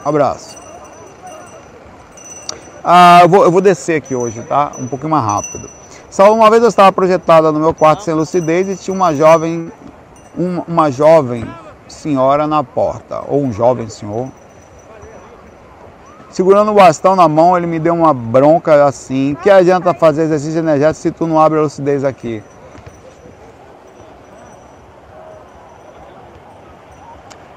Abraço. 0.05 0.57
Ah, 2.81 3.19
eu, 3.23 3.27
vou, 3.27 3.43
eu 3.43 3.51
vou 3.51 3.59
descer 3.59 3.97
aqui 3.97 4.15
hoje, 4.15 4.41
tá? 4.43 4.71
Um 4.79 4.87
pouquinho 4.87 5.11
mais 5.11 5.25
rápido. 5.25 5.69
Só 6.09 6.33
uma 6.33 6.49
vez 6.49 6.63
eu 6.63 6.69
estava 6.69 6.93
projetada 6.93 7.51
no 7.51 7.59
meu 7.59 7.73
quarto 7.73 8.03
sem 8.03 8.13
lucidez 8.13 8.69
e 8.69 8.77
tinha 8.77 8.95
uma 8.95 9.13
jovem, 9.13 9.69
uma, 10.33 10.63
uma 10.65 10.91
jovem 10.91 11.45
senhora 11.89 12.47
na 12.47 12.63
porta, 12.63 13.21
ou 13.27 13.43
um 13.43 13.51
jovem 13.51 13.89
senhor. 13.89 14.29
Segurando 16.29 16.71
o 16.71 16.75
bastão 16.75 17.17
na 17.17 17.27
mão, 17.27 17.57
ele 17.57 17.67
me 17.67 17.79
deu 17.79 17.95
uma 17.95 18.13
bronca 18.13 18.85
assim. 18.85 19.35
Que 19.43 19.49
adianta 19.49 19.93
fazer 19.93 20.23
exercício 20.23 20.59
energético 20.59 21.01
se 21.01 21.11
tu 21.11 21.27
não 21.27 21.37
abre 21.37 21.59
a 21.59 21.63
lucidez 21.63 22.05
aqui? 22.05 22.41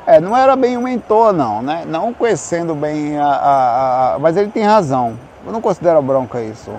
É, 0.09 0.19
não 0.23 0.35
era 0.35 0.57
bem 0.57 0.75
um 0.79 0.85
mentor, 0.85 1.35
não, 1.35 1.61
né? 1.61 1.85
Não 1.87 2.15
conhecendo 2.15 2.75
bem 2.75 3.19
a, 3.19 3.27
a, 3.27 4.15
a, 4.15 4.19
Mas 4.19 4.39
ele 4.39 4.51
tem 4.51 4.63
razão. 4.63 5.19
Eu 5.45 5.53
não 5.53 5.61
considero 5.61 6.01
bronca 6.01 6.41
isso. 6.41 6.73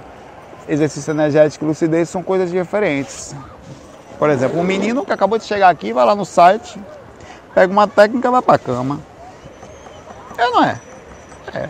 Exercício 0.67 1.11
energético 1.11 1.63
e 1.63 1.67
lucidez 1.67 2.09
são 2.09 2.23
coisas 2.23 2.49
diferentes. 2.49 3.35
Por 4.17 4.31
exemplo, 4.31 4.59
um 4.59 4.63
menino 4.63 5.05
que 5.05 5.13
acabou 5.13 5.37
de 5.37 5.43
chegar 5.43 5.69
aqui, 5.69 5.93
vai 5.93 6.03
lá 6.07 6.15
no 6.15 6.25
site, 6.25 6.81
pega 7.53 7.71
uma 7.71 7.87
técnica 7.87 8.27
e 8.27 8.31
vai 8.31 8.41
pra 8.41 8.57
cama. 8.57 8.99
É, 10.35 10.49
não 10.49 10.63
é? 10.63 10.81
É. 11.53 11.69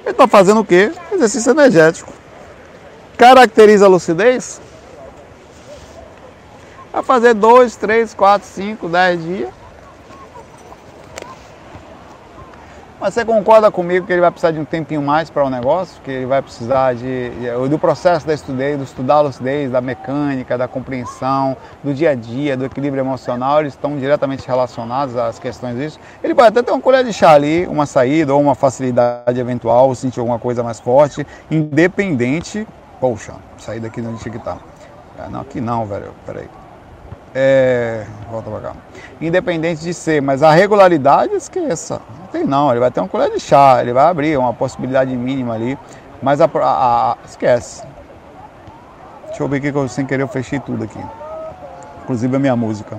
Ele 0.00 0.10
está 0.12 0.26
fazendo 0.26 0.60
o 0.60 0.64
quê? 0.64 0.90
Exercício 1.12 1.50
energético. 1.50 2.10
Caracteriza 3.18 3.84
a 3.84 3.88
lucidez? 3.90 4.62
Vai 6.90 7.02
fazer 7.02 7.34
dois, 7.34 7.76
três, 7.76 8.14
quatro, 8.14 8.48
cinco, 8.48 8.88
dez 8.88 9.22
dias. 9.22 9.58
Mas 13.00 13.14
você 13.14 13.24
concorda 13.24 13.70
comigo 13.70 14.04
que 14.06 14.12
ele 14.12 14.20
vai 14.20 14.30
precisar 14.32 14.50
de 14.50 14.58
um 14.58 14.64
tempinho 14.64 15.00
mais 15.00 15.30
para 15.30 15.44
o 15.44 15.46
um 15.46 15.50
negócio? 15.50 16.02
Que 16.02 16.10
ele 16.10 16.26
vai 16.26 16.42
precisar 16.42 16.96
de, 16.96 17.30
do 17.70 17.78
processo 17.78 18.26
da 18.26 18.34
estudei, 18.34 18.76
do 18.76 18.82
estudar 18.82 19.20
lucidez, 19.20 19.70
da 19.70 19.80
mecânica, 19.80 20.58
da 20.58 20.66
compreensão, 20.66 21.56
do 21.84 21.94
dia 21.94 22.10
a 22.10 22.14
dia, 22.16 22.56
do 22.56 22.64
equilíbrio 22.64 23.00
emocional, 23.00 23.60
eles 23.60 23.74
estão 23.74 23.96
diretamente 23.96 24.44
relacionados 24.48 25.16
às 25.16 25.38
questões 25.38 25.76
disso. 25.76 26.00
Ele 26.24 26.34
pode 26.34 26.48
até 26.48 26.60
ter 26.60 26.72
uma 26.72 26.80
colher 26.80 27.04
de 27.04 27.12
chá 27.12 27.34
ali, 27.34 27.68
uma 27.68 27.86
saída 27.86 28.34
ou 28.34 28.40
uma 28.40 28.56
facilidade 28.56 29.38
eventual, 29.38 29.86
ou 29.86 29.94
sentir 29.94 30.18
alguma 30.18 30.40
coisa 30.40 30.64
mais 30.64 30.80
forte, 30.80 31.24
independente. 31.48 32.66
Poxa, 32.98 33.34
sair 33.58 33.78
daqui 33.78 34.00
onde 34.00 34.18
tinha 34.20 34.32
que 34.32 34.38
estar. 34.38 34.58
Não, 35.30 35.42
aqui 35.42 35.60
não, 35.60 35.86
velho. 35.86 36.12
Peraí. 36.26 36.48
É, 37.34 38.06
volta 38.30 38.50
pra 38.50 38.60
cá. 38.60 38.72
Independente 39.20 39.82
de 39.82 39.92
ser, 39.92 40.22
mas 40.22 40.42
a 40.42 40.50
regularidade 40.50 41.34
esqueça. 41.34 42.00
Não 42.20 42.26
tem 42.28 42.44
não, 42.44 42.70
ele 42.70 42.80
vai 42.80 42.90
ter 42.90 43.00
uma 43.00 43.08
colher 43.08 43.30
de 43.30 43.40
chá, 43.40 43.80
ele 43.80 43.92
vai 43.92 44.06
abrir 44.06 44.38
uma 44.38 44.54
possibilidade 44.54 45.14
mínima 45.14 45.54
ali, 45.54 45.78
mas 46.22 46.40
a, 46.40 46.46
a, 46.46 47.12
a 47.12 47.16
esquece. 47.26 47.82
Deixa 49.26 49.42
eu 49.42 49.48
ver 49.48 49.58
aqui 49.58 49.70
que 49.70 49.78
eu 49.78 49.88
sem 49.88 50.06
querer 50.06 50.22
eu 50.22 50.28
fechei 50.28 50.58
tudo 50.58 50.84
aqui. 50.84 50.98
Inclusive 52.02 52.34
a 52.34 52.38
minha 52.38 52.56
música. 52.56 52.96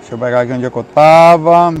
Deixa 0.00 0.14
eu 0.14 0.18
pegar 0.18 0.40
aqui 0.40 0.52
onde 0.52 0.64
é 0.64 0.70
que 0.70 0.76
eu 0.76 0.84
tava. 0.84 1.74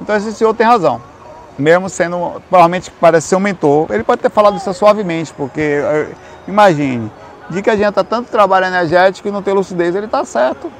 Então 0.00 0.16
esse 0.16 0.32
senhor 0.32 0.54
tem 0.54 0.66
razão 0.66 1.09
mesmo 1.58 1.88
sendo, 1.88 2.42
provavelmente 2.48 2.90
parece 3.00 3.28
ser 3.28 3.36
um 3.36 3.40
mentor, 3.40 3.86
ele 3.90 4.02
pode 4.02 4.22
ter 4.22 4.30
falado 4.30 4.56
isso 4.56 4.72
suavemente, 4.72 5.32
porque 5.34 5.60
eh, 5.60 6.08
imagine, 6.46 7.10
de 7.48 7.62
que 7.62 7.70
adianta 7.70 8.02
tanto 8.04 8.30
trabalho 8.30 8.66
energético 8.66 9.28
e 9.28 9.30
não 9.30 9.42
ter 9.42 9.52
lucidez, 9.52 9.94
ele 9.94 10.06
está 10.06 10.24
certo. 10.24 10.70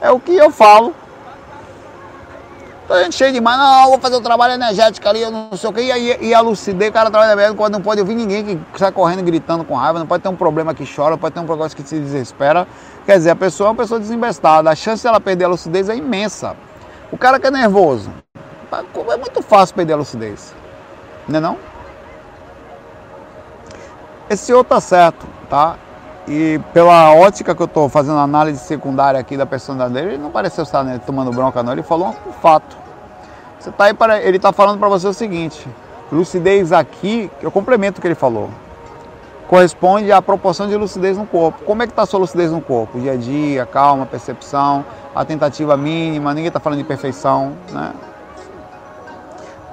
É 0.00 0.10
o 0.10 0.18
que 0.18 0.34
eu 0.34 0.50
falo, 0.50 0.94
a 2.88 3.04
gente 3.04 3.14
cheio 3.14 3.32
demais, 3.32 3.56
não, 3.56 3.90
vou 3.90 3.98
fazer 4.00 4.16
o 4.16 4.20
trabalho 4.20 4.54
energético 4.54 5.08
ali, 5.08 5.20
eu 5.20 5.30
não 5.30 5.56
sei 5.56 5.70
o 5.70 5.72
que, 5.72 5.80
e, 5.80 5.92
aí, 5.92 6.18
e 6.20 6.34
a 6.34 6.40
lucidez, 6.40 6.90
o 6.90 6.92
cara 6.92 7.10
trabalha 7.10 7.54
quando 7.54 7.74
não 7.74 7.80
pode 7.80 8.00
ouvir 8.00 8.14
ninguém 8.14 8.44
que 8.44 8.58
sai 8.76 8.90
correndo, 8.90 9.22
gritando 9.22 9.62
com 9.62 9.74
raiva, 9.74 9.98
não 9.98 10.06
pode 10.06 10.22
ter 10.22 10.28
um 10.28 10.34
problema 10.34 10.74
que 10.74 10.84
chora, 10.92 11.16
pode 11.16 11.34
ter 11.34 11.40
um 11.40 11.46
problema 11.46 11.70
que 11.70 11.82
se 11.82 12.00
desespera. 12.00 12.66
Quer 13.06 13.18
dizer, 13.18 13.30
a 13.30 13.36
pessoa 13.36 13.68
é 13.68 13.70
uma 13.70 13.76
pessoa 13.76 14.00
desinvestada, 14.00 14.70
a 14.70 14.74
chance 14.74 15.06
ela 15.06 15.20
perder 15.20 15.44
a 15.44 15.48
lucidez 15.48 15.88
é 15.88 15.96
imensa. 15.96 16.56
O 17.12 17.18
cara 17.18 17.38
que 17.38 17.46
é 17.46 17.50
nervoso, 17.50 18.10
é 18.72 19.16
muito 19.16 19.42
fácil 19.42 19.74
perder 19.74 19.94
a 19.94 19.96
lucidez, 19.96 20.54
não 21.28 21.38
é 21.38 21.40
não? 21.40 21.56
Esse 24.28 24.52
outro 24.52 24.74
tá 24.74 24.80
certo, 24.80 25.26
tá? 25.48 25.76
E 26.28 26.60
pela 26.72 27.12
ótica 27.14 27.54
que 27.54 27.60
eu 27.60 27.66
estou 27.66 27.88
fazendo 27.88 28.18
análise 28.18 28.60
secundária 28.60 29.18
aqui 29.18 29.36
da 29.36 29.44
personalidade 29.44 29.94
dele, 29.94 30.14
ele 30.14 30.22
não 30.22 30.30
pareceu 30.30 30.62
estar 30.62 30.84
né, 30.84 31.00
tomando 31.04 31.32
bronca 31.32 31.62
não, 31.62 31.72
ele 31.72 31.82
falou 31.82 32.14
um 32.26 32.32
fato. 32.32 32.76
Você 33.58 33.72
tá 33.72 33.84
aí 33.86 33.94
para, 33.94 34.22
ele 34.22 34.36
está 34.36 34.52
falando 34.52 34.78
para 34.78 34.88
você 34.88 35.08
o 35.08 35.12
seguinte, 35.12 35.66
lucidez 36.12 36.72
aqui, 36.72 37.28
eu 37.42 37.50
complemento 37.50 37.98
o 37.98 38.00
que 38.00 38.06
ele 38.06 38.14
falou, 38.14 38.50
corresponde 39.48 40.12
à 40.12 40.22
proporção 40.22 40.68
de 40.68 40.76
lucidez 40.76 41.18
no 41.18 41.26
corpo. 41.26 41.64
Como 41.64 41.82
é 41.82 41.86
que 41.86 41.92
está 41.92 42.02
a 42.02 42.06
sua 42.06 42.20
lucidez 42.20 42.52
no 42.52 42.60
corpo? 42.60 43.00
Dia 43.00 43.12
a 43.12 43.16
dia, 43.16 43.66
calma, 43.66 44.06
percepção, 44.06 44.84
a 45.12 45.24
tentativa 45.24 45.76
mínima, 45.76 46.32
ninguém 46.32 46.46
está 46.46 46.60
falando 46.60 46.78
de 46.78 46.84
perfeição, 46.84 47.54
né? 47.72 47.92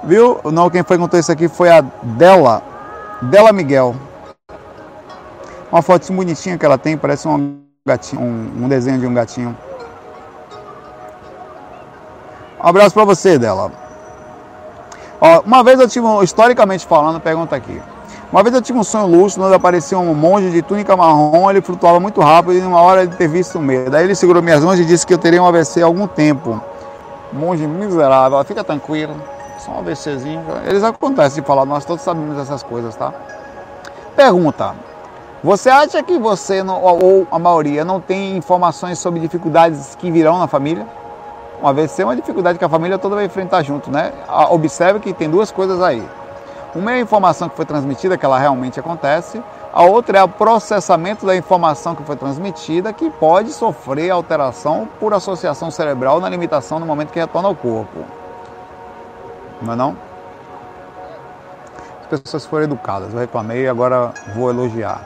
Viu? 0.04 0.40
Não, 0.44 0.70
quem 0.70 0.82
foi 0.82 0.96
que 0.96 1.02
contou 1.02 1.18
isso 1.18 1.32
aqui 1.32 1.48
foi 1.48 1.70
a 1.70 1.80
Dela, 1.80 2.62
Dela 3.22 3.52
Miguel. 3.52 3.94
Uma 5.70 5.82
foto 5.82 6.10
bonitinha 6.12 6.56
que 6.56 6.64
ela 6.64 6.78
tem, 6.78 6.96
parece 6.96 7.28
um, 7.28 7.58
gatinho, 7.86 8.22
um, 8.22 8.64
um 8.64 8.68
desenho 8.68 8.98
de 8.98 9.06
um 9.06 9.12
gatinho. 9.12 9.56
Um 12.62 12.66
abraço 12.66 12.94
para 12.94 13.04
você 13.04 13.38
dela. 13.38 13.70
Ó, 15.20 15.42
uma 15.42 15.62
vez 15.62 15.78
eu 15.78 15.88
tive, 15.88 16.06
um, 16.06 16.22
historicamente 16.22 16.86
falando, 16.86 17.20
pergunta 17.20 17.54
aqui. 17.54 17.80
Uma 18.32 18.42
vez 18.42 18.54
eu 18.54 18.60
tive 18.62 18.78
um 18.78 18.84
sonho 18.84 19.06
lúcido 19.06 19.44
onde 19.44 19.54
apareceu 19.54 19.98
um 19.98 20.14
monge 20.14 20.50
de 20.50 20.60
túnica 20.60 20.96
marrom, 20.96 21.50
ele 21.50 21.62
flutuava 21.62 21.98
muito 21.98 22.20
rápido 22.20 22.54
e 22.54 22.60
numa 22.60 22.80
hora 22.80 23.06
de 23.06 23.16
ter 23.16 23.28
visto 23.28 23.58
o 23.58 23.62
medo. 23.62 23.90
Daí 23.90 24.04
ele 24.04 24.14
segurou 24.14 24.42
minhas 24.42 24.62
mãos 24.62 24.78
e 24.78 24.84
disse 24.84 25.06
que 25.06 25.14
eu 25.14 25.18
teria 25.18 25.42
um 25.42 25.46
AVC 25.46 25.82
há 25.82 25.86
algum 25.86 26.06
tempo. 26.06 26.60
Monge 27.32 27.66
miserável, 27.66 28.42
fica 28.44 28.62
tranquilo, 28.62 29.14
só 29.58 29.72
um 29.72 29.78
AVCzinho. 29.78 30.44
Eles 30.66 30.82
acontecem 30.82 31.42
de 31.42 31.46
falar, 31.46 31.64
nós 31.64 31.84
todos 31.84 32.02
sabemos 32.02 32.38
essas 32.38 32.62
coisas, 32.62 32.94
tá? 32.96 33.12
Pergunta: 34.16 34.74
você 35.42 35.70
acha 35.70 36.02
que 36.02 36.18
você, 36.18 36.62
ou 36.62 37.26
a 37.30 37.38
maioria, 37.38 37.84
não 37.84 38.00
tem 38.00 38.36
informações 38.36 38.98
sobre 38.98 39.20
dificuldades 39.20 39.94
que 39.94 40.10
virão 40.10 40.38
na 40.38 40.48
família? 40.48 40.86
Uma 41.60 41.72
vez 41.72 41.90
ser 41.90 42.04
uma 42.04 42.16
dificuldade 42.16 42.58
que 42.58 42.64
a 42.64 42.68
família 42.68 42.98
toda 42.98 43.16
vai 43.16 43.24
enfrentar 43.24 43.62
junto, 43.62 43.90
né? 43.90 44.12
Observe 44.50 45.00
que 45.00 45.12
tem 45.12 45.30
duas 45.30 45.50
coisas 45.52 45.80
aí. 45.82 46.02
Uma 46.74 46.92
é 46.92 46.94
a 46.96 47.00
informação 47.00 47.48
que 47.48 47.56
foi 47.56 47.64
transmitida, 47.64 48.18
que 48.18 48.26
ela 48.26 48.38
realmente 48.38 48.78
acontece. 48.78 49.42
A 49.72 49.84
outra 49.84 50.18
é 50.18 50.22
o 50.22 50.28
processamento 50.28 51.24
da 51.24 51.36
informação 51.36 51.94
que 51.94 52.02
foi 52.02 52.16
transmitida, 52.16 52.92
que 52.92 53.08
pode 53.10 53.52
sofrer 53.52 54.10
alteração 54.10 54.88
por 54.98 55.14
associação 55.14 55.70
cerebral 55.70 56.20
na 56.20 56.28
limitação 56.28 56.78
no 56.80 56.86
momento 56.86 57.12
que 57.12 57.18
retorna 57.18 57.48
ao 57.48 57.54
corpo. 57.54 58.17
Não 59.62 59.72
é 59.72 59.76
não? 59.76 59.96
As 62.00 62.20
pessoas 62.20 62.46
foram 62.46 62.64
educadas. 62.64 63.12
Eu 63.12 63.20
reclamei 63.20 63.64
e 63.64 63.68
agora 63.68 64.12
vou 64.34 64.50
elogiar. 64.50 65.00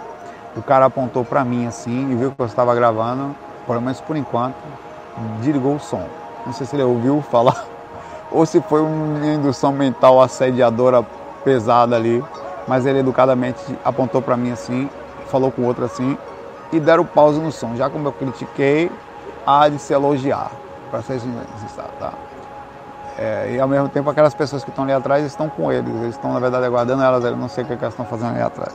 O 0.55 0.63
cara 0.63 0.87
apontou 0.87 1.25
para 1.25 1.45
mim 1.45 1.67
assim 1.67 2.13
e 2.13 2.15
viu 2.15 2.33
que 2.33 2.41
eu 2.41 2.47
estava 2.47 2.75
gravando, 2.75 3.35
pelo 3.67 3.81
menos 3.81 4.01
por 4.01 4.17
enquanto, 4.17 4.57
desligou 5.41 5.77
o 5.77 5.81
som. 5.81 6.07
Não 6.45 6.53
sei 6.53 6.67
se 6.67 6.77
ele 6.77 6.83
ouviu 6.83 7.23
falar 7.23 7.65
ou 8.31 8.45
se 8.45 8.61
foi 8.61 8.81
uma 8.83 9.27
indução 9.27 9.73
mental 9.73 10.21
assediadora 10.21 11.03
pesada 11.45 11.97
ali, 11.97 12.23
mas 12.69 12.87
ele 12.87 13.01
educadamente 13.01 13.61
apontou 13.85 14.23
para 14.23 14.37
mim 14.37 14.53
assim, 14.53 14.89
falou 15.27 15.51
com 15.51 15.63
o 15.63 15.65
outro 15.67 15.85
assim 15.85 16.17
e 16.73 16.79
deram 16.79 17.05
pausa 17.05 17.41
no 17.41 17.51
som. 17.51 17.75
Já 17.77 17.91
como 17.91 18.09
eu 18.09 18.13
critiquei, 18.13 18.91
há 19.47 19.69
de 19.69 19.79
se 19.79 19.93
elogiar, 19.93 20.51
para 20.91 21.03
ser 21.03 21.21
sincero, 21.21 21.89
tá? 21.99 22.13
É, 23.19 23.53
e 23.53 23.61
ao 23.61 23.69
mesmo 23.69 23.89
tempo 23.89 24.09
aquelas 24.09 24.35
pessoas 24.35 24.65
que 24.65 24.71
estão 24.71 24.85
ali 24.85 24.93
atrás 24.93 25.25
estão 25.25 25.49
com 25.49 25.71
eles, 25.71 25.95
eles 25.97 26.15
estão 26.15 26.33
na 26.33 26.41
verdade 26.41 26.65
aguardando 26.65 27.03
elas, 27.03 27.23
eu 27.25 27.37
não 27.37 27.49
sei 27.49 27.65
o 27.65 27.67
que, 27.67 27.75
elas 27.75 27.93
estão 27.93 28.07
fazendo 28.07 28.31
ali 28.31 28.43
atrás. 28.43 28.73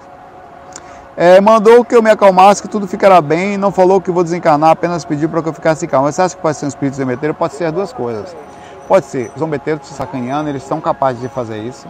É, 1.16 1.42
mandou 1.42 1.84
que 1.84 1.96
eu 1.96 2.04
me 2.04 2.12
acalmasse, 2.12 2.62
que 2.62 2.68
tudo 2.68 2.88
ficará 2.88 3.20
bem, 3.20 3.58
não 3.58 3.72
falou 3.72 4.00
que 4.00 4.12
vou 4.12 4.24
desencarnar, 4.24 4.70
apenas 4.70 5.04
pediu 5.04 5.28
para 5.28 5.42
que 5.42 5.50
eu 5.50 5.54
ficasse 5.54 5.88
calmo. 5.88 6.12
Você 6.12 6.22
acha 6.22 6.36
que 6.36 6.42
pode 6.42 6.58
ser 6.58 6.66
um 6.66 6.68
espírito 6.68 6.96
zombeteiro? 6.96 7.34
Pode 7.34 7.56
ser 7.56 7.66
as 7.66 7.74
duas 7.74 7.92
coisas. 7.92 8.36
Pode 8.88 9.08
ser 9.08 9.32
zombeteiros 9.38 9.88
te 9.88 9.94
sacaneando, 9.96 10.48
eles 10.48 10.62
são 10.62 10.80
capazes 10.80 11.20
de 11.20 11.28
fazer 11.28 11.58
isso. 11.58 11.88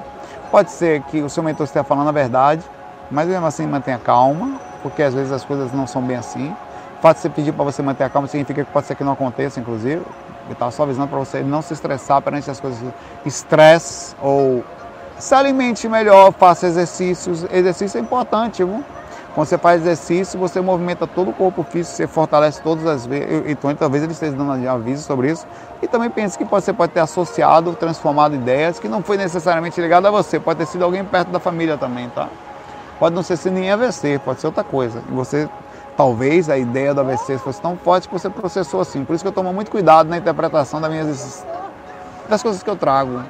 Pode 0.50 0.72
ser 0.72 1.02
que 1.04 1.22
o 1.22 1.30
seu 1.30 1.44
mentor 1.44 1.66
esteja 1.66 1.84
falando 1.84 2.08
a 2.08 2.12
verdade, 2.14 2.64
mas 3.12 3.28
mesmo 3.28 3.46
assim 3.46 3.68
mantenha 3.68 4.00
calma, 4.00 4.54
porque 4.82 5.04
às 5.04 5.14
vezes 5.14 5.32
as 5.34 5.44
coisas 5.44 5.74
não 5.74 5.86
são 5.86 6.02
bem 6.02 6.16
assim. 6.16 6.56
O 6.98 7.02
fato 7.02 7.18
de 7.18 7.24
você 7.24 7.30
pedir 7.30 7.52
para 7.52 7.66
você 7.66 7.82
manter 7.82 8.06
a 8.06 8.10
calma 8.10 8.30
significa 8.30 8.64
que 8.64 8.72
pode 8.72 8.88
ser 8.88 8.96
que 8.96 9.04
não 9.04 9.12
aconteça, 9.12 9.60
inclusive. 9.60 10.02
Eu 10.48 10.54
estava 10.54 10.72
só 10.72 10.84
avisando 10.84 11.08
para 11.08 11.20
você 11.20 11.42
não 11.42 11.62
se 11.62 11.74
estressar 11.74 12.22
perante 12.22 12.50
as 12.50 12.60
coisas. 12.60 12.80
Estresse 13.26 14.16
ou 14.22 14.64
se 15.20 15.34
alimente 15.34 15.88
melhor, 15.88 16.32
faça 16.34 16.68
exercícios. 16.68 17.46
Exercício 17.52 17.98
é 17.98 18.02
importante, 18.02 18.64
viu? 18.64 18.84
Quando 19.34 19.48
você 19.48 19.58
faz 19.58 19.82
exercício, 19.82 20.40
você 20.40 20.60
movimenta 20.60 21.06
todo 21.06 21.30
o 21.30 21.34
corpo 21.34 21.62
físico, 21.62 21.96
você 21.96 22.08
fortalece 22.08 22.60
todas 22.62 22.88
as 22.88 23.06
vezes. 23.06 23.44
Então, 23.46 23.74
talvez 23.76 24.02
ele 24.02 24.12
esteja 24.12 24.36
dando 24.36 24.68
aviso 24.68 25.04
sobre 25.04 25.30
isso. 25.30 25.46
E 25.80 25.88
também 25.88 26.10
pense 26.10 26.36
que 26.36 26.44
você 26.44 26.74
pode 26.74 26.92
ter 26.92 27.02
associado, 27.02 27.74
transformado 27.74 28.34
ideias 28.34 28.80
que 28.80 28.88
não 28.88 29.04
foi 29.04 29.16
necessariamente 29.16 29.80
ligado 29.80 30.08
a 30.08 30.12
você. 30.12 30.40
Pode 30.40 30.58
ter 30.58 30.66
sido 30.66 30.84
alguém 30.84 31.06
perto 31.06 31.30
da 31.30 31.40
família 31.40 31.78
também, 31.78 32.10
tá? 32.10 32.30
Pode 32.98 33.14
não 33.14 33.22
ser 33.22 33.38
nem 33.52 33.72
AVC, 33.72 34.20
pode 34.26 34.42
ser 34.42 34.48
outra 34.48 34.64
coisa. 34.64 35.04
E 35.08 35.12
você, 35.12 35.48
talvez, 35.98 36.48
a 36.50 36.58
ideia 36.58 36.94
do 36.94 37.02
AVC 37.02 37.40
fosse 37.40 37.60
tão 37.60 37.76
forte 37.76 38.08
que 38.08 38.14
você 38.14 38.30
processou 38.30 38.80
assim. 38.80 39.04
Por 39.04 39.16
isso 39.16 39.24
que 39.24 39.28
eu 39.28 39.34
tomo 39.34 39.52
muito 39.52 39.72
cuidado 39.72 40.08
na 40.08 40.18
interpretação 40.18 40.80
das 40.80 40.92
minhas 40.92 41.46
das 42.30 42.44
coisas 42.44 42.62
que 42.62 42.70
eu 42.70 42.76
trago. 42.76 43.24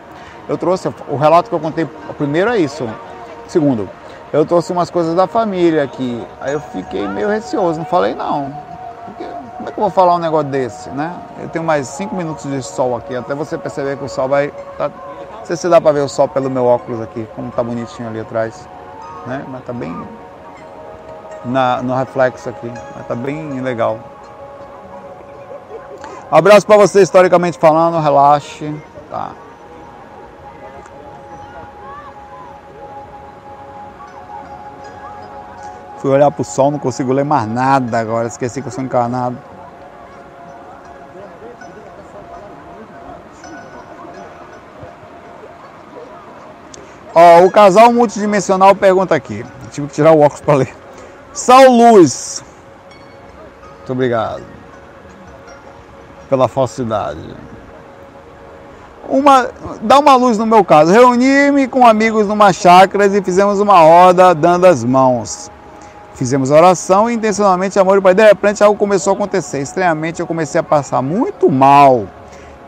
Eu 0.50 0.58
trouxe 0.58 0.94
o 1.08 1.16
relato 1.16 1.50
que 1.50 1.56
eu 1.56 1.60
contei. 1.60 1.86
Primeiro 2.18 2.52
é 2.52 2.58
isso. 2.58 2.88
Segundo, 3.48 3.90
eu 4.34 4.46
trouxe 4.46 4.72
umas 4.74 4.90
coisas 4.90 5.16
da 5.16 5.26
família 5.26 5.84
aqui. 5.84 6.22
Aí 6.42 6.54
eu 6.54 6.60
fiquei 6.60 7.08
meio 7.08 7.30
receoso, 7.30 7.80
não 7.80 7.86
falei 7.86 8.14
não. 8.14 8.54
Porque, 9.06 9.24
como 9.58 9.70
é 9.70 9.72
que 9.72 9.80
eu 9.80 9.84
vou 9.84 9.90
falar 9.90 10.16
um 10.16 10.20
negócio 10.20 10.50
desse, 10.50 10.90
né? 10.90 11.16
Eu 11.42 11.48
tenho 11.50 11.64
mais 11.64 11.88
cinco 11.88 12.16
minutos 12.16 12.50
de 12.50 12.62
sol 12.62 12.96
aqui, 12.96 13.16
até 13.16 13.34
você 13.34 13.58
perceber 13.58 13.98
que 13.98 14.04
o 14.04 14.10
sol 14.10 14.28
vai. 14.28 14.50
Tá, 14.78 14.90
não 14.90 15.46
sei 15.46 15.56
se 15.56 15.70
dá 15.70 15.80
para 15.80 15.94
ver 15.94 16.02
o 16.02 16.10
sol 16.10 16.28
pelo 16.28 16.50
meu 16.50 16.66
óculos 16.66 17.02
aqui, 17.02 17.26
como 17.36 17.50
tá 17.52 17.64
bonitinho 17.64 18.10
ali 18.10 18.20
atrás. 18.20 18.68
Né? 19.26 19.46
Mas 19.48 19.64
tá 19.64 19.72
bem 19.72 19.96
na, 21.46 21.82
no 21.82 21.96
reflexo 21.96 22.50
aqui. 22.50 22.72
Tá 23.08 23.16
bem 23.16 23.62
legal. 23.62 24.00
abraço 26.32 26.66
para 26.66 26.78
você, 26.78 27.02
historicamente 27.02 27.58
falando, 27.58 28.02
relaxe. 28.02 28.74
Tá. 29.10 29.32
Fui 36.00 36.12
olhar 36.12 36.30
pro 36.32 36.44
sol, 36.44 36.72
não 36.72 36.80
consigo 36.80 37.12
ler 37.12 37.26
mais 37.26 37.48
nada 37.48 38.00
agora. 38.00 38.28
Esqueci 38.28 38.62
que 38.62 38.68
eu 38.68 38.72
sou 38.72 38.84
encarnado. 38.84 39.38
Ó, 47.16 47.46
o 47.46 47.52
casal 47.52 47.92
multidimensional 47.92 48.76
pergunta 48.76 49.16
aqui. 49.16 49.44
Tive 49.72 49.88
que 49.88 49.94
tirar 49.96 50.12
o 50.12 50.20
óculos 50.20 50.42
para 50.42 50.54
ler. 50.54 50.87
Sal 51.38 51.70
Luz. 51.70 52.44
Muito 53.78 53.92
obrigado 53.92 54.42
pela 56.28 56.48
falsidade. 56.48 57.20
Uma, 59.08 59.48
dá 59.84 60.00
uma 60.00 60.16
luz 60.16 60.40
no 60.40 60.48
meu 60.48 60.66
caso. 60.66 60.92
Reuni-me 60.92 61.68
com 61.68 61.86
amigos 61.86 62.28
numa 62.28 62.52
chácara 62.52 63.06
e 63.06 63.22
fizemos 63.22 63.60
uma 63.60 63.80
roda 63.80 64.34
dando 64.34 64.66
as 64.66 64.84
mãos. 64.84 65.52
Fizemos 66.16 66.50
oração 66.50 67.08
e 67.08 67.14
intencionalmente 67.14 67.78
amor 67.78 68.00
e 68.00 68.02
pai. 68.02 68.16
De 68.16 68.26
repente 68.26 68.64
algo 68.64 68.78
começou 68.78 69.14
a 69.14 69.16
acontecer. 69.16 69.60
Estranhamente 69.60 70.20
eu 70.20 70.26
comecei 70.26 70.60
a 70.60 70.64
passar 70.64 71.04
muito 71.04 71.52
mal. 71.52 72.08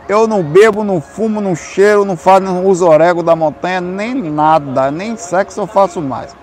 Eu 0.07 0.27
não 0.27 0.43
bebo, 0.43 0.83
não 0.83 1.01
fumo, 1.01 1.41
não 1.41 1.55
cheiro, 1.55 2.05
não 2.05 2.15
faço, 2.15 2.41
não 2.41 2.65
uso 2.67 2.87
orégano 2.87 3.23
da 3.23 3.35
montanha, 3.35 3.81
nem 3.81 4.13
nada, 4.13 4.91
nem 4.91 5.17
sexo 5.17 5.59
eu 5.59 5.67
faço 5.67 5.99
mais. 5.99 6.38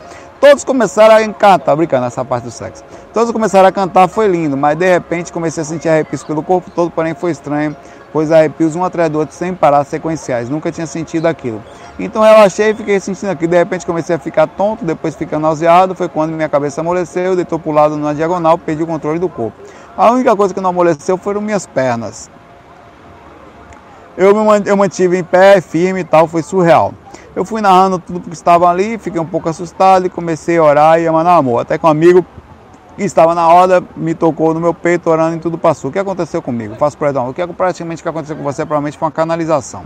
Todos 0.49 0.63
começaram 0.63 1.17
a 1.17 1.25
encantar, 1.25 1.75
brincando 1.75 2.05
nessa 2.05 2.25
parte 2.25 2.45
do 2.45 2.53
sexo. 2.53 2.85
Todos 3.13 3.33
começaram 3.33 3.69
a 3.69 3.73
cantar, 3.73 4.07
foi 4.07 4.29
lindo, 4.29 4.57
mas 4.57 4.79
de 4.79 4.89
repente 4.89 5.33
comecei 5.33 5.61
a 5.61 5.67
sentir 5.67 5.89
arrepios 5.89 6.23
pelo 6.23 6.41
corpo 6.41 6.71
todo, 6.71 6.89
porém 6.89 7.17
foi 7.17 7.33
estranho, 7.33 7.75
pois 8.13 8.31
arrepios 8.31 8.77
um 8.77 8.85
atrás 8.85 9.11
do 9.11 9.19
outro 9.19 9.35
sem 9.35 9.53
parar, 9.53 9.83
sequenciais. 9.83 10.49
Nunca 10.49 10.71
tinha 10.71 10.87
sentido 10.87 11.27
aquilo. 11.27 11.61
Então 11.99 12.23
relaxei 12.23 12.71
e 12.71 12.75
fiquei 12.75 13.01
sentindo 13.01 13.31
aqui. 13.31 13.49
De 13.49 13.57
repente 13.57 13.85
comecei 13.85 14.15
a 14.15 14.21
ficar 14.21 14.47
tonto, 14.47 14.85
depois 14.85 15.17
fiquei 15.17 15.37
nauseado. 15.37 15.97
Foi 15.97 16.09
quando 16.09 16.31
minha 16.31 16.49
cabeça 16.49 16.81
amoleceu, 16.81 17.35
deitou 17.35 17.59
para 17.59 17.71
o 17.71 17.75
lado 17.75 17.97
na 17.97 18.13
diagonal, 18.13 18.57
perdi 18.57 18.85
o 18.85 18.87
controle 18.87 19.19
do 19.19 19.29
corpo. 19.29 19.61
A 19.97 20.13
única 20.13 20.37
coisa 20.37 20.55
que 20.55 20.61
não 20.61 20.71
amoleceu 20.71 21.19
foram 21.19 21.41
minhas 21.41 21.67
pernas. 21.67 22.31
Eu, 24.17 24.35
me, 24.35 24.63
eu 24.65 24.77
mantive 24.77 25.19
em 25.19 25.25
pé, 25.25 25.61
firme 25.61 26.01
e 26.01 26.05
tal, 26.05 26.27
foi 26.27 26.43
surreal. 26.43 26.95
Eu 27.35 27.45
fui 27.45 27.61
narrando 27.61 27.99
tudo 27.99 28.21
que 28.21 28.35
estava 28.35 28.69
ali, 28.69 28.97
fiquei 28.97 29.21
um 29.21 29.27
pouco 29.27 29.49
assustado 29.49 30.07
e 30.07 30.09
comecei 30.09 30.57
a 30.57 30.63
orar 30.63 31.01
e 31.01 31.07
a 31.07 31.13
mandar 31.13 31.37
amor. 31.37 31.61
Até 31.61 31.77
que 31.77 31.85
um 31.85 31.89
amigo 31.89 32.25
que 32.97 33.05
estava 33.05 33.35
na 33.35 33.45
roda 33.45 33.83
me 33.95 34.15
tocou 34.15 34.55
no 34.55 34.61
meu 34.61 34.73
peito, 34.73 35.11
orando 35.11 35.37
e 35.37 35.39
tudo 35.39 35.59
passou. 35.59 35.91
O 35.91 35.93
que 35.93 35.99
aconteceu 35.99 36.41
comigo? 36.41 36.75
Faço 36.77 36.97
perdão. 36.97 37.29
O 37.29 37.35
que 37.35 37.47
praticamente 37.49 38.03
que 38.03 38.09
aconteceu 38.09 38.35
com 38.37 38.43
você 38.43 38.65
provavelmente 38.65 38.97
foi 38.97 39.07
uma 39.07 39.13
canalização. 39.13 39.85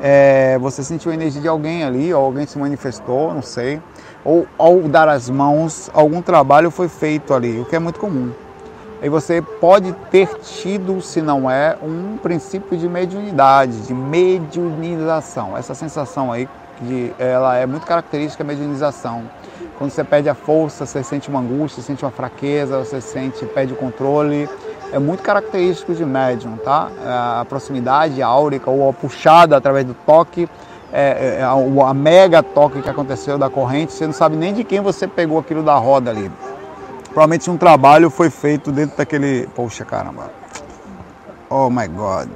É, 0.00 0.58
você 0.58 0.82
sentiu 0.82 1.12
a 1.12 1.14
energia 1.14 1.40
de 1.40 1.46
alguém 1.46 1.84
ali, 1.84 2.12
ou 2.12 2.24
alguém 2.24 2.44
se 2.44 2.58
manifestou, 2.58 3.32
não 3.32 3.42
sei. 3.42 3.80
Ou 4.24 4.46
ao 4.58 4.80
dar 4.80 5.08
as 5.08 5.30
mãos, 5.30 5.88
algum 5.94 6.20
trabalho 6.20 6.72
foi 6.72 6.88
feito 6.88 7.32
ali, 7.32 7.60
o 7.60 7.64
que 7.64 7.76
é 7.76 7.78
muito 7.78 8.00
comum. 8.00 8.32
E 9.02 9.08
você 9.08 9.42
pode 9.42 9.92
ter 10.12 10.28
tido, 10.38 11.02
se 11.02 11.20
não 11.20 11.50
é, 11.50 11.76
um 11.82 12.16
princípio 12.16 12.78
de 12.78 12.88
mediunidade, 12.88 13.80
de 13.80 13.92
mediunização. 13.92 15.56
Essa 15.56 15.74
sensação 15.74 16.30
aí 16.30 16.48
de, 16.80 17.12
ela 17.18 17.56
é 17.56 17.66
muito 17.66 17.84
característica 17.84 18.44
da 18.44 18.48
mediunização. 18.48 19.24
Quando 19.76 19.90
você 19.90 20.04
perde 20.04 20.28
a 20.28 20.34
força, 20.34 20.86
você 20.86 21.02
sente 21.02 21.28
uma 21.28 21.40
angústia, 21.40 21.82
você 21.82 21.88
sente 21.88 22.04
uma 22.04 22.12
fraqueza, 22.12 22.78
você 22.78 23.00
sente, 23.00 23.44
perde 23.46 23.72
o 23.72 23.76
controle. 23.76 24.48
É 24.92 25.00
muito 25.00 25.20
característico 25.22 25.94
de 25.94 26.04
médium, 26.04 26.56
tá? 26.58 26.88
A 27.40 27.44
proximidade 27.48 28.22
áurica 28.22 28.70
ou 28.70 28.88
a 28.88 28.92
puxada 28.92 29.56
através 29.56 29.84
do 29.84 29.94
toque, 29.94 30.48
é, 30.92 31.38
é, 31.38 31.42
a, 31.42 31.54
a 31.88 31.94
mega 31.94 32.40
toque 32.40 32.80
que 32.80 32.88
aconteceu 32.88 33.36
da 33.36 33.50
corrente, 33.50 33.92
você 33.92 34.06
não 34.06 34.12
sabe 34.12 34.36
nem 34.36 34.54
de 34.54 34.62
quem 34.62 34.80
você 34.80 35.08
pegou 35.08 35.40
aquilo 35.40 35.62
da 35.62 35.74
roda 35.74 36.10
ali. 36.10 36.30
Provavelmente 37.12 37.50
um 37.50 37.56
trabalho 37.56 38.10
foi 38.10 38.30
feito 38.30 38.72
dentro 38.72 38.96
daquele. 38.96 39.46
Poxa 39.54 39.84
caramba. 39.84 40.30
Oh 41.48 41.68
my 41.68 41.86
God 41.88 42.28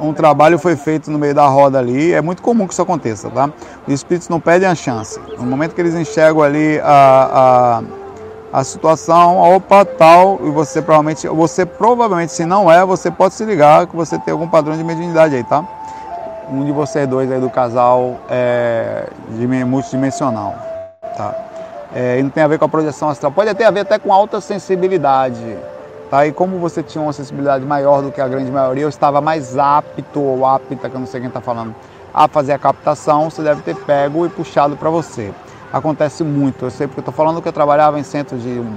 um, 0.00 0.12
trabalho 0.12 0.58
foi 0.58 0.76
feito 0.76 1.10
no 1.10 1.18
meio 1.18 1.34
da 1.34 1.46
roda 1.46 1.78
ali, 1.78 2.12
é 2.12 2.20
muito 2.20 2.42
comum 2.42 2.66
que 2.66 2.72
isso 2.72 2.82
aconteça, 2.82 3.28
tá? 3.30 3.50
Os 3.86 3.92
espíritos 3.92 4.28
não 4.28 4.40
perdem 4.40 4.68
a 4.68 4.74
chance. 4.74 5.18
No 5.36 5.44
momento 5.44 5.74
que 5.74 5.80
eles 5.80 5.94
enxergam 5.94 6.42
ali 6.42 6.80
a, 6.80 7.82
a, 8.52 8.60
a 8.60 8.64
situação, 8.64 9.38
opa, 9.38 9.84
tal, 9.84 10.38
e 10.44 10.50
você 10.50 10.80
provavelmente, 10.80 11.26
você 11.28 11.66
provavelmente, 11.66 12.32
se 12.32 12.44
não 12.44 12.70
é, 12.70 12.84
você 12.84 13.10
pode 13.10 13.34
se 13.34 13.44
ligar 13.44 13.86
que 13.86 13.96
você 13.96 14.18
tem 14.18 14.32
algum 14.32 14.48
padrão 14.48 14.76
de 14.76 14.84
mediunidade 14.84 15.34
aí, 15.34 15.44
tá? 15.44 15.64
Um 16.50 16.64
de 16.64 16.70
vocês 16.70 17.08
dois 17.08 17.30
aí 17.30 17.40
do 17.40 17.50
casal 17.50 18.20
é 18.30 19.08
multidimensional, 19.66 20.54
tá? 21.16 21.45
É, 21.94 22.18
e 22.18 22.22
não 22.22 22.30
tem 22.30 22.42
a 22.42 22.48
ver 22.48 22.58
com 22.58 22.64
a 22.64 22.68
projeção 22.68 23.08
astral, 23.08 23.32
pode 23.32 23.48
até 23.48 23.64
haver 23.64 23.80
até 23.80 23.98
com 23.98 24.12
alta 24.12 24.40
sensibilidade, 24.40 25.56
Tá? 26.10 26.24
E 26.26 26.32
como 26.32 26.58
você 26.58 26.82
tinha 26.82 27.02
uma 27.02 27.12
sensibilidade 27.12 27.64
maior 27.64 28.00
do 28.00 28.12
que 28.12 28.20
a 28.20 28.28
grande 28.28 28.50
maioria, 28.50 28.84
eu 28.84 28.88
estava 28.88 29.20
mais 29.20 29.58
apto 29.58 30.20
ou 30.20 30.46
apta, 30.46 30.88
que 30.88 30.94
eu 30.94 31.00
não 31.00 31.06
sei 31.06 31.20
quem 31.20 31.28
está 31.28 31.40
falando, 31.40 31.74
a 32.14 32.28
fazer 32.28 32.52
a 32.52 32.58
captação, 32.58 33.28
você 33.28 33.42
deve 33.42 33.62
ter 33.62 33.74
pego 33.74 34.24
e 34.24 34.28
puxado 34.28 34.76
para 34.76 34.88
você. 34.88 35.32
Acontece 35.72 36.22
muito, 36.22 36.66
eu 36.66 36.70
sei 36.70 36.86
porque 36.86 37.00
estou 37.00 37.12
falando 37.12 37.42
que 37.42 37.48
eu 37.48 37.52
trabalhava 37.52 37.98
em 37.98 38.04
centro 38.04 38.38
de 38.38 38.48
um 38.48 38.76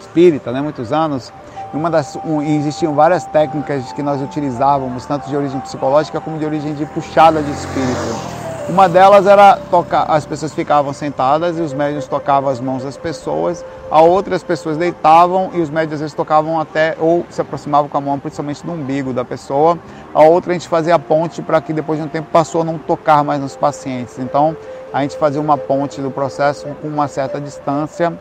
espírita, 0.00 0.52
né, 0.52 0.60
muitos 0.60 0.92
anos, 0.92 1.32
e 1.74 1.76
uma 1.76 1.90
das, 1.90 2.16
um, 2.24 2.40
existiam 2.40 2.94
várias 2.94 3.24
técnicas 3.26 3.92
que 3.92 4.02
nós 4.02 4.22
utilizávamos, 4.22 5.04
tanto 5.04 5.28
de 5.28 5.36
origem 5.36 5.58
psicológica 5.60 6.20
como 6.20 6.38
de 6.38 6.44
origem 6.44 6.74
de 6.74 6.86
puxada 6.86 7.42
de 7.42 7.50
espírito. 7.50 8.41
Uma 8.68 8.88
delas 8.88 9.26
era 9.26 9.56
tocar, 9.56 10.04
as 10.04 10.24
pessoas 10.24 10.54
ficavam 10.54 10.92
sentadas 10.92 11.58
e 11.58 11.60
os 11.60 11.74
médios 11.74 12.06
tocavam 12.06 12.48
as 12.48 12.60
mãos 12.60 12.84
das 12.84 12.96
pessoas, 12.96 13.64
a 13.90 14.00
outra 14.00 14.36
as 14.36 14.42
pessoas 14.42 14.76
deitavam 14.76 15.50
e 15.52 15.60
os 15.60 15.68
médios 15.68 15.94
às 15.94 16.00
vezes 16.00 16.14
tocavam 16.14 16.60
até 16.60 16.96
ou 17.00 17.26
se 17.28 17.40
aproximavam 17.40 17.88
com 17.88 17.98
a 17.98 18.00
mão 18.00 18.18
principalmente 18.20 18.64
do 18.64 18.72
umbigo 18.72 19.12
da 19.12 19.24
pessoa. 19.24 19.76
A 20.14 20.22
outra 20.22 20.52
a 20.52 20.54
gente 20.54 20.68
fazia 20.68 20.94
a 20.94 20.98
ponte 20.98 21.42
para 21.42 21.60
que 21.60 21.72
depois 21.72 21.98
de 21.98 22.04
um 22.04 22.08
tempo 22.08 22.28
passou 22.30 22.60
a 22.62 22.64
não 22.64 22.78
tocar 22.78 23.24
mais 23.24 23.40
nos 23.40 23.56
pacientes. 23.56 24.18
Então 24.20 24.56
a 24.92 25.02
gente 25.02 25.16
fazia 25.16 25.40
uma 25.40 25.58
ponte 25.58 26.00
do 26.00 26.10
processo 26.10 26.66
com 26.80 26.86
uma 26.86 27.08
certa 27.08 27.40
distância 27.40 28.12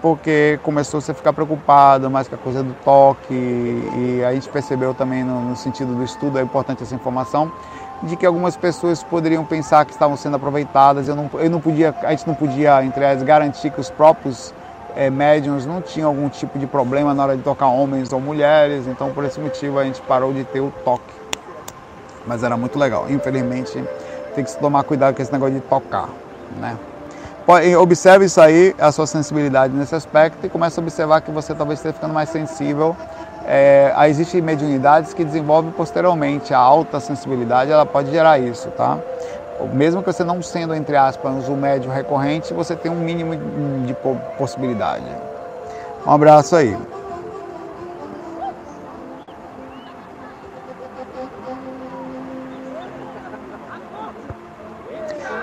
porque 0.00 0.58
começou 0.62 1.00
-se 1.02 1.10
a 1.10 1.14
ficar 1.14 1.34
preocupado 1.34 2.10
mais 2.10 2.26
com 2.26 2.34
a 2.34 2.38
coisa 2.38 2.62
do 2.62 2.72
toque 2.82 3.34
e 3.34 4.24
a 4.26 4.32
gente 4.32 4.48
percebeu 4.48 4.94
também 4.94 5.22
no, 5.22 5.42
no 5.42 5.56
sentido 5.56 5.94
do 5.94 6.02
estudo 6.02 6.38
é 6.38 6.42
importante 6.42 6.82
essa 6.82 6.94
informação 6.94 7.52
de 8.02 8.16
que 8.16 8.24
algumas 8.24 8.56
pessoas 8.56 9.02
poderiam 9.02 9.44
pensar 9.44 9.84
que 9.84 9.92
estavam 9.92 10.16
sendo 10.16 10.36
aproveitadas. 10.36 11.08
Eu 11.08 11.14
não, 11.14 11.30
eu 11.34 11.50
não 11.50 11.60
podia, 11.60 11.94
a 12.02 12.10
gente 12.10 12.26
não 12.26 12.34
podia, 12.34 12.82
entre 12.84 13.04
elas, 13.04 13.22
garantir 13.22 13.70
que 13.70 13.80
os 13.80 13.90
próprios 13.90 14.54
é, 14.96 15.10
médiums 15.10 15.66
não 15.66 15.82
tinham 15.82 16.08
algum 16.08 16.28
tipo 16.28 16.58
de 16.58 16.66
problema 16.66 17.14
na 17.14 17.22
hora 17.22 17.36
de 17.36 17.42
tocar 17.42 17.66
homens 17.66 18.12
ou 18.12 18.20
mulheres. 18.20 18.86
Então, 18.86 19.10
por 19.12 19.24
esse 19.24 19.38
motivo, 19.38 19.78
a 19.78 19.84
gente 19.84 20.00
parou 20.02 20.32
de 20.32 20.44
ter 20.44 20.60
o 20.60 20.72
toque. 20.84 21.20
Mas 22.26 22.42
era 22.42 22.56
muito 22.56 22.78
legal. 22.78 23.06
Infelizmente, 23.10 23.82
tem 24.34 24.44
que 24.44 24.56
tomar 24.58 24.84
cuidado 24.84 25.14
com 25.14 25.22
esse 25.22 25.32
negócio 25.32 25.54
de 25.54 25.60
tocar, 25.60 26.08
né? 26.58 26.76
Observe 27.80 28.26
isso 28.26 28.40
aí, 28.40 28.76
a 28.78 28.92
sua 28.92 29.08
sensibilidade 29.08 29.74
nesse 29.74 29.94
aspecto 29.94 30.46
e 30.46 30.48
comece 30.48 30.78
a 30.78 30.82
observar 30.82 31.20
que 31.20 31.32
você 31.32 31.52
talvez 31.52 31.80
esteja 31.80 31.94
ficando 31.94 32.14
mais 32.14 32.28
sensível 32.28 32.94
é, 33.46 33.94
existem 34.08 34.40
mediunidades 34.40 35.14
que 35.14 35.24
desenvolvem 35.24 35.72
posteriormente. 35.72 36.52
A 36.52 36.58
alta 36.58 37.00
sensibilidade 37.00 37.70
ela 37.70 37.86
pode 37.86 38.10
gerar 38.10 38.38
isso, 38.38 38.68
tá? 38.70 38.98
Mesmo 39.72 40.02
que 40.02 40.12
você 40.12 40.24
não 40.24 40.42
sendo, 40.42 40.74
entre 40.74 40.96
aspas, 40.96 41.48
um 41.48 41.56
médio 41.56 41.90
recorrente, 41.90 42.54
você 42.54 42.74
tem 42.74 42.90
um 42.90 43.00
mínimo 43.00 43.36
de 43.86 43.94
possibilidade. 44.38 45.04
Um 46.06 46.12
abraço 46.12 46.56
aí. 46.56 46.76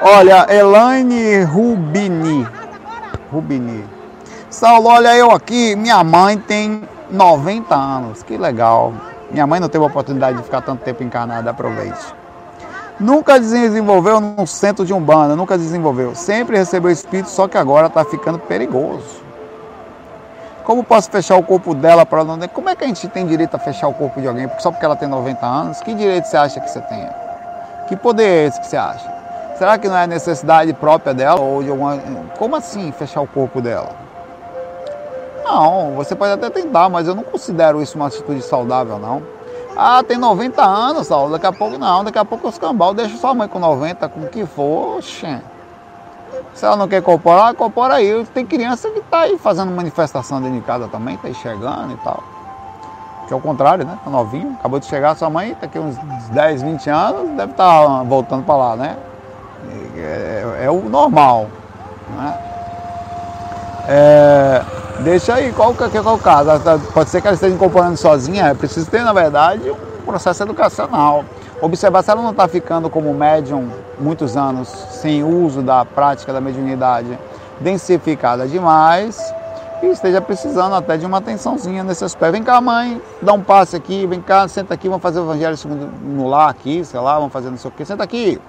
Olha, 0.01 0.47
Elaine 0.49 1.43
Rubini. 1.43 2.47
Rubini. 3.31 3.85
Saulo, 4.49 4.87
olha 4.87 5.15
eu 5.15 5.29
aqui, 5.31 5.75
minha 5.75 6.03
mãe 6.03 6.37
tem 6.37 6.81
90 7.09 7.75
anos, 7.75 8.23
que 8.23 8.37
legal. 8.37 8.93
Minha 9.31 9.45
mãe 9.45 9.59
não 9.59 9.69
teve 9.69 9.83
a 9.83 9.87
oportunidade 9.87 10.37
de 10.37 10.43
ficar 10.43 10.61
tanto 10.61 10.83
tempo 10.83 11.03
encarnada, 11.03 11.49
aproveite. 11.51 12.15
Nunca 12.99 13.39
desenvolveu 13.39 14.19
no 14.19 14.47
centro 14.47 14.85
de 14.85 14.93
Umbanda, 14.93 15.35
nunca 15.35 15.57
desenvolveu. 15.57 16.15
Sempre 16.15 16.57
recebeu 16.57 16.89
espírito, 16.89 17.29
só 17.29 17.47
que 17.47 17.57
agora 17.57 17.87
está 17.87 18.03
ficando 18.03 18.39
perigoso. 18.39 19.21
Como 20.63 20.83
posso 20.83 21.09
fechar 21.09 21.37
o 21.37 21.43
corpo 21.43 21.73
dela 21.73 22.05
para 22.05 22.23
não. 22.23 22.39
Como 22.49 22.69
é 22.69 22.75
que 22.75 22.83
a 22.83 22.87
gente 22.87 23.07
tem 23.07 23.25
direito 23.25 23.55
a 23.55 23.59
fechar 23.59 23.87
o 23.87 23.93
corpo 23.93 24.19
de 24.19 24.27
alguém 24.27 24.49
só 24.59 24.71
porque 24.71 24.83
ela 24.83 24.95
tem 24.95 25.07
90 25.07 25.45
anos? 25.45 25.79
Que 25.81 25.93
direito 25.93 26.25
você 26.25 26.35
acha 26.35 26.59
que 26.59 26.69
você 26.69 26.81
tem? 26.81 27.07
Que 27.87 27.95
poder 27.95 28.23
é 28.23 28.47
esse 28.47 28.59
que 28.59 28.67
você 28.67 28.75
acha? 28.75 29.09
Será 29.57 29.77
que 29.77 29.87
não 29.87 29.97
é 29.97 30.05
necessidade 30.05 30.73
própria 30.73 31.13
dela 31.13 31.39
ou 31.39 31.63
de 31.63 31.69
alguma. 31.69 31.97
Como 32.37 32.55
assim 32.55 32.91
fechar 32.91 33.21
o 33.21 33.27
corpo 33.27 33.61
dela? 33.61 34.06
Não, 35.47 35.93
você 35.95 36.13
pode 36.13 36.33
até 36.33 36.49
tentar, 36.49 36.89
mas 36.89 37.07
eu 37.07 37.15
não 37.15 37.23
considero 37.23 37.81
isso 37.81 37.97
uma 37.97 38.07
atitude 38.07 38.41
saudável, 38.41 38.99
não. 38.99 39.23
Ah, 39.77 40.03
tem 40.03 40.17
90 40.17 40.61
anos, 40.61 41.07
Saulo, 41.07 41.31
daqui 41.31 41.45
a 41.45 41.53
pouco 41.53 41.77
não, 41.77 42.03
daqui 42.03 42.17
a 42.17 42.25
pouco 42.25 42.47
os 42.49 42.57
cambal, 42.57 42.93
deixa 42.93 43.15
sua 43.17 43.33
mãe 43.33 43.47
com 43.47 43.57
90, 43.57 44.09
com 44.09 44.21
o 44.21 44.27
que 44.27 44.45
for. 44.45 45.01
Se 45.01 46.65
ela 46.65 46.75
não 46.75 46.87
quer 46.87 46.97
incorporar, 46.97 47.53
incorpora 47.53 47.95
aí. 47.95 48.25
Tem 48.33 48.45
criança 48.45 48.89
que 48.89 48.99
tá 49.01 49.21
aí 49.21 49.37
fazendo 49.37 49.71
manifestação 49.71 50.41
dentro 50.41 50.59
de 50.59 50.65
casa 50.65 50.87
também, 50.89 51.15
tá 51.15 51.27
aí 51.29 51.33
chegando 51.35 51.93
e 51.93 51.97
tal. 51.97 52.21
Que 53.27 53.33
é 53.33 53.35
o 53.35 53.39
contrário, 53.39 53.85
né? 53.85 53.97
Tá 54.03 54.09
novinho, 54.09 54.57
acabou 54.59 54.79
de 54.79 54.85
chegar, 54.85 55.15
sua 55.15 55.29
mãe 55.29 55.55
tá 55.55 55.67
aqui 55.67 55.79
uns 55.79 55.95
10, 56.29 56.61
20 56.61 56.89
anos, 56.89 57.29
deve 57.37 57.51
estar 57.51 57.85
tá 57.85 58.03
voltando 58.03 58.43
para 58.43 58.55
lá, 58.57 58.75
né? 58.75 58.97
É, 59.95 60.59
é, 60.59 60.65
é, 60.65 60.71
o 60.71 60.81
normal, 60.89 61.47
né? 62.17 62.37
É, 63.89 64.61
Deixa 64.99 65.35
aí, 65.35 65.53
qual, 65.53 65.75
qual 65.75 65.89
é 65.89 65.99
o 65.99 66.17
caso? 66.17 66.49
Pode 66.91 67.09
ser 67.09 67.21
que 67.21 67.27
ela 67.27 67.35
esteja 67.35 67.53
incorporando 67.53 67.95
sozinha, 67.97 68.47
é 68.47 68.53
preciso 68.55 68.89
ter, 68.89 69.03
na 69.03 69.13
verdade, 69.13 69.69
um 69.69 70.05
processo 70.05 70.41
educacional. 70.41 71.23
Observar 71.61 72.03
se 72.03 72.09
ela 72.09 72.21
não 72.21 72.31
está 72.31 72.47
ficando 72.47 72.89
como 72.89 73.13
médium 73.13 73.69
muitos 73.99 74.35
anos 74.35 74.67
sem 74.67 75.23
uso 75.23 75.61
da 75.61 75.85
prática 75.85 76.33
da 76.33 76.41
mediunidade 76.41 77.17
densificada 77.59 78.47
demais 78.47 79.33
e 79.81 79.87
esteja 79.87 80.19
precisando 80.19 80.73
até 80.73 80.97
de 80.97 81.05
uma 81.05 81.19
atençãozinha 81.19 81.83
nesse 81.83 82.03
aspecto. 82.03 82.31
Vem 82.31 82.43
cá, 82.43 82.59
mãe, 82.59 82.99
dá 83.21 83.33
um 83.33 83.41
passe 83.41 83.75
aqui, 83.75 84.05
vem 84.07 84.21
cá, 84.21 84.47
senta 84.47 84.73
aqui, 84.73 84.87
vamos 84.87 85.03
fazer 85.03 85.19
o 85.19 85.23
evangelho 85.23 85.57
segundo 85.57 85.89
no 86.03 86.27
lar 86.27 86.49
aqui, 86.49 86.83
sei 86.83 86.99
lá, 86.99 87.15
vamos 87.15 87.33
fazer 87.33 87.49
não 87.51 87.57
sei 87.57 87.69
o 87.69 87.73
quê. 87.73 87.85
Senta 87.85 88.03
aqui, 88.03 88.41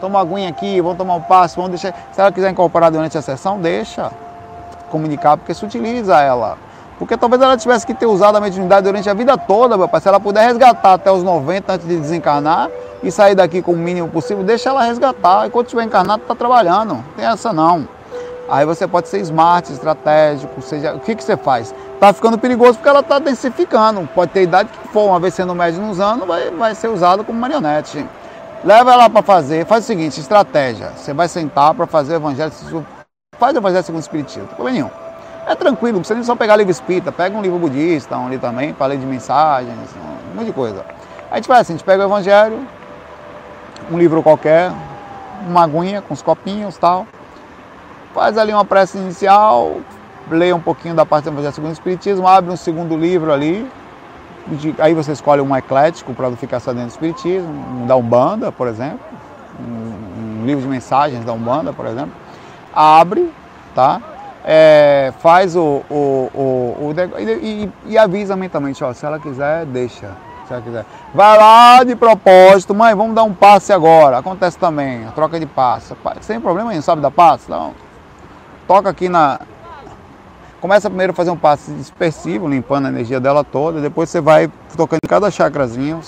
toma 0.00 0.20
uma 0.20 0.32
aguinha 0.32 0.48
aqui, 0.48 0.80
vamos 0.80 0.98
tomar 0.98 1.16
um 1.16 1.22
passe, 1.22 1.56
vamos 1.56 1.70
deixar. 1.70 1.92
Se 2.12 2.20
ela 2.20 2.30
quiser 2.30 2.50
incorporar 2.50 2.92
durante 2.92 3.18
a 3.18 3.22
sessão, 3.22 3.60
deixa 3.60 4.10
comunicar, 4.96 5.36
porque 5.36 5.52
se 5.52 5.64
utiliza 5.64 6.20
ela. 6.20 6.56
Porque 6.98 7.16
talvez 7.16 7.42
ela 7.42 7.56
tivesse 7.56 7.86
que 7.86 7.92
ter 7.92 8.06
usado 8.06 8.36
a 8.36 8.40
mediunidade 8.40 8.84
durante 8.84 9.08
a 9.08 9.14
vida 9.14 9.36
toda, 9.36 9.76
meu 9.76 9.86
pai. 9.86 10.00
Se 10.00 10.08
ela 10.08 10.18
puder 10.18 10.46
resgatar 10.46 10.94
até 10.94 11.10
os 11.12 11.22
90 11.22 11.74
antes 11.74 11.86
de 11.86 11.96
desencarnar 11.96 12.70
e 13.02 13.10
sair 13.10 13.34
daqui 13.34 13.60
com 13.60 13.72
o 13.72 13.76
mínimo 13.76 14.08
possível, 14.08 14.42
deixa 14.42 14.70
ela 14.70 14.82
resgatar. 14.82 15.46
Enquanto 15.46 15.66
estiver 15.66 15.84
encarnado, 15.84 16.22
está 16.22 16.34
trabalhando. 16.34 16.94
Não 16.94 17.04
tem 17.14 17.26
essa 17.26 17.52
não. 17.52 17.86
Aí 18.48 18.64
você 18.64 18.86
pode 18.86 19.08
ser 19.08 19.18
smart, 19.20 19.70
estratégico, 19.72 20.62
seja, 20.62 20.94
o 20.94 21.00
que, 21.00 21.16
que 21.16 21.24
você 21.24 21.36
faz? 21.36 21.74
Tá 21.98 22.12
ficando 22.12 22.38
perigoso 22.38 22.74
porque 22.74 22.88
ela 22.88 23.00
está 23.00 23.18
densificando. 23.18 24.08
Pode 24.14 24.30
ter 24.30 24.44
idade 24.44 24.70
que 24.70 24.88
for, 24.88 25.08
uma 25.08 25.18
vez 25.18 25.34
sendo 25.34 25.54
médio 25.54 25.82
nos 25.82 26.00
anos, 26.00 26.26
vai, 26.26 26.50
vai 26.50 26.74
ser 26.74 26.88
usado 26.88 27.24
como 27.24 27.38
marionete. 27.38 28.06
Leva 28.64 28.92
ela 28.92 29.10
para 29.10 29.22
fazer, 29.22 29.66
faz 29.66 29.84
o 29.84 29.86
seguinte, 29.86 30.20
estratégia. 30.20 30.92
Você 30.96 31.12
vai 31.12 31.28
sentar 31.28 31.74
para 31.74 31.86
fazer 31.86 32.14
o 32.14 32.16
evangelho, 32.16 32.52
faz 33.38 33.54
o 33.54 33.58
evangelho 33.58 33.84
segundo 33.84 34.00
o 34.00 34.04
espiritismo, 34.04 34.42
não 34.42 34.54
problema 34.56 34.76
nenhum. 34.76 34.90
É 35.46 35.54
tranquilo, 35.54 35.94
não 35.94 36.00
precisa 36.00 36.16
nem 36.16 36.24
só 36.24 36.34
pegar 36.34 36.56
livro 36.56 36.72
espírita, 36.72 37.12
pega 37.12 37.36
um 37.36 37.40
livro 37.40 37.58
budista, 37.58 38.16
um 38.18 38.26
ali 38.26 38.38
também, 38.38 38.72
para 38.72 38.86
ler 38.86 38.98
de 38.98 39.06
mensagens, 39.06 39.76
um 40.32 40.36
monte 40.36 40.46
de 40.46 40.52
coisa. 40.52 40.84
A 41.30 41.36
gente 41.36 41.46
faz 41.46 41.60
assim, 41.60 41.74
a 41.74 41.76
gente 41.76 41.86
pega 41.86 42.02
o 42.02 42.06
evangelho, 42.06 42.58
um 43.90 43.98
livro 43.98 44.22
qualquer, 44.22 44.72
uma 45.46 45.62
aguinha 45.62 46.02
com 46.02 46.14
os 46.14 46.22
copinhos 46.22 46.76
tal, 46.76 47.06
faz 48.12 48.36
ali 48.38 48.52
uma 48.52 48.64
prece 48.64 48.98
inicial, 48.98 49.76
lê 50.30 50.52
um 50.52 50.60
pouquinho 50.60 50.94
da 50.94 51.06
parte 51.06 51.24
do 51.24 51.30
Evangelho 51.30 51.54
segundo 51.54 51.70
o 51.70 51.74
Espiritismo, 51.74 52.26
abre 52.26 52.50
um 52.50 52.56
segundo 52.56 52.96
livro 52.96 53.32
ali, 53.32 53.70
aí 54.78 54.94
você 54.94 55.12
escolhe 55.12 55.40
um 55.40 55.54
eclético 55.54 56.14
para 56.14 56.30
não 56.30 56.36
ficar 56.36 56.60
só 56.60 56.72
dentro 56.72 56.88
do 56.88 56.92
Espiritismo, 56.92 57.48
um 57.48 57.86
da 57.86 57.94
Umbanda, 57.94 58.50
por 58.50 58.68
exemplo, 58.68 59.00
um, 59.60 60.40
um 60.42 60.46
livro 60.46 60.62
de 60.62 60.68
mensagens 60.68 61.24
da 61.24 61.32
Umbanda, 61.32 61.72
por 61.72 61.86
exemplo, 61.86 62.12
abre, 62.76 63.32
tá? 63.74 64.00
É, 64.44 65.12
faz 65.18 65.56
o, 65.56 65.82
o, 65.90 66.30
o, 66.32 66.94
o 66.94 66.94
e, 67.18 67.68
e, 67.86 67.98
avisa 67.98 68.36
mentalmente, 68.36 68.84
ó, 68.84 68.92
se 68.92 69.04
ela 69.04 69.18
quiser, 69.18 69.64
deixa. 69.64 70.12
Se 70.46 70.52
ela 70.52 70.62
quiser. 70.62 70.86
Vai 71.12 71.36
lá 71.36 71.82
de 71.82 71.96
propósito, 71.96 72.72
mãe, 72.72 72.94
vamos 72.94 73.16
dar 73.16 73.24
um 73.24 73.34
passe 73.34 73.72
agora. 73.72 74.18
Acontece 74.18 74.56
também, 74.56 75.04
a 75.04 75.10
troca 75.10 75.40
de 75.40 75.46
passe. 75.46 75.94
Sem 76.20 76.40
problema 76.40 76.70
nenhum, 76.70 76.82
sabe 76.82 77.02
da 77.02 77.10
passe? 77.10 77.50
Não. 77.50 77.74
Toca 78.68 78.88
aqui 78.88 79.08
na. 79.08 79.40
Começa 80.60 80.88
primeiro 80.88 81.12
a 81.12 81.16
fazer 81.16 81.30
um 81.30 81.36
passe 81.36 81.72
dispersivo, 81.72 82.48
limpando 82.48 82.86
a 82.86 82.88
energia 82.88 83.18
dela 83.18 83.42
toda, 83.42 83.80
depois 83.80 84.10
você 84.10 84.20
vai 84.20 84.50
tocando 84.76 85.00
em 85.04 85.08
cada 85.08 85.30
chakrazinho, 85.30 86.00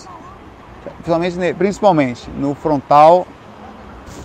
principalmente, 1.02 1.54
principalmente 1.54 2.30
no 2.30 2.54
frontal 2.54 3.26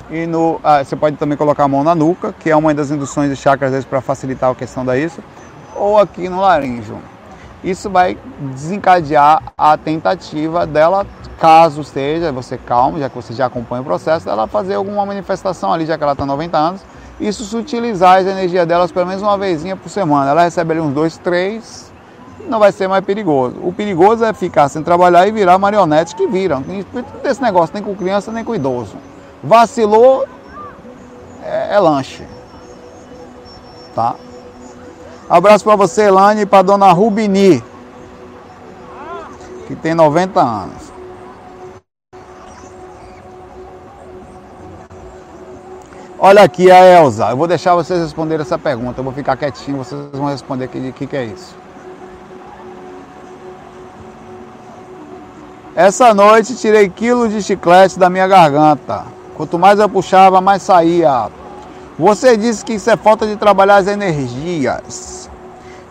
e 0.09 0.25
no, 0.27 0.59
ah, 0.63 0.83
você 0.83 0.95
pode 0.95 1.17
também 1.17 1.37
colocar 1.37 1.63
a 1.63 1.67
mão 1.67 1.83
na 1.83 1.95
nuca, 1.95 2.33
que 2.37 2.49
é 2.49 2.55
uma 2.55 2.73
das 2.73 2.91
induções 2.91 3.29
de 3.29 3.35
chakras 3.35 3.71
vezes 3.71 3.85
para 3.85 4.01
facilitar 4.01 4.51
a 4.51 4.55
questão 4.55 4.85
da 4.85 4.97
isso, 4.97 5.21
ou 5.75 5.97
aqui 5.97 6.29
no 6.29 6.41
laríngeo. 6.41 6.97
Isso 7.63 7.89
vai 7.89 8.17
desencadear 8.39 9.41
a 9.57 9.77
tentativa 9.77 10.67
dela, 10.67 11.07
caso 11.39 11.81
esteja 11.81 12.31
você 12.31 12.57
calmo, 12.57 12.99
já 12.99 13.09
que 13.09 13.15
você 13.15 13.33
já 13.33 13.45
acompanha 13.45 13.81
o 13.81 13.85
processo, 13.85 14.25
dela 14.25 14.47
fazer 14.47 14.75
alguma 14.75 15.05
manifestação 15.05 15.71
ali, 15.73 15.85
já 15.85 15.97
que 15.97 16.03
ela 16.03 16.11
está 16.11 16.25
90 16.25 16.57
anos, 16.57 16.81
isso 17.19 17.45
se 17.45 17.55
utilizar 17.55 18.19
as 18.19 18.27
energias 18.27 18.67
delas 18.67 18.91
pelo 18.91 19.07
menos 19.07 19.21
uma 19.21 19.37
vezinha 19.37 19.77
por 19.77 19.89
semana. 19.89 20.31
Ela 20.31 20.43
recebe 20.43 20.73
ali 20.73 20.81
uns 20.81 20.93
dois, 20.93 21.17
três, 21.17 21.91
não 22.49 22.59
vai 22.59 22.71
ser 22.71 22.87
mais 22.87 23.05
perigoso. 23.05 23.55
O 23.63 23.71
perigoso 23.71 24.25
é 24.25 24.33
ficar 24.33 24.67
sem 24.67 24.83
trabalhar 24.83 25.25
e 25.27 25.31
virar 25.31 25.57
marionetes 25.57 26.13
que 26.13 26.27
viram. 26.27 26.59
Não 26.59 26.83
tem 26.83 27.31
esse 27.31 27.41
negócio 27.41 27.73
nem 27.73 27.81
com 27.81 27.95
criança 27.95 28.31
nem 28.31 28.43
com 28.43 28.53
idoso. 28.53 28.97
Vacilou, 29.43 30.25
é, 31.43 31.75
é 31.75 31.79
lanche. 31.79 32.25
Tá? 33.93 34.15
Abraço 35.29 35.63
para 35.63 35.75
você, 35.75 36.03
Elane, 36.03 36.41
e 36.41 36.45
para 36.45 36.61
dona 36.61 36.91
Rubini, 36.91 37.63
que 39.67 39.75
tem 39.75 39.93
90 39.93 40.39
anos. 40.41 40.93
Olha 46.17 46.41
aqui 46.41 46.71
a 46.71 46.79
Elza. 46.79 47.29
Eu 47.29 47.35
vou 47.35 47.47
deixar 47.47 47.75
vocês 47.75 47.99
responderem 47.99 48.43
essa 48.43 48.57
pergunta. 48.57 49.01
Eu 49.01 49.03
vou 49.03 49.11
ficar 49.11 49.35
quietinho, 49.35 49.79
vocês 49.79 50.09
vão 50.13 50.27
responder 50.27 50.65
o 50.65 50.93
que, 50.93 51.05
que 51.05 51.17
é 51.17 51.25
isso. 51.25 51.53
Essa 55.75 56.13
noite 56.13 56.55
tirei 56.55 56.87
quilos 56.87 57.31
de 57.31 57.41
chiclete 57.41 57.99
da 57.99 58.09
minha 58.09 58.27
garganta. 58.27 59.03
Quanto 59.35 59.57
mais 59.57 59.79
eu 59.79 59.89
puxava, 59.89 60.39
mais 60.41 60.61
saía. 60.61 61.29
Você 61.97 62.37
disse 62.37 62.63
que 62.63 62.73
isso 62.73 62.89
é 62.89 62.97
falta 62.97 63.25
de 63.25 63.35
trabalhar 63.35 63.77
as 63.77 63.87
energias 63.87 65.29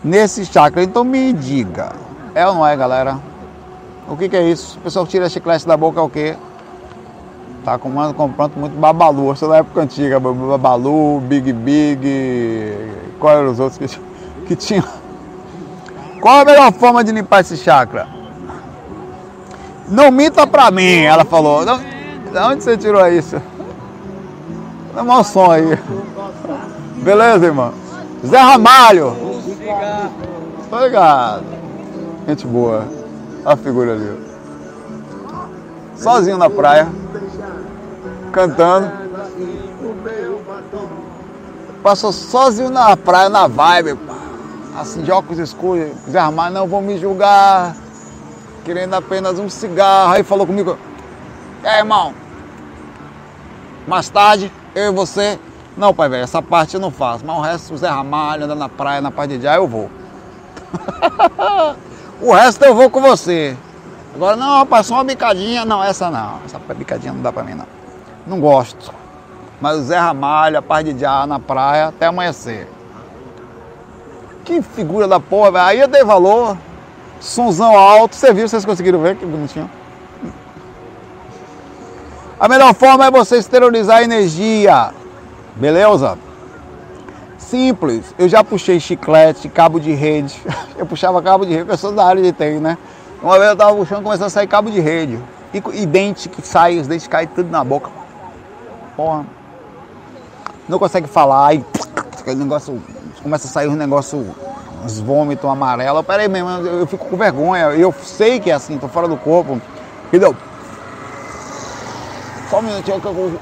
nesse 0.03 0.45
chakra. 0.45 0.83
Então 0.83 1.03
me 1.03 1.31
diga, 1.33 1.91
é 2.35 2.45
ou 2.47 2.55
não 2.55 2.67
é, 2.67 2.75
galera? 2.75 3.19
O 4.07 4.17
que, 4.17 4.27
que 4.27 4.35
é 4.35 4.43
isso? 4.43 4.77
O 4.77 4.81
pessoal 4.81 5.07
tira 5.07 5.29
chiclete 5.29 5.65
da 5.65 5.77
boca 5.77 5.99
é 5.99 6.03
o 6.03 6.09
quê? 6.09 6.35
Tá 7.63 7.77
comprando 7.77 8.13
muito 8.57 8.77
babalu. 8.77 9.31
Essa 9.31 9.47
da 9.47 9.57
época 9.57 9.81
antiga, 9.81 10.19
babalu, 10.19 11.21
big 11.21 11.53
big. 11.53 12.75
Qual 13.19 13.37
eram 13.37 13.51
os 13.51 13.59
outros 13.59 13.77
que, 13.77 13.99
que 14.47 14.55
tinham? 14.55 14.83
Qual 16.19 16.39
a 16.41 16.45
melhor 16.45 16.71
forma 16.73 17.03
de 17.03 17.13
limpar 17.13 17.41
esse 17.41 17.55
chakra? 17.55 18.07
Não 19.87 20.11
minta 20.11 20.45
pra 20.45 20.69
mim, 20.71 21.01
ela 21.03 21.23
falou. 21.23 21.65
Não, 21.65 21.79
de 22.33 22.39
onde 22.39 22.63
você 22.63 22.75
tirou 22.75 23.07
isso? 23.07 23.39
Dá 24.95 25.03
mau 25.03 25.23
som 25.23 25.51
aí. 25.51 25.77
Beleza, 27.03 27.45
irmão? 27.45 27.71
Zé 28.25 28.39
Ramalho. 28.39 29.15
Tô 30.67 30.79
ligado. 30.79 31.43
Gente 32.27 32.47
boa. 32.47 32.87
Olha 33.45 33.53
a 33.53 33.57
figura 33.57 33.93
ali. 33.93 34.17
Sozinho 35.95 36.37
na 36.39 36.49
praia. 36.49 36.87
Cantando. 38.31 38.91
Passou 41.83 42.11
sozinho 42.11 42.71
na 42.71 42.97
praia, 42.97 43.29
na 43.29 43.45
vibe. 43.47 43.99
Assim, 44.75 45.03
de 45.03 45.11
óculos 45.11 45.37
escuros. 45.37 45.91
Zé 46.09 46.19
Ramalho, 46.19 46.55
não 46.55 46.67
vou 46.67 46.81
me 46.81 46.97
julgar. 46.97 47.75
Querendo 48.65 48.95
apenas 48.95 49.37
um 49.37 49.49
cigarro. 49.49 50.13
Aí 50.13 50.23
falou 50.23 50.47
comigo. 50.47 50.77
É, 51.63 51.79
irmão, 51.79 52.13
mais 53.87 54.09
tarde, 54.09 54.51
eu 54.75 54.91
e 54.91 54.95
você. 54.95 55.39
Não, 55.75 55.93
pai 55.93 56.07
velho, 56.07 56.23
essa 56.23 56.41
parte 56.41 56.75
eu 56.75 56.79
não 56.79 56.91
faço. 56.91 57.25
Mas 57.25 57.37
o 57.37 57.41
resto, 57.41 57.73
o 57.73 57.77
Zé 57.77 57.89
Ramalho, 57.89 58.45
andando 58.45 58.59
na 58.59 58.69
praia, 58.69 59.01
na 59.01 59.11
parte 59.11 59.37
de 59.37 59.43
já, 59.43 59.55
eu 59.55 59.67
vou. 59.67 59.89
o 62.21 62.33
resto 62.33 62.63
eu 62.63 62.75
vou 62.75 62.89
com 62.89 63.01
você. 63.01 63.57
Agora, 64.15 64.35
não, 64.35 64.59
rapaz, 64.59 64.85
só 64.85 64.95
uma 64.95 65.03
bicadinha. 65.03 65.65
Não, 65.65 65.83
essa 65.83 66.09
não. 66.11 66.39
Essa 66.45 66.59
bicadinha 66.59 67.13
não 67.13 67.21
dá 67.21 67.31
pra 67.31 67.43
mim, 67.43 67.55
não. 67.55 67.65
Não 68.27 68.39
gosto. 68.39 68.93
Mas 69.59 69.77
o 69.77 69.83
Zé 69.83 69.97
Ramalho, 69.97 70.57
a 70.57 70.61
parte 70.61 70.93
de 70.93 70.99
já 70.99 71.25
na 71.25 71.39
praia, 71.39 71.87
até 71.87 72.05
amanhecer. 72.05 72.67
Que 74.45 74.61
figura 74.61 75.07
da 75.07 75.19
porra, 75.19 75.51
velho. 75.51 75.65
Aí 75.65 75.79
eu 75.79 75.87
dei 75.87 76.03
valor. 76.03 76.57
Sonzão 77.19 77.77
alto. 77.77 78.15
Você 78.15 78.31
viu, 78.33 78.47
vocês 78.47 78.65
conseguiram 78.65 78.99
ver 78.99 79.15
que 79.15 79.25
bonitinho? 79.25 79.69
A 82.39 82.47
melhor 82.47 82.73
forma 82.73 83.05
é 83.05 83.11
você 83.11 83.37
esterilizar 83.37 83.97
a 83.97 84.03
energia. 84.03 84.91
Beleza? 85.55 86.17
Simples. 87.37 88.13
Eu 88.17 88.27
já 88.27 88.43
puxei 88.43 88.79
chiclete, 88.79 89.47
cabo 89.47 89.79
de 89.79 89.93
rede. 89.93 90.41
Eu 90.77 90.85
puxava 90.85 91.21
cabo 91.21 91.45
de 91.45 91.53
rede, 91.53 91.69
eu 91.69 91.77
sou 91.77 91.91
da 91.91 92.03
área 92.03 92.21
de 92.21 92.31
TI, 92.31 92.59
né? 92.59 92.77
Uma 93.21 93.37
vez 93.37 93.51
eu 93.51 93.55
tava 93.55 93.75
puxando, 93.75 94.03
começou 94.03 94.25
a 94.25 94.29
sair 94.29 94.47
cabo 94.47 94.71
de 94.71 94.79
rede. 94.81 95.19
E, 95.53 95.63
e 95.81 95.85
dente 95.85 96.27
que 96.27 96.41
sai, 96.41 96.79
os 96.79 96.87
dentes 96.87 97.07
caem 97.07 97.27
tudo 97.27 97.49
na 97.49 97.63
boca. 97.63 97.89
Porra. 98.97 99.23
Não 100.67 100.79
consegue 100.79 101.07
falar 101.07 101.53
e 101.53 101.63
aquele 102.19 102.37
negócio. 102.37 102.81
Começa 103.21 103.47
a 103.47 103.51
sair 103.51 103.67
um 103.67 103.75
negócio, 103.75 104.35
uns 104.83 104.99
vômitos 104.99 105.49
amarelos. 105.49 106.03
Pera 106.05 106.23
aí 106.23 106.27
mesmo, 106.27 106.49
eu, 106.49 106.79
eu 106.79 106.87
fico 106.87 107.05
com 107.05 107.15
vergonha. 107.15 107.67
Eu 107.67 107.93
sei 108.03 108.39
que 108.39 108.49
é 108.49 108.55
assim, 108.55 108.77
tô 108.79 108.87
fora 108.87 109.07
do 109.07 109.15
corpo. 109.15 109.61
Entendeu? 110.07 110.35
Só 112.53 112.59
um 112.59 112.61
minutinho 112.61 113.01
que 113.01 113.07
eu 113.07 113.39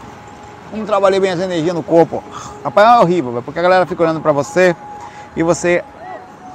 não 0.72 0.86
trabalhei 0.86 1.20
bem 1.20 1.32
as 1.32 1.40
energias 1.42 1.76
no 1.76 1.84
corpo. 1.84 2.24
Rapaz, 2.64 2.88
é 2.88 3.00
horrível, 3.02 3.44
porque 3.44 3.60
a 3.60 3.62
galera 3.62 3.86
fica 3.86 4.02
olhando 4.02 4.22
pra 4.22 4.32
você 4.32 4.74
e 5.36 5.44
você 5.44 5.84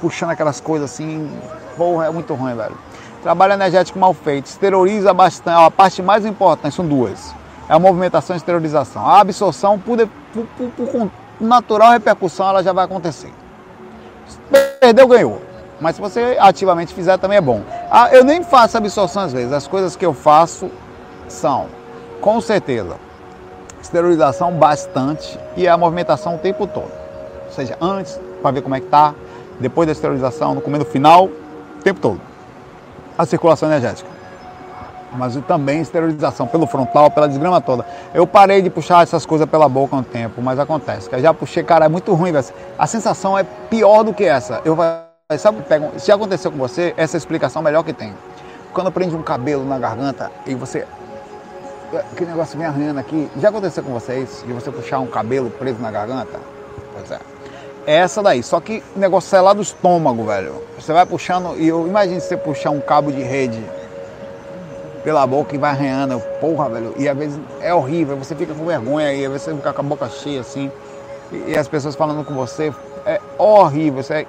puxando 0.01 0.31
aquelas 0.31 0.59
coisas 0.59 0.91
assim. 0.91 1.31
Porra, 1.77 2.07
é 2.07 2.09
muito 2.09 2.33
ruim, 2.33 2.55
velho. 2.55 2.75
Trabalho 3.21 3.53
energético 3.53 3.99
mal 3.99 4.11
feito, 4.11 4.47
esteriliza 4.47 5.13
bastante. 5.13 5.63
A 5.63 5.69
parte 5.69 6.01
mais 6.01 6.25
importante 6.25 6.73
são 6.73 6.87
duas: 6.87 7.31
é 7.69 7.73
a 7.73 7.77
movimentação 7.77 8.35
e 8.35 8.37
esterilização. 8.37 9.07
A 9.07 9.19
absorção, 9.19 9.77
por, 9.77 9.95
por, 10.33 10.47
por, 10.57 10.87
por 10.87 11.11
natural 11.39 11.91
repercussão, 11.91 12.49
ela 12.49 12.63
já 12.63 12.73
vai 12.73 12.85
acontecer. 12.85 13.31
Perdeu, 14.79 15.07
ganhou. 15.07 15.43
Mas 15.79 15.95
se 15.95 16.01
você 16.01 16.35
ativamente 16.39 16.91
fizer, 16.91 17.19
também 17.19 17.37
é 17.37 17.41
bom. 17.41 17.61
Ah, 17.91 18.09
eu 18.11 18.23
nem 18.23 18.43
faço 18.43 18.79
absorção 18.79 19.21
às 19.21 19.31
vezes. 19.31 19.53
As 19.53 19.67
coisas 19.67 19.95
que 19.95 20.03
eu 20.03 20.15
faço 20.15 20.71
são 21.27 21.76
com 22.21 22.39
certeza. 22.41 22.95
Esterilização 23.81 24.51
bastante 24.51 25.39
e 25.55 25.67
a 25.67 25.77
movimentação 25.77 26.35
o 26.35 26.37
tempo 26.37 26.67
todo. 26.67 26.91
Ou 27.45 27.51
seja, 27.51 27.77
antes, 27.79 28.19
para 28.41 28.51
ver 28.51 28.61
como 28.61 28.75
é 28.75 28.79
que 28.79 28.87
tá, 28.87 29.13
depois 29.59 29.87
da 29.87 29.91
esterilização, 29.91 30.53
no 30.55 30.61
começo 30.61 30.85
final, 30.85 31.25
o 31.25 31.81
tempo 31.83 31.99
todo. 31.99 32.21
A 33.17 33.25
circulação 33.25 33.69
energética. 33.69 34.09
mas 35.13 35.35
também 35.47 35.81
esterilização 35.81 36.45
pelo 36.47 36.67
frontal, 36.67 37.09
pela 37.09 37.27
desgrama 37.27 37.61
toda. 37.61 37.85
Eu 38.13 38.27
parei 38.27 38.61
de 38.61 38.69
puxar 38.69 39.03
essas 39.03 39.25
coisas 39.25 39.49
pela 39.49 39.67
boca 39.67 39.95
um 39.95 40.03
tempo, 40.03 40.41
mas 40.41 40.59
acontece. 40.59 41.09
Eu 41.11 41.19
já 41.19 41.33
puxei, 41.33 41.63
cara, 41.63 41.85
é 41.85 41.89
muito 41.89 42.13
ruim. 42.13 42.31
A 42.77 42.87
sensação 42.87 43.37
é 43.37 43.43
pior 43.69 44.03
do 44.03 44.13
que 44.13 44.25
essa. 44.25 44.61
Eu 44.65 44.77
sabe, 45.37 45.63
se 45.97 46.11
aconteceu 46.11 46.51
com 46.51 46.57
você, 46.57 46.93
essa 46.97 47.15
é 47.15 47.17
a 47.17 47.19
explicação 47.19 47.61
melhor 47.61 47.83
que 47.83 47.93
tem. 47.93 48.13
Quando 48.73 48.91
prende 48.91 49.15
um 49.15 49.23
cabelo 49.23 49.65
na 49.65 49.79
garganta 49.79 50.31
e 50.45 50.53
você 50.53 50.85
que 52.15 52.25
negócio 52.25 52.57
vem 52.57 52.67
arranhando 52.67 52.99
aqui. 52.99 53.29
Já 53.37 53.49
aconteceu 53.49 53.83
com 53.83 53.91
vocês 53.91 54.43
de 54.45 54.53
você 54.53 54.71
puxar 54.71 54.99
um 54.99 55.07
cabelo 55.07 55.49
preso 55.49 55.79
na 55.79 55.91
garganta? 55.91 56.39
Pois 56.93 57.11
é. 57.11 57.19
É 57.85 57.95
essa 57.95 58.21
daí. 58.21 58.43
Só 58.43 58.59
que 58.59 58.83
o 58.95 58.99
negócio 58.99 59.35
é 59.35 59.39
lá 59.39 59.53
do 59.53 59.61
estômago, 59.61 60.25
velho. 60.25 60.61
Você 60.77 60.91
vai 60.91 61.05
puxando, 61.05 61.55
e 61.57 61.67
eu 61.67 61.87
imagino 61.87 62.19
você 62.19 62.35
puxar 62.35 62.71
um 62.71 62.81
cabo 62.81 63.11
de 63.11 63.21
rede 63.21 63.63
pela 65.03 65.25
boca 65.25 65.55
e 65.55 65.57
vai 65.57 65.71
arranhando. 65.71 66.19
Porra, 66.41 66.67
velho. 66.69 66.93
E 66.97 67.07
às 67.07 67.17
vezes 67.17 67.39
é 67.61 67.73
horrível, 67.73 68.17
você 68.17 68.35
fica 68.35 68.53
com 68.53 68.65
vergonha 68.65 69.13
e 69.13 69.25
às 69.25 69.31
vezes 69.31 69.43
você 69.43 69.55
fica 69.55 69.71
com 69.71 69.81
a 69.81 69.83
boca 69.83 70.09
cheia 70.09 70.41
assim. 70.41 70.69
E, 71.31 71.51
e 71.51 71.57
as 71.57 71.67
pessoas 71.69 71.95
falando 71.95 72.25
com 72.25 72.33
você. 72.33 72.73
É 73.05 73.21
horrível, 73.37 74.01
isso 74.01 74.11
é 74.11 74.25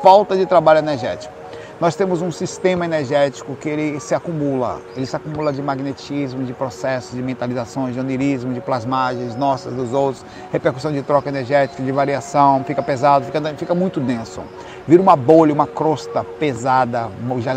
falta 0.00 0.36
de 0.36 0.46
trabalho 0.46 0.78
energético. 0.78 1.34
Nós 1.80 1.96
temos 1.96 2.22
um 2.22 2.30
sistema 2.30 2.84
energético 2.84 3.56
que 3.56 3.68
ele 3.68 3.98
se 3.98 4.14
acumula, 4.14 4.80
ele 4.94 5.04
se 5.06 5.16
acumula 5.16 5.52
de 5.52 5.60
magnetismo, 5.60 6.44
de 6.44 6.52
processos, 6.52 7.16
de 7.16 7.20
mentalizações, 7.20 7.94
de 7.94 8.00
onirismo, 8.00 8.54
de 8.54 8.60
plasmagens 8.60 9.34
nossas, 9.34 9.74
dos 9.74 9.92
outros, 9.92 10.24
repercussão 10.52 10.92
de 10.92 11.02
troca 11.02 11.28
energética, 11.28 11.82
de 11.82 11.90
variação, 11.90 12.62
fica 12.62 12.80
pesado, 12.80 13.24
fica, 13.24 13.40
fica 13.56 13.74
muito 13.74 13.98
denso. 13.98 14.40
Vira 14.86 15.02
uma 15.02 15.16
bolha, 15.16 15.52
uma 15.52 15.66
crosta 15.66 16.22
pesada, 16.22 17.10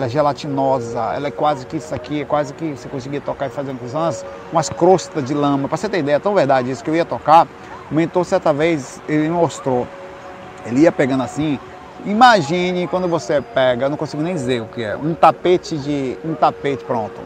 é 0.04 0.10
gelatinosa, 0.10 1.00
ela 1.16 1.28
é 1.28 1.32
quase 1.32 1.68
que 1.68 1.78
isso 1.78 1.94
aqui, 1.94 2.22
é 2.22 2.26
quase 2.26 2.56
que 2.56 2.72
você 2.72 2.90
conseguia 2.90 3.22
tocar 3.22 3.46
e 3.46 3.50
fazer 3.52 3.70
anos, 3.70 4.26
umas 4.52 4.68
crostas 4.68 5.24
de 5.26 5.36
lama. 5.36 5.68
Para 5.68 5.78
você 5.78 5.88
ter 5.88 6.00
ideia, 6.00 6.16
é 6.16 6.20
tão 6.20 6.34
verdade 6.34 6.72
isso 6.72 6.84
que 6.84 6.90
eu 6.90 6.96
ia 6.96 7.06
tocar, 7.06 7.48
o 7.92 7.94
mentor 7.94 8.26
certa 8.26 8.52
vez 8.52 9.00
ele 9.08 9.30
mostrou, 9.30 9.88
ele 10.66 10.82
ia 10.82 10.92
pegando 10.92 11.22
assim, 11.22 11.60
Imagine 12.06 12.88
quando 12.88 13.08
você 13.08 13.42
pega, 13.42 13.90
não 13.90 13.98
consigo 13.98 14.22
nem 14.22 14.34
dizer 14.34 14.62
o 14.62 14.66
que 14.66 14.84
é, 14.84 14.96
um 14.96 15.14
tapete 15.14 15.78
de. 15.78 16.18
um 16.24 16.34
tapete, 16.34 16.84
pronto. 16.84 17.20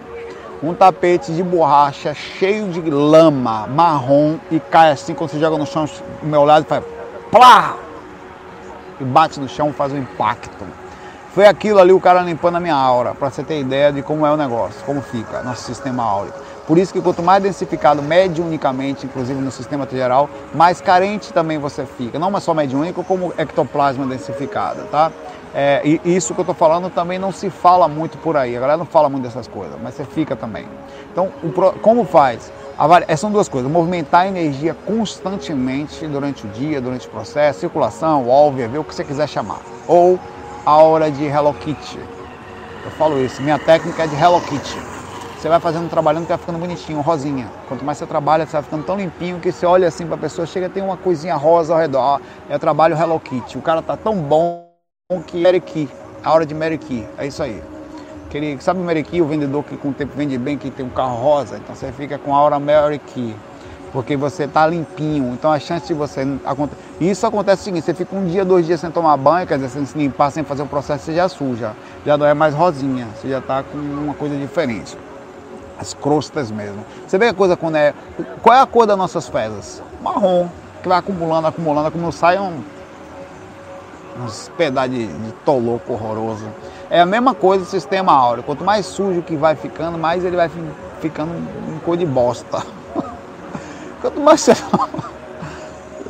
Um 0.64 0.74
tapete 0.74 1.34
de 1.34 1.42
borracha 1.42 2.14
cheio 2.14 2.70
de 2.70 2.82
lama 2.90 3.68
marrom 3.68 4.38
e 4.52 4.60
cai 4.60 4.92
assim 4.92 5.14
quando 5.14 5.32
você 5.32 5.40
joga 5.40 5.58
no 5.58 5.66
chão 5.66 5.86
do 6.22 6.28
meu 6.28 6.44
lado 6.44 6.66
faz 6.66 6.84
plá! 7.32 7.76
E 9.00 9.04
bate 9.04 9.40
no 9.40 9.50
chão, 9.50 9.74
faz 9.74 9.92
um 9.92 9.98
impacto. 9.98 10.66
Foi 11.34 11.48
aquilo 11.48 11.80
ali 11.80 11.92
o 11.92 12.00
cara 12.00 12.22
limpando 12.22 12.58
a 12.58 12.60
minha 12.60 12.76
aura, 12.76 13.16
para 13.16 13.30
você 13.30 13.42
ter 13.42 13.60
ideia 13.60 13.92
de 13.92 14.04
como 14.04 14.26
é 14.26 14.32
o 14.32 14.38
negócio, 14.38 14.84
como 14.86 15.02
fica 15.02 15.42
nosso 15.42 15.64
sistema 15.64 16.04
áurico. 16.04 16.38
Por 16.72 16.78
isso 16.78 16.94
que 16.94 17.02
quanto 17.02 17.22
mais 17.22 17.44
densificado 17.44 18.02
mediunicamente, 18.02 19.06
inclusive 19.06 19.42
no 19.42 19.52
sistema 19.52 19.86
geral, 19.92 20.30
mais 20.56 20.80
carente 20.80 21.34
também 21.34 21.58
você 21.58 21.86
fica. 21.86 22.18
Não 22.18 22.34
é 22.38 22.40
só 22.40 22.54
mediúnico, 22.54 23.04
como 23.04 23.34
ectoplasma 23.38 24.06
densificado, 24.06 24.86
tá? 24.86 25.12
É, 25.54 25.82
e 25.84 26.00
isso 26.06 26.34
que 26.34 26.40
eu 26.40 26.44
estou 26.44 26.56
falando 26.56 26.90
também 26.90 27.20
não 27.20 27.30
se 27.30 27.50
fala 27.50 27.90
muito 27.90 28.18
por 28.20 28.38
aí. 28.38 28.56
A 28.56 28.60
galera 28.62 28.78
não 28.78 28.86
fala 28.86 29.10
muito 29.10 29.24
dessas 29.24 29.50
coisas, 29.50 29.76
mas 29.84 29.96
você 29.96 30.06
fica 30.06 30.34
também. 30.34 30.66
Então, 31.12 31.34
o, 31.44 31.52
como 31.82 32.06
faz? 32.06 32.50
A, 32.80 33.18
são 33.18 33.30
duas 33.30 33.50
coisas: 33.50 33.70
movimentar 33.70 34.22
a 34.22 34.28
energia 34.30 34.74
constantemente 34.74 36.08
durante 36.08 36.48
o 36.48 36.50
dia, 36.52 36.80
durante 36.80 37.06
o 37.06 37.12
processo, 37.12 37.60
circulação, 37.60 38.30
óbvio, 38.30 38.70
ver 38.70 38.78
o 38.78 38.84
que 38.86 38.96
você 38.96 39.04
quiser 39.04 39.28
chamar. 39.28 39.60
Ou 39.90 40.18
a 40.66 40.78
hora 40.78 41.12
de 41.12 41.26
Hello 41.26 41.54
Kitty. 41.54 42.00
Eu 42.86 42.92
falo 42.92 43.20
isso, 43.20 43.42
minha 43.42 43.60
técnica 43.60 44.04
é 44.04 44.08
de 44.08 44.16
Hello 44.16 44.40
Kitty. 44.40 45.01
Você 45.42 45.50
vai 45.50 45.60
fazendo, 45.60 45.90
trabalhando, 45.90 46.28
vai 46.28 46.38
ficando 46.38 46.60
bonitinho, 46.60 47.02
rosinha. 47.02 47.50
Quanto 47.68 47.84
mais 47.84 47.98
você 47.98 48.06
trabalha, 48.06 48.46
você 48.46 48.52
vai 48.52 48.62
ficando 48.62 48.84
tão 48.84 48.96
limpinho 48.96 49.40
que 49.40 49.52
você 49.52 49.66
olha 49.66 49.88
assim 49.88 50.06
para 50.06 50.14
a 50.14 50.20
pessoa, 50.20 50.46
chega 50.46 50.68
a 50.68 50.70
ter 50.70 50.84
uma 50.84 50.96
coisinha 50.96 51.36
rosa 51.36 51.74
ao 51.74 51.80
redor. 51.80 52.22
É 52.48 52.60
trabalho 52.60 52.96
Hello 52.96 53.20
Kitty. 53.20 53.58
O 53.58 53.62
cara 53.62 53.82
tá 53.82 53.98
tão 53.98 54.18
bom 54.18 54.70
que 55.26 55.42
Mary 55.42 55.60
Key, 55.60 55.90
a 56.24 56.32
hora 56.32 56.46
de 56.46 56.54
Mary 56.54 56.78
Key. 56.78 57.08
É 57.18 57.26
isso 57.26 57.42
aí. 57.42 57.60
Aquele, 58.28 58.62
sabe 58.62 58.82
o 58.82 58.84
Mary 58.84 59.02
Key, 59.02 59.20
o 59.20 59.26
vendedor 59.26 59.64
que 59.64 59.76
com 59.78 59.90
o 59.90 59.94
tempo 59.94 60.14
vende 60.16 60.38
bem, 60.38 60.60
que 60.60 60.70
tem 60.70 60.86
um 60.86 60.92
carro 60.92 61.16
rosa? 61.16 61.58
Então 61.58 61.74
você 61.74 61.92
fica 61.92 62.20
com 62.20 62.36
a 62.36 62.40
hora 62.40 62.60
Mary 62.60 63.00
Key 63.00 63.36
porque 63.92 64.16
você 64.16 64.44
está 64.44 64.68
limpinho. 64.68 65.34
Então 65.34 65.52
a 65.52 65.58
chance 65.58 65.88
de 65.88 65.96
você. 65.96 66.22
Isso 67.00 67.26
acontece 67.26 67.64
o 67.64 67.66
seguinte: 67.66 67.84
você 67.84 67.96
fica 67.96 68.16
um 68.16 68.28
dia, 68.28 68.46
dois 68.46 68.68
dias 68.68 68.80
sem 68.80 68.92
tomar 68.92 69.18
banho, 69.18 69.48
quer 69.48 69.56
dizer, 69.56 69.70
sem 69.70 69.88
se 69.88 69.98
limpar, 69.98 70.30
sem 70.30 70.44
fazer 70.44 70.62
o 70.62 70.68
processo, 70.68 71.06
você 71.06 71.16
já 71.16 71.28
suja. 71.28 71.76
Já 72.06 72.16
não 72.16 72.28
é 72.28 72.36
mais 72.36 72.54
rosinha, 72.54 73.08
você 73.16 73.28
já 73.28 73.40
está 73.40 73.64
com 73.64 73.80
uma 73.80 74.14
coisa 74.14 74.38
diferente 74.38 74.96
as 75.82 75.96
crostas 75.96 76.52
mesmo. 76.52 76.86
Você 77.08 77.18
vê 77.18 77.28
a 77.28 77.34
coisa 77.34 77.58
quando 77.58 77.76
é. 77.76 77.94
Qual 78.44 78.56
é 78.56 78.62
a 78.62 78.68
cor 78.68 78.86
das 78.86 78.98
nossas 78.98 79.28
fezes? 79.28 79.82
Marrom, 80.02 80.48
que 80.82 80.88
vai 80.88 81.00
acumulando, 81.00 81.48
acumulando, 81.48 81.88
acumulando, 81.88 82.16
sai 82.16 82.40
um, 82.40 82.62
uns 84.24 84.50
pedaços 84.56 84.92
de, 84.92 85.08
de 85.08 85.32
toloco 85.44 85.94
horroroso. 85.94 86.48
É 86.90 87.02
a 87.02 87.06
mesma 87.06 87.34
coisa 87.34 87.66
do 87.66 87.70
sistema 87.70 88.14
áureo. 88.14 88.44
Quanto 88.44 88.64
mais 88.64 88.86
sujo 88.86 89.24
que 89.24 89.36
vai 89.36 89.56
ficando, 89.56 89.98
mais 89.98 90.24
ele 90.24 90.36
vai 90.36 90.52
ficando 91.00 91.32
em 91.74 91.80
cor 91.80 91.98
de 91.98 92.06
bosta. 92.06 92.64
Quanto 94.02 94.20
mais 94.20 94.42
você. 94.42 94.54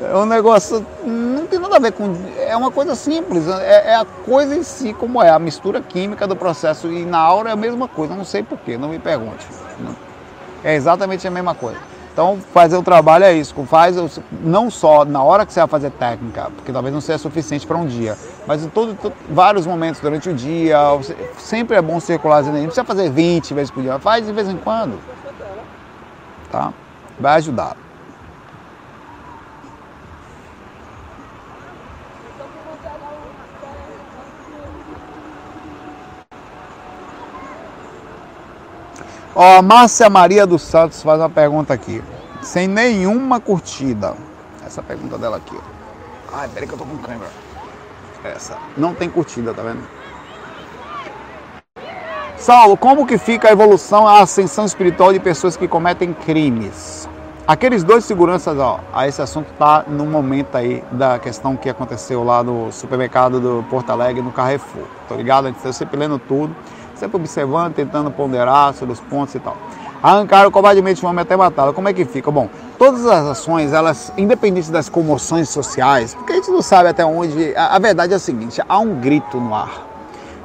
É 0.02 0.18
um 0.18 0.26
negócio. 0.26 0.86
Não 1.04 1.46
tem 1.46 1.60
nada 1.60 1.76
a 1.76 1.80
ver 1.80 1.92
com. 1.92 2.16
É 2.40 2.58
uma 2.58 2.72
coisa 2.72 2.96
simples. 2.96 3.48
É, 3.48 3.92
é, 3.92 3.96
a 3.96 4.06
coisa 4.06 4.56
em 4.56 4.64
si 4.64 4.94
como 4.94 5.22
é. 5.22 5.30
A 5.30 5.38
mistura 5.38 5.80
química 5.80 6.26
do 6.26 6.36
processo. 6.36 6.88
E 6.88 7.06
na 7.06 7.20
aura 7.20 7.50
é 7.50 7.54
a 7.54 7.56
mesma 7.56 7.88
coisa. 7.88 8.16
Não 8.16 8.26
sei 8.26 8.42
porquê, 8.42 8.78
não 8.78 8.90
me 8.90 9.00
pergunte. 9.00 9.46
É 10.64 10.76
exatamente 10.76 11.28
a 11.28 11.32
mesma 11.32 11.54
coisa. 11.54 11.80
Então, 12.12 12.40
fazer 12.54 12.76
o 12.76 12.84
trabalho 12.84 13.24
é 13.24 13.34
isso. 13.34 13.56
Faz 13.66 13.96
não 14.44 14.70
só 14.70 15.06
na 15.06 15.24
hora 15.24 15.46
que 15.46 15.54
você 15.54 15.60
vai 15.62 15.70
fazer 15.70 15.92
técnica, 15.92 16.52
porque 16.56 16.72
talvez 16.72 16.94
não 16.94 17.00
seja 17.00 17.18
suficiente 17.18 17.66
para 17.66 17.78
um 17.78 17.86
dia, 17.86 18.18
mas 18.46 18.66
em 18.66 18.70
todo, 18.70 18.98
vários 19.30 19.66
momentos 19.66 20.02
durante 20.02 20.30
o 20.30 20.34
dia. 20.34 20.78
Sempre 21.38 21.78
é 21.78 21.82
bom 21.82 22.00
circular 22.00 22.40
as 22.40 22.48
energias. 22.48 22.64
Não 22.64 22.84
precisa 22.84 22.86
fazer 22.86 23.10
20 23.10 23.54
vezes 23.54 23.72
por 23.72 23.82
dia, 23.82 23.98
faz 24.00 24.26
de 24.26 24.34
vez 24.34 24.50
em 24.50 24.58
quando. 24.58 25.00
Tá? 26.52 26.74
Vai 27.18 27.36
ajudar. 27.36 27.78
Ó, 39.44 39.58
a 39.58 39.62
Márcia 39.64 40.08
Maria 40.08 40.46
dos 40.46 40.62
Santos 40.62 41.02
faz 41.02 41.20
uma 41.20 41.28
pergunta 41.28 41.74
aqui, 41.74 42.00
sem 42.44 42.68
nenhuma 42.68 43.40
curtida. 43.40 44.14
Essa 44.64 44.84
pergunta 44.84 45.18
dela 45.18 45.38
aqui. 45.38 45.58
Ai, 46.32 46.48
peraí 46.54 46.68
que 46.68 46.76
eu 46.76 46.78
tô 46.78 46.86
com 46.86 46.96
câimbra. 47.00 47.28
Essa. 48.24 48.56
Não 48.78 48.94
tem 48.94 49.10
curtida, 49.10 49.52
tá 49.52 49.64
vendo? 49.64 49.82
Saulo, 52.38 52.78
como 52.78 53.08
que 53.08 53.18
fica 53.18 53.50
a 53.50 53.52
evolução, 53.52 54.08
a 54.08 54.20
ascensão 54.20 54.64
espiritual 54.64 55.12
de 55.12 55.20
pessoas 55.20 55.58
que 55.58 55.68
cometem 55.68 56.14
crimes? 56.14 57.10
Aqueles 57.48 57.84
dois 57.84 58.06
seguranças, 58.06 58.56
ó, 58.60 58.80
esse 59.08 59.24
assunto 59.24 59.52
tá 59.58 59.84
no 59.88 60.06
momento 60.06 60.56
aí 60.56 60.84
da 60.92 61.18
questão 61.18 61.58
que 61.58 61.68
aconteceu 61.68 62.24
lá 62.24 62.44
no 62.44 62.72
supermercado 62.72 63.40
do 63.40 63.66
Porto 63.72 63.90
Alegre, 63.90 64.22
no 64.22 64.32
Carrefour. 64.32 64.86
Tô 65.10 65.16
ligado? 65.16 65.46
A 65.46 65.48
gente 65.50 65.64
tá 65.64 65.74
sempre 65.74 65.98
lendo 65.98 66.20
tudo 66.20 66.56
sempre 67.02 67.18
observando, 67.18 67.74
tentando 67.74 68.12
ponderar 68.12 68.74
sobre 68.74 68.94
os 68.94 69.00
pontos 69.00 69.34
e 69.36 69.40
tal. 69.40 69.58
Arrancaram 70.04 70.50
covardemente 70.50 71.04
o 71.04 71.10
homem 71.10 71.22
até 71.22 71.36
matá-lo. 71.36 71.74
Como 71.74 71.88
é 71.88 71.94
que 71.94 72.06
fica? 72.06 72.32
Bom, 72.32 72.50
todas 72.78 73.06
as 73.06 73.26
ações, 73.26 73.74
elas, 73.74 74.12
independente 74.18 74.72
das 74.72 74.90
comoções 74.90 75.50
sociais, 75.50 76.16
porque 76.16 76.34
a 76.34 76.36
gente 76.36 76.50
não 76.50 76.62
sabe 76.62 76.90
até 76.90 77.06
onde. 77.06 77.56
A, 77.56 77.76
a 77.76 77.80
verdade 77.80 78.14
é 78.14 78.16
a 78.16 78.20
seguinte: 78.20 78.62
há 78.68 78.80
um 78.80 78.96
grito 79.00 79.40
no 79.40 79.54
ar. 79.54 79.88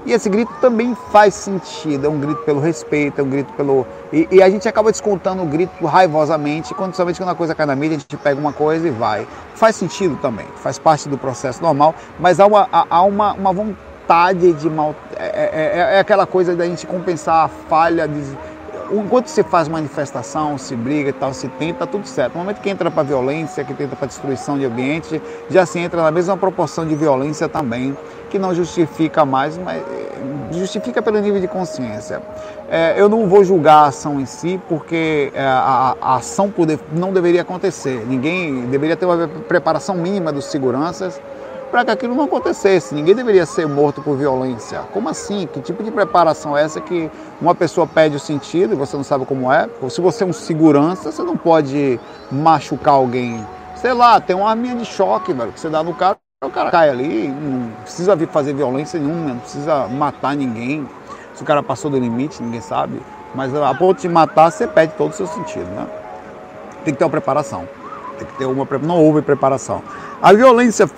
E 0.04 0.12
esse 0.12 0.28
grito 0.28 0.52
também 0.60 0.96
faz 1.10 1.34
sentido, 1.34 2.06
é 2.06 2.08
um 2.08 2.20
grito 2.20 2.40
pelo 2.42 2.60
respeito, 2.60 3.20
é 3.20 3.24
um 3.24 3.28
grito 3.28 3.52
pelo. 3.54 3.84
E, 4.12 4.28
e, 4.30 4.42
a 4.42 4.48
gente 4.48 4.68
acaba 4.68 4.92
descontando 4.92 5.42
o 5.42 5.46
grito 5.46 5.84
raivosamente, 5.84 6.72
quando 6.74 6.94
somente 6.94 7.18
quando 7.18 7.30
a 7.30 7.34
coisa 7.34 7.56
cai 7.56 7.66
na 7.66 7.74
mídia, 7.74 7.96
a 7.96 8.00
gente 8.00 8.16
pega 8.16 8.38
uma 8.40 8.52
coisa 8.52 8.86
e 8.86 8.90
vai. 8.90 9.26
Faz 9.56 9.74
sentido 9.74 10.16
também, 10.22 10.46
faz 10.56 10.78
parte 10.78 11.08
do 11.08 11.18
processo 11.18 11.60
normal, 11.60 11.92
mas 12.20 12.38
há 12.38 12.46
uma, 12.46 12.68
há 12.70 13.02
uma, 13.02 13.32
uma 13.32 13.52
vontade 13.52 13.85
vontade 14.06 14.52
de 14.52 14.70
mal. 14.70 14.94
É, 15.16 15.24
é, 15.24 15.50
é, 15.52 15.96
é, 15.96 15.98
aquela 15.98 16.26
coisa 16.26 16.54
da 16.54 16.64
gente 16.64 16.86
compensar 16.86 17.44
a 17.44 17.48
falha. 17.48 18.06
De, 18.06 18.22
enquanto 18.92 19.26
você 19.26 19.42
faz 19.42 19.66
manifestação, 19.66 20.56
se 20.56 20.76
briga 20.76 21.10
e 21.10 21.12
tal, 21.12 21.34
se 21.34 21.48
tenta, 21.48 21.80
tá 21.80 21.86
tudo 21.86 22.06
certo. 22.06 22.34
No 22.34 22.40
momento 22.40 22.60
que 22.60 22.70
entra 22.70 22.90
para 22.90 23.02
violência, 23.02 23.64
que 23.64 23.72
entra 23.72 23.96
para 23.96 24.06
destruição 24.06 24.56
de 24.56 24.64
ambiente, 24.64 25.20
já 25.50 25.66
se 25.66 25.80
entra 25.80 26.02
na 26.02 26.10
mesma 26.10 26.36
proporção 26.36 26.86
de 26.86 26.94
violência 26.94 27.48
também, 27.48 27.96
que 28.30 28.38
não 28.38 28.54
justifica 28.54 29.24
mais, 29.24 29.58
mas 29.58 29.78
é, 29.78 30.52
justifica 30.52 31.02
pelo 31.02 31.18
nível 31.18 31.40
de 31.40 31.48
consciência. 31.48 32.22
É, 32.70 32.94
eu 32.96 33.08
não 33.08 33.28
vou 33.28 33.44
julgar 33.44 33.84
a 33.84 33.86
ação 33.86 34.20
em 34.20 34.26
si, 34.26 34.60
porque 34.68 35.32
é, 35.34 35.44
a, 35.44 35.96
a 36.00 36.16
ação 36.16 36.48
poder, 36.48 36.78
não 36.92 37.12
deveria 37.12 37.42
acontecer. 37.42 38.04
Ninguém 38.06 38.66
deveria 38.66 38.96
ter 38.96 39.06
uma 39.06 39.26
preparação 39.26 39.96
mínima 39.96 40.32
dos 40.32 40.44
seguranças 40.44 41.20
para 41.70 41.84
que 41.84 41.90
aquilo 41.90 42.14
não 42.14 42.24
acontecesse. 42.24 42.94
Ninguém 42.94 43.14
deveria 43.14 43.44
ser 43.44 43.66
morto 43.66 44.00
por 44.02 44.16
violência. 44.16 44.80
Como 44.92 45.08
assim? 45.08 45.48
Que 45.52 45.60
tipo 45.60 45.82
de 45.82 45.90
preparação 45.90 46.56
é 46.56 46.62
essa 46.62 46.80
que 46.80 47.10
uma 47.40 47.54
pessoa 47.54 47.86
pede 47.86 48.16
o 48.16 48.20
sentido 48.20 48.74
e 48.74 48.76
você 48.76 48.96
não 48.96 49.04
sabe 49.04 49.24
como 49.26 49.52
é? 49.52 49.68
Se 49.88 50.00
você 50.00 50.24
é 50.24 50.26
um 50.26 50.32
segurança, 50.32 51.10
você 51.10 51.22
não 51.22 51.36
pode 51.36 52.00
machucar 52.30 52.94
alguém. 52.94 53.44
Sei 53.74 53.92
lá, 53.92 54.20
tem 54.20 54.34
uma 54.34 54.50
arminha 54.50 54.74
de 54.74 54.84
choque, 54.84 55.32
velho, 55.32 55.52
que 55.52 55.60
você 55.60 55.68
dá 55.68 55.82
no 55.82 55.94
cara, 55.94 56.16
o 56.44 56.50
cara 56.50 56.70
cai 56.70 56.88
ali, 56.88 57.28
não 57.28 57.70
precisa 57.82 58.16
vir 58.16 58.28
fazer 58.28 58.54
violência 58.54 58.98
nenhuma, 58.98 59.34
não 59.34 59.38
precisa 59.38 59.86
matar 59.88 60.34
ninguém. 60.34 60.88
Se 61.34 61.42
o 61.42 61.46
cara 61.46 61.62
passou 61.62 61.90
do 61.90 61.98
limite, 61.98 62.42
ninguém 62.42 62.60
sabe. 62.60 63.02
Mas 63.34 63.54
a 63.54 63.74
ponto 63.74 64.00
de 64.00 64.08
matar, 64.08 64.50
você 64.50 64.66
perde 64.66 64.94
todo 64.94 65.10
o 65.10 65.14
seu 65.14 65.26
sentido, 65.26 65.66
né? 65.66 65.86
Tem 66.84 66.94
que 66.94 66.98
ter 66.98 67.04
uma 67.04 67.10
preparação. 67.10 67.68
Tem 68.18 68.26
que 68.26 68.34
ter 68.36 68.46
uma 68.46 68.66
não 68.82 69.02
houve 69.02 69.22
preparação. 69.22 69.82
A 70.20 70.32
violência, 70.32 70.88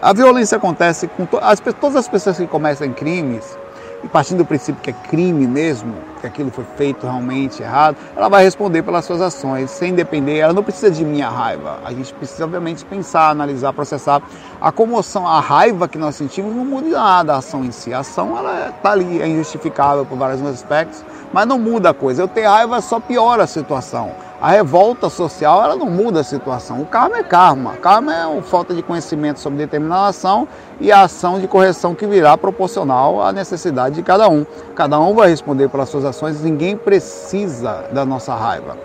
a 0.00 0.12
violência 0.12 0.56
acontece 0.56 1.06
com 1.06 1.26
to, 1.26 1.38
as, 1.42 1.60
todas 1.60 1.96
as 1.96 2.08
pessoas 2.08 2.36
que 2.36 2.46
cometem 2.46 2.92
crimes, 2.92 3.58
e 4.02 4.08
partindo 4.08 4.38
do 4.38 4.44
princípio 4.44 4.80
que 4.82 4.90
é 4.90 4.92
crime 4.92 5.46
mesmo, 5.46 5.94
que 6.22 6.26
aquilo 6.28 6.50
foi 6.50 6.64
feito 6.76 7.02
realmente 7.02 7.62
errado, 7.62 7.96
ela 8.16 8.28
vai 8.28 8.44
responder 8.44 8.82
pelas 8.82 9.04
suas 9.04 9.20
ações, 9.20 9.70
sem 9.70 9.92
depender, 9.92 10.38
ela 10.38 10.52
não 10.52 10.62
precisa 10.62 10.90
de 10.90 11.04
minha 11.04 11.28
raiva. 11.28 11.80
A 11.84 11.92
gente 11.92 12.14
precisa, 12.14 12.44
obviamente, 12.44 12.84
pensar, 12.84 13.30
analisar, 13.30 13.72
processar. 13.72 14.22
A 14.60 14.70
comoção, 14.70 15.26
a 15.26 15.40
raiva 15.40 15.88
que 15.88 15.98
nós 15.98 16.14
sentimos 16.14 16.54
não 16.54 16.64
muda 16.64 16.88
nada 16.90 17.34
a 17.34 17.38
ação 17.38 17.64
em 17.64 17.72
si. 17.72 17.92
A 17.92 17.98
ação, 17.98 18.38
ela 18.38 18.68
está 18.68 18.92
ali, 18.92 19.20
é 19.20 19.26
injustificável 19.26 20.06
por 20.06 20.16
vários 20.16 20.40
aspectos, 20.46 21.04
mas 21.32 21.46
não 21.46 21.58
muda 21.58 21.90
a 21.90 21.94
coisa. 21.94 22.22
Eu 22.22 22.28
ter 22.28 22.46
raiva 22.46 22.80
só 22.80 23.00
piora 23.00 23.42
a 23.42 23.46
situação. 23.46 24.12
A 24.42 24.50
revolta 24.50 25.08
social 25.08 25.62
ela 25.62 25.76
não 25.76 25.88
muda 25.88 26.18
a 26.18 26.24
situação. 26.24 26.80
O 26.80 26.84
karma 26.84 27.18
é 27.18 27.22
karma. 27.22 27.74
Karma 27.74 28.12
é 28.12 28.38
a 28.38 28.42
falta 28.42 28.74
de 28.74 28.82
conhecimento 28.82 29.38
sobre 29.38 29.58
determinada 29.58 30.08
ação 30.08 30.48
e 30.80 30.90
a 30.90 31.02
ação 31.02 31.38
de 31.38 31.46
correção 31.46 31.94
que 31.94 32.04
virá 32.08 32.36
proporcional 32.36 33.22
à 33.22 33.32
necessidade 33.32 33.94
de 33.94 34.02
cada 34.02 34.28
um. 34.28 34.44
Cada 34.74 34.98
um 34.98 35.14
vai 35.14 35.28
responder 35.28 35.68
pelas 35.68 35.90
suas 35.90 36.04
ações, 36.04 36.42
ninguém 36.42 36.76
precisa 36.76 37.84
da 37.92 38.06
nossa 38.06 38.34
raiva. 38.34 38.76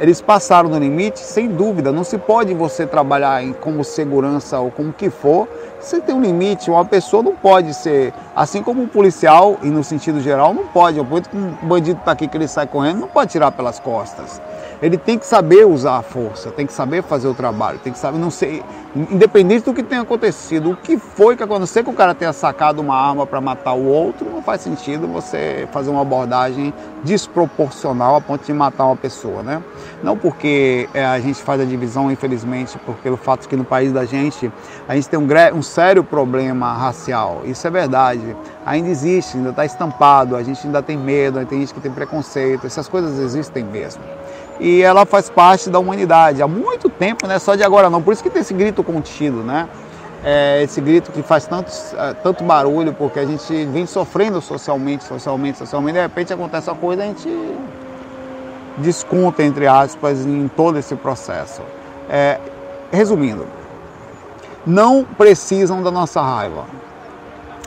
Eles 0.00 0.20
passaram 0.20 0.68
no 0.68 0.78
limite, 0.78 1.20
sem 1.20 1.48
dúvida. 1.48 1.92
Não 1.92 2.02
se 2.02 2.18
pode 2.18 2.54
você 2.54 2.86
trabalhar 2.86 3.42
como 3.60 3.84
segurança 3.84 4.58
ou 4.58 4.70
como 4.70 4.92
que 4.92 5.10
for. 5.10 5.46
Você 5.84 6.00
tem 6.00 6.14
um 6.14 6.22
limite. 6.22 6.70
Uma 6.70 6.84
pessoa 6.84 7.22
não 7.22 7.36
pode 7.36 7.74
ser, 7.74 8.14
assim 8.34 8.62
como 8.62 8.82
um 8.82 8.88
policial, 8.88 9.58
e 9.62 9.68
no 9.68 9.84
sentido 9.84 10.18
geral, 10.18 10.54
não 10.54 10.66
pode. 10.66 10.98
Um 10.98 11.04
bandido 11.62 12.00
está 12.00 12.12
aqui 12.12 12.26
que 12.26 12.36
ele 12.36 12.48
sai 12.48 12.66
correndo, 12.66 13.00
não 13.00 13.08
pode 13.08 13.30
tirar 13.30 13.52
pelas 13.52 13.78
costas 13.78 14.40
ele 14.84 14.98
tem 14.98 15.18
que 15.18 15.26
saber 15.26 15.66
usar 15.66 15.96
a 15.96 16.02
força, 16.02 16.50
tem 16.50 16.66
que 16.66 16.72
saber 16.72 17.02
fazer 17.02 17.26
o 17.26 17.32
trabalho, 17.32 17.78
tem 17.78 17.90
que 17.90 17.98
saber, 17.98 18.18
não 18.18 18.30
sei, 18.30 18.62
independente 18.94 19.64
do 19.64 19.72
que 19.72 19.82
tenha 19.82 20.02
acontecido, 20.02 20.72
o 20.72 20.76
que 20.76 20.98
foi 20.98 21.36
que 21.36 21.42
aconteceu 21.42 21.82
que 21.82 21.88
o 21.88 21.94
cara 21.94 22.14
tenha 22.14 22.34
sacado 22.34 22.80
uma 22.80 22.94
arma 22.94 23.26
para 23.26 23.40
matar 23.40 23.72
o 23.72 23.86
outro, 23.86 24.28
não 24.28 24.42
faz 24.42 24.60
sentido 24.60 25.06
você 25.06 25.66
fazer 25.72 25.90
uma 25.90 26.02
abordagem 26.02 26.72
desproporcional 27.02 28.16
a 28.16 28.20
ponto 28.20 28.44
de 28.44 28.52
matar 28.52 28.84
uma 28.84 28.96
pessoa, 28.96 29.42
né? 29.42 29.62
Não 30.04 30.18
porque 30.18 30.86
é, 30.92 31.02
a 31.02 31.18
gente 31.18 31.42
faz 31.42 31.58
a 31.62 31.64
divisão, 31.64 32.12
infelizmente, 32.12 32.78
porque 32.84 33.00
pelo 33.00 33.16
fato 33.16 33.48
que 33.48 33.56
no 33.56 33.64
país 33.64 33.90
da 33.90 34.04
gente 34.04 34.52
a 34.86 34.94
gente 34.94 35.08
tem 35.08 35.18
um, 35.18 35.26
um 35.54 35.62
sério 35.62 36.04
problema 36.04 36.74
racial, 36.74 37.40
isso 37.46 37.66
é 37.66 37.70
verdade, 37.70 38.36
ainda 38.66 38.90
existe, 38.90 39.38
ainda 39.38 39.48
está 39.48 39.64
estampado, 39.64 40.36
a 40.36 40.42
gente 40.42 40.66
ainda 40.66 40.82
tem 40.82 40.98
medo, 40.98 41.42
tem 41.46 41.60
gente 41.60 41.72
que 41.72 41.80
tem 41.80 41.90
preconceito, 41.90 42.66
essas 42.66 42.86
coisas 42.86 43.18
existem 43.18 43.64
mesmo. 43.64 44.02
E 44.60 44.82
ela 44.82 45.06
faz 45.06 45.30
parte 45.30 45.70
da 45.70 45.78
humanidade. 45.78 46.42
Há 46.42 46.46
muito 46.46 46.90
tempo, 46.90 47.26
não 47.26 47.34
é 47.34 47.38
só 47.38 47.54
de 47.54 47.64
agora 47.64 47.88
não. 47.88 48.02
Por 48.02 48.12
isso 48.12 48.22
que 48.22 48.28
tem 48.28 48.42
esse 48.42 48.52
grito 48.52 48.84
contido, 48.84 49.38
né? 49.38 49.66
É 50.22 50.62
esse 50.62 50.82
grito 50.82 51.10
que 51.12 51.22
faz 51.22 51.46
tanto, 51.46 51.72
é, 51.98 52.12
tanto 52.12 52.44
barulho, 52.44 52.92
porque 52.92 53.18
a 53.18 53.24
gente 53.24 53.64
vem 53.66 53.86
sofrendo 53.86 54.40
socialmente, 54.42 55.04
socialmente, 55.04 55.56
socialmente, 55.56 55.94
de 55.94 56.02
repente 56.02 56.32
acontece 56.32 56.68
uma 56.68 56.76
coisa, 56.76 57.02
a 57.02 57.06
gente 57.06 57.28
desconta, 58.78 59.42
entre 59.42 59.66
aspas, 59.66 60.26
em 60.26 60.48
todo 60.48 60.78
esse 60.78 60.94
processo. 60.96 61.62
É, 62.08 62.38
resumindo, 62.90 63.46
não 64.66 65.04
precisam 65.04 65.82
da 65.82 65.90
nossa 65.90 66.20
raiva. 66.20 66.64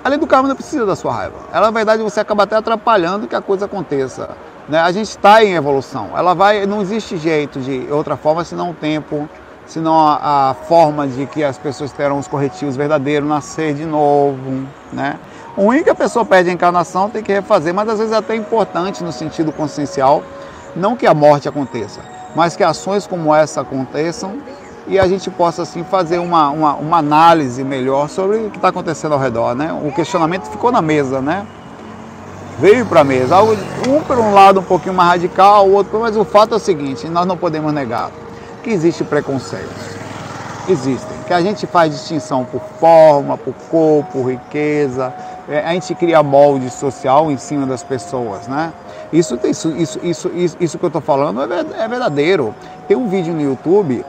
A 0.03 0.09
lei 0.09 0.17
do 0.17 0.27
karma 0.27 0.47
não 0.47 0.55
precisa 0.55 0.85
da 0.85 0.95
sua 0.95 1.13
raiva. 1.13 1.35
Ela, 1.51 1.67
na 1.67 1.71
verdade, 1.71 2.01
você 2.01 2.19
acaba 2.19 2.43
até 2.43 2.55
atrapalhando 2.55 3.27
que 3.27 3.35
a 3.35 3.41
coisa 3.41 3.65
aconteça. 3.65 4.29
Né? 4.69 4.79
A 4.79 4.91
gente 4.91 5.09
está 5.09 5.43
em 5.43 5.53
evolução. 5.53 6.11
Ela 6.15 6.33
vai, 6.33 6.65
não 6.65 6.81
existe 6.81 7.17
jeito 7.17 7.59
de 7.59 7.87
outra 7.91 8.15
forma 8.15 8.43
senão 8.43 8.71
o 8.71 8.73
tempo, 8.73 9.27
senão 9.65 9.99
a, 9.99 10.51
a, 10.51 10.53
forma 10.53 11.07
de 11.07 11.25
que 11.25 11.43
as 11.43 11.57
pessoas 11.57 11.91
terão 11.91 12.19
os 12.19 12.27
corretivos 12.27 12.75
verdadeiros, 12.75 13.27
nascer 13.27 13.73
de 13.73 13.85
novo, 13.85 14.65
né? 14.91 15.19
O 15.55 15.63
ruim 15.63 15.79
é 15.79 15.83
que 15.83 15.89
a 15.89 15.95
pessoa 15.95 16.23
perde 16.23 16.51
a 16.51 16.53
encarnação, 16.53 17.09
tem 17.09 17.23
que 17.23 17.33
refazer, 17.33 17.73
mas 17.73 17.89
às 17.89 17.97
vezes 17.97 18.13
é 18.13 18.17
até 18.17 18.35
importante 18.35 19.03
no 19.03 19.11
sentido 19.11 19.51
consciencial, 19.51 20.23
não 20.75 20.95
que 20.95 21.07
a 21.07 21.13
morte 21.13 21.47
aconteça, 21.47 22.01
mas 22.35 22.55
que 22.55 22.63
ações 22.63 23.07
como 23.07 23.33
essa 23.33 23.61
aconteçam 23.61 24.37
e 24.87 24.99
a 24.99 25.07
gente 25.07 25.29
possa 25.29 25.63
assim 25.63 25.83
fazer 25.83 26.19
uma, 26.19 26.49
uma, 26.49 26.75
uma 26.75 26.97
análise 26.97 27.63
melhor 27.63 28.09
sobre 28.09 28.37
o 28.37 28.49
que 28.49 28.57
está 28.57 28.69
acontecendo 28.69 29.13
ao 29.13 29.19
redor, 29.19 29.53
né? 29.55 29.77
O 29.83 29.91
questionamento 29.91 30.45
ficou 30.49 30.71
na 30.71 30.81
mesa, 30.81 31.21
né? 31.21 31.45
veio 32.59 32.85
para 32.85 33.01
a 33.01 33.03
mesa. 33.03 33.41
Um 33.41 34.01
por 34.01 34.17
um 34.17 34.33
lado 34.33 34.59
um 34.59 34.63
pouquinho 34.63 34.93
mais 34.93 35.09
radical, 35.09 35.67
o 35.67 35.73
outro, 35.73 35.99
mas 35.99 36.17
o 36.17 36.25
fato 36.25 36.53
é 36.53 36.57
o 36.57 36.59
seguinte, 36.59 37.07
nós 37.07 37.25
não 37.25 37.37
podemos 37.37 37.71
negar 37.73 38.11
que 38.63 38.69
existe 38.69 39.03
preconceitos. 39.03 39.97
Existem. 40.67 41.17
Que 41.25 41.33
a 41.33 41.41
gente 41.41 41.65
faz 41.65 41.93
distinção 41.93 42.43
por 42.43 42.61
forma, 42.79 43.37
por 43.37 43.53
corpo, 43.69 44.11
por 44.11 44.29
riqueza. 44.29 45.13
É, 45.47 45.59
a 45.65 45.71
gente 45.71 45.95
cria 45.95 46.21
molde 46.21 46.69
social 46.69 47.31
em 47.31 47.37
cima 47.37 47.65
das 47.65 47.83
pessoas, 47.83 48.47
né? 48.47 48.73
Isso, 49.11 49.39
isso, 49.43 49.69
isso, 49.71 49.99
isso, 50.03 50.57
isso, 50.59 50.77
que 50.77 50.83
eu 50.83 50.87
estou 50.87 51.01
falando 51.01 51.41
é, 51.41 51.83
é 51.83 51.87
verdadeiro. 51.87 52.53
Tem 52.87 52.97
um 52.97 53.07
vídeo 53.07 53.33
no 53.33 53.41
YouTube 53.41 54.03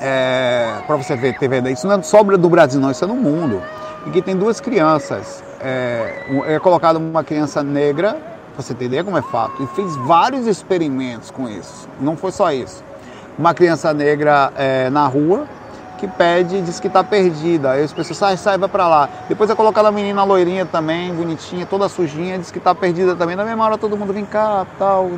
é, 0.00 0.76
para 0.86 0.96
você 0.96 1.14
ver 1.16 1.38
TV, 1.38 1.70
isso 1.70 1.86
não 1.86 1.96
é 1.96 2.02
sobra 2.02 2.38
do 2.38 2.48
Brasil, 2.48 2.80
não, 2.80 2.90
isso 2.90 3.04
é 3.04 3.06
no 3.06 3.16
mundo. 3.16 3.62
E 4.06 4.10
que 4.10 4.22
tem 4.22 4.34
duas 4.34 4.60
crianças 4.60 5.44
é, 5.60 6.24
é 6.46 6.58
colocado 6.58 6.96
uma 6.96 7.22
criança 7.22 7.62
negra, 7.62 8.16
você 8.56 8.72
entender 8.72 9.04
como 9.04 9.18
é 9.18 9.22
fato, 9.22 9.62
e 9.62 9.66
fez 9.68 9.94
vários 9.96 10.46
experimentos 10.46 11.30
com 11.30 11.48
isso. 11.48 11.88
Não 12.00 12.16
foi 12.16 12.32
só 12.32 12.50
isso. 12.50 12.82
Uma 13.38 13.52
criança 13.54 13.92
negra 13.92 14.52
é, 14.56 14.88
na 14.90 15.06
rua 15.06 15.46
que 16.00 16.08
pede, 16.08 16.62
diz 16.62 16.80
que 16.80 16.86
está 16.86 17.04
perdida. 17.04 17.72
Aí 17.72 17.84
as 17.84 17.92
pessoas 17.92 18.16
sai, 18.16 18.36
sai, 18.36 18.56
vai 18.56 18.68
para 18.68 18.88
lá. 18.88 19.08
Depois 19.28 19.50
é 19.50 19.54
colocada 19.54 19.88
a 19.88 19.92
menina 19.92 20.24
loirinha 20.24 20.64
também, 20.64 21.14
bonitinha, 21.14 21.66
toda 21.66 21.88
sujinha, 21.88 22.38
diz 22.38 22.50
que 22.50 22.58
está 22.58 22.74
perdida 22.74 23.14
também. 23.14 23.36
Na 23.36 23.44
mesma 23.44 23.64
hora 23.64 23.76
todo 23.76 23.96
mundo 23.96 24.12
vem 24.12 24.24
cá, 24.24 24.66
tal, 24.78 25.08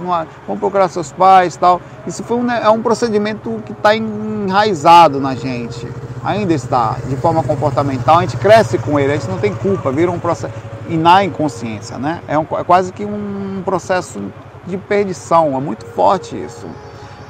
vamos 0.46 0.60
procurar 0.60 0.88
seus 0.88 1.12
pais, 1.12 1.56
tal. 1.56 1.80
Isso 2.06 2.24
foi 2.24 2.36
um, 2.36 2.50
é 2.50 2.68
um 2.68 2.82
procedimento 2.82 3.62
que 3.64 3.72
está 3.72 3.94
enraizado 3.94 5.20
na 5.20 5.36
gente 5.36 5.86
ainda 6.24 6.54
está 6.54 6.96
de 7.08 7.16
forma 7.16 7.42
comportamental, 7.42 8.18
a 8.18 8.20
gente 8.20 8.36
cresce 8.36 8.78
com 8.78 8.98
ele, 8.98 9.12
a 9.12 9.16
gente 9.16 9.28
não 9.28 9.38
tem 9.38 9.52
culpa, 9.52 9.90
vira 9.90 10.10
um 10.10 10.18
processo. 10.18 10.54
E 10.88 10.96
na 10.96 11.24
inconsciência, 11.24 11.98
né? 11.98 12.20
É, 12.28 12.38
um, 12.38 12.46
é 12.52 12.64
quase 12.64 12.92
que 12.92 13.04
um 13.04 13.62
processo 13.64 14.20
de 14.66 14.76
perdição, 14.76 15.56
é 15.56 15.60
muito 15.60 15.84
forte 15.84 16.36
isso. 16.36 16.66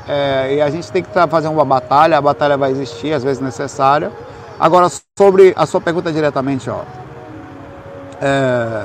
É, 0.08 0.54
e 0.54 0.60
a 0.60 0.68
gente 0.70 0.90
tem 0.90 1.02
que 1.02 1.10
fazer 1.28 1.48
uma 1.48 1.64
batalha, 1.64 2.18
a 2.18 2.20
batalha 2.20 2.56
vai 2.56 2.70
existir, 2.70 3.12
às 3.12 3.22
vezes 3.22 3.40
necessária. 3.40 4.10
Agora, 4.58 4.88
sobre 5.18 5.52
a 5.56 5.66
sua 5.66 5.80
pergunta 5.80 6.12
diretamente, 6.12 6.68
ó. 6.68 6.80
É, 8.20 8.84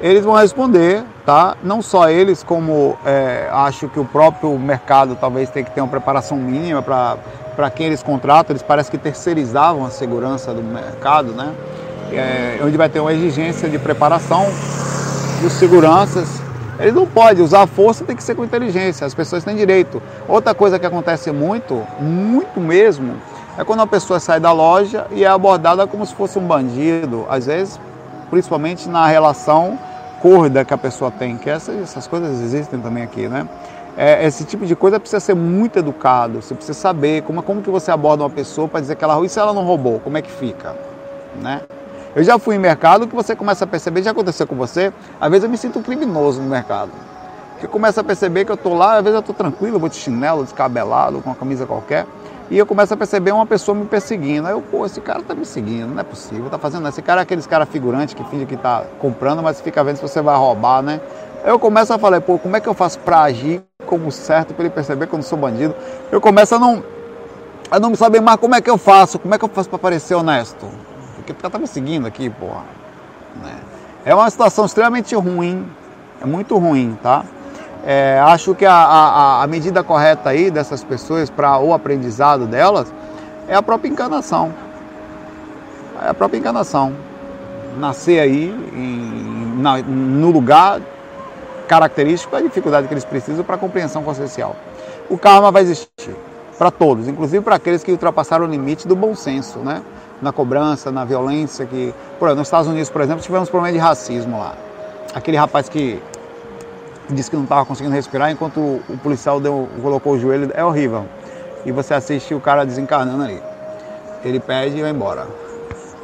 eles 0.00 0.24
vão 0.24 0.34
responder, 0.34 1.04
tá? 1.24 1.56
Não 1.62 1.80
só 1.80 2.10
eles, 2.10 2.42
como 2.42 2.98
é, 3.06 3.48
acho 3.50 3.88
que 3.88 3.98
o 3.98 4.04
próprio 4.04 4.58
mercado 4.58 5.16
talvez 5.20 5.50
tenha 5.50 5.64
que 5.64 5.70
ter 5.70 5.80
uma 5.80 5.88
preparação 5.88 6.36
mínima 6.36 6.82
para 6.82 7.70
quem 7.70 7.86
eles 7.86 8.02
contratam, 8.02 8.52
eles 8.52 8.62
parecem 8.62 8.90
que 8.90 8.98
terceirizavam 8.98 9.84
a 9.84 9.90
segurança 9.90 10.52
do 10.52 10.62
mercado, 10.62 11.32
né? 11.32 11.54
É, 12.12 12.60
onde 12.62 12.76
vai 12.76 12.88
ter 12.88 13.00
uma 13.00 13.12
exigência 13.12 13.68
de 13.68 13.78
preparação 13.78 14.46
dos 15.40 15.52
seguranças. 15.54 16.28
Eles 16.78 16.94
não 16.94 17.06
podem 17.06 17.42
usar 17.42 17.66
força, 17.66 18.04
tem 18.04 18.16
que 18.16 18.22
ser 18.22 18.34
com 18.34 18.44
inteligência, 18.44 19.06
as 19.06 19.14
pessoas 19.14 19.44
têm 19.44 19.56
direito. 19.56 20.02
Outra 20.28 20.54
coisa 20.54 20.78
que 20.78 20.86
acontece 20.86 21.30
muito, 21.30 21.82
muito 22.00 22.60
mesmo, 22.60 23.14
é 23.56 23.64
quando 23.64 23.82
a 23.82 23.86
pessoa 23.86 24.18
sai 24.18 24.40
da 24.40 24.52
loja 24.52 25.06
e 25.12 25.24
é 25.24 25.28
abordada 25.28 25.86
como 25.86 26.04
se 26.04 26.14
fosse 26.14 26.38
um 26.38 26.46
bandido, 26.46 27.26
às 27.30 27.46
vezes, 27.46 27.78
principalmente 28.30 28.88
na 28.88 29.06
relação 29.06 29.78
corda 30.20 30.64
que 30.64 30.74
a 30.74 30.78
pessoa 30.78 31.10
tem, 31.10 31.36
que 31.36 31.50
essas, 31.50 31.82
essas 31.82 32.06
coisas 32.06 32.40
existem 32.40 32.80
também 32.80 33.02
aqui, 33.02 33.28
né? 33.28 33.46
é, 33.96 34.24
esse 34.26 34.44
tipo 34.44 34.66
de 34.66 34.74
coisa 34.74 34.98
precisa 34.98 35.20
ser 35.20 35.34
muito 35.34 35.78
educado. 35.78 36.42
Você 36.42 36.54
precisa 36.54 36.78
saber 36.78 37.22
como, 37.22 37.42
como 37.42 37.62
que 37.62 37.70
você 37.70 37.90
aborda 37.90 38.24
uma 38.24 38.30
pessoa 38.30 38.68
para 38.68 38.80
dizer 38.80 38.96
que 38.96 39.04
ela 39.04 39.24
e 39.24 39.28
se 39.28 39.38
ela 39.38 39.52
não 39.52 39.64
roubou, 39.64 40.00
como 40.00 40.18
é 40.18 40.22
que 40.22 40.30
fica, 40.30 40.74
né? 41.40 41.62
Eu 42.14 42.22
já 42.22 42.38
fui 42.38 42.54
em 42.54 42.58
mercado 42.58 43.08
que 43.08 43.14
você 43.14 43.34
começa 43.34 43.64
a 43.64 43.66
perceber, 43.66 44.02
já 44.02 44.12
aconteceu 44.12 44.46
com 44.46 44.54
você, 44.54 44.92
às 45.20 45.28
vezes 45.30 45.44
eu 45.44 45.50
me 45.50 45.58
sinto 45.58 45.80
criminoso 45.80 46.40
no 46.40 46.48
mercado. 46.48 46.92
Porque 47.52 47.66
começa 47.66 48.00
a 48.02 48.04
perceber 48.04 48.44
que 48.44 48.52
eu 48.52 48.54
estou 48.54 48.74
lá, 48.74 48.98
às 48.98 49.02
vezes 49.02 49.14
eu 49.14 49.20
estou 49.20 49.34
tranquilo, 49.34 49.80
vou 49.80 49.88
de 49.88 49.96
chinelo, 49.96 50.44
descabelado, 50.44 51.20
com 51.20 51.30
uma 51.30 51.36
camisa 51.36 51.66
qualquer. 51.66 52.06
E 52.50 52.58
eu 52.58 52.66
começo 52.66 52.92
a 52.94 52.96
perceber 52.96 53.32
uma 53.32 53.46
pessoa 53.46 53.74
me 53.74 53.86
perseguindo. 53.86 54.46
Aí 54.46 54.52
eu, 54.52 54.60
pô, 54.60 54.84
esse 54.86 55.00
cara 55.00 55.22
tá 55.22 55.34
me 55.34 55.44
seguindo, 55.44 55.88
não 55.88 56.00
é 56.00 56.04
possível, 56.04 56.48
tá 56.50 56.58
fazendo 56.58 56.86
Esse 56.86 57.00
cara 57.02 57.22
é 57.22 57.22
aqueles 57.22 57.46
cara 57.46 57.66
figurante 57.66 58.14
que 58.14 58.22
finge 58.24 58.46
que 58.46 58.56
tá 58.56 58.84
comprando, 59.00 59.42
mas 59.42 59.60
fica 59.60 59.82
vendo 59.82 59.96
se 59.96 60.02
você 60.02 60.20
vai 60.20 60.36
roubar, 60.36 60.82
né? 60.82 61.00
Aí 61.42 61.50
eu 61.50 61.58
começo 61.58 61.92
a 61.92 61.98
falar, 61.98 62.20
pô, 62.20 62.38
como 62.38 62.54
é 62.54 62.60
que 62.60 62.68
eu 62.68 62.74
faço 62.74 62.98
pra 63.00 63.22
agir 63.22 63.62
como 63.86 64.12
certo, 64.12 64.54
para 64.54 64.64
ele 64.64 64.74
perceber 64.74 65.06
que 65.06 65.14
eu 65.14 65.18
não 65.18 65.24
sou 65.24 65.38
bandido? 65.38 65.74
Eu 66.12 66.20
começo 66.20 66.54
a 66.54 66.58
não, 66.58 66.82
a 67.70 67.80
não 67.80 67.94
saber 67.94 68.20
mais 68.20 68.38
como 68.38 68.54
é 68.54 68.60
que 68.60 68.70
eu 68.70 68.78
faço, 68.78 69.18
como 69.18 69.34
é 69.34 69.38
que 69.38 69.44
eu 69.44 69.48
faço 69.48 69.68
para 69.68 69.78
parecer 69.78 70.14
honesto. 70.14 70.66
Porque 71.24 71.32
o 71.32 71.36
cara 71.36 71.50
tá 71.50 71.58
me 71.58 71.66
seguindo 71.66 72.06
aqui, 72.06 72.28
porra. 72.28 72.64
Né? 73.42 73.54
É 74.04 74.14
uma 74.14 74.28
situação 74.28 74.66
extremamente 74.66 75.14
ruim, 75.14 75.66
é 76.20 76.26
muito 76.26 76.56
ruim, 76.58 76.98
tá? 77.02 77.24
É, 77.86 78.20
acho 78.22 78.54
que 78.54 78.66
a, 78.66 78.74
a, 78.74 79.42
a, 79.42 79.46
medida 79.46 79.82
correta 79.82 80.30
aí 80.30 80.50
dessas 80.50 80.84
pessoas 80.84 81.30
para 81.30 81.58
o 81.58 81.72
aprendizado 81.72 82.46
delas 82.46 82.92
é 83.48 83.54
a 83.54 83.62
própria 83.62 83.88
enganação. 83.88 84.52
É 86.02 86.10
a 86.10 86.14
própria 86.14 86.38
enganação. 86.38 86.92
Nascer 87.78 88.20
aí 88.20 88.48
em, 88.74 89.62
na, 89.62 89.78
no 89.78 90.30
lugar 90.30 90.80
característico 91.66 92.32
da 92.32 92.42
dificuldade 92.42 92.86
que 92.86 92.92
eles 92.92 93.04
precisam 93.04 93.44
para 93.44 93.56
a 93.56 93.58
compreensão 93.58 94.02
consciencial. 94.02 94.54
O 95.08 95.16
karma 95.16 95.50
vai 95.50 95.62
existir 95.62 96.14
para 96.58 96.70
todos, 96.70 97.08
inclusive 97.08 97.42
para 97.42 97.56
aqueles 97.56 97.82
que 97.82 97.90
ultrapassaram 97.90 98.46
o 98.46 98.48
limite 98.48 98.86
do 98.86 98.94
bom 98.94 99.14
senso, 99.14 99.58
né? 99.58 99.82
Na 100.22 100.32
cobrança, 100.32 100.90
na 100.90 101.04
violência 101.04 101.66
que, 101.66 101.94
por 102.18 102.26
exemplo, 102.26 102.38
nos 102.38 102.48
Estados 102.48 102.68
Unidos, 102.68 102.88
por 102.88 103.02
exemplo, 103.02 103.22
tivemos 103.22 103.48
problema 103.50 103.72
de 103.72 103.78
racismo 103.78 104.38
lá. 104.38 104.54
Aquele 105.14 105.36
rapaz 105.36 105.68
que 105.68 106.02
disse 107.10 107.30
que 107.30 107.36
não 107.36 107.44
estava 107.44 107.64
conseguindo 107.64 107.94
respirar 107.94 108.30
enquanto 108.30 108.58
o 108.58 108.98
policial 109.02 109.40
deu, 109.40 109.68
colocou 109.82 110.14
o 110.14 110.18
joelho. 110.18 110.50
É 110.54 110.64
horrível. 110.64 111.04
E 111.66 111.72
você 111.72 111.94
assiste 111.94 112.34
o 112.34 112.40
cara 112.40 112.64
desencarnando 112.64 113.24
ali. 113.24 113.42
Ele 114.24 114.40
pede 114.40 114.78
e 114.78 114.82
vai 114.82 114.90
embora. 114.90 115.26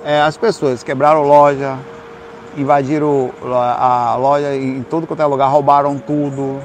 É, 0.04 0.20
as 0.20 0.36
pessoas 0.36 0.82
quebraram 0.82 1.22
loja, 1.22 1.76
invadiram 2.56 3.30
a 3.42 4.16
loja 4.18 4.54
em 4.54 4.82
todo 4.82 5.06
quanto 5.06 5.22
é 5.22 5.26
lugar, 5.26 5.48
roubaram 5.48 5.98
tudo. 5.98 6.60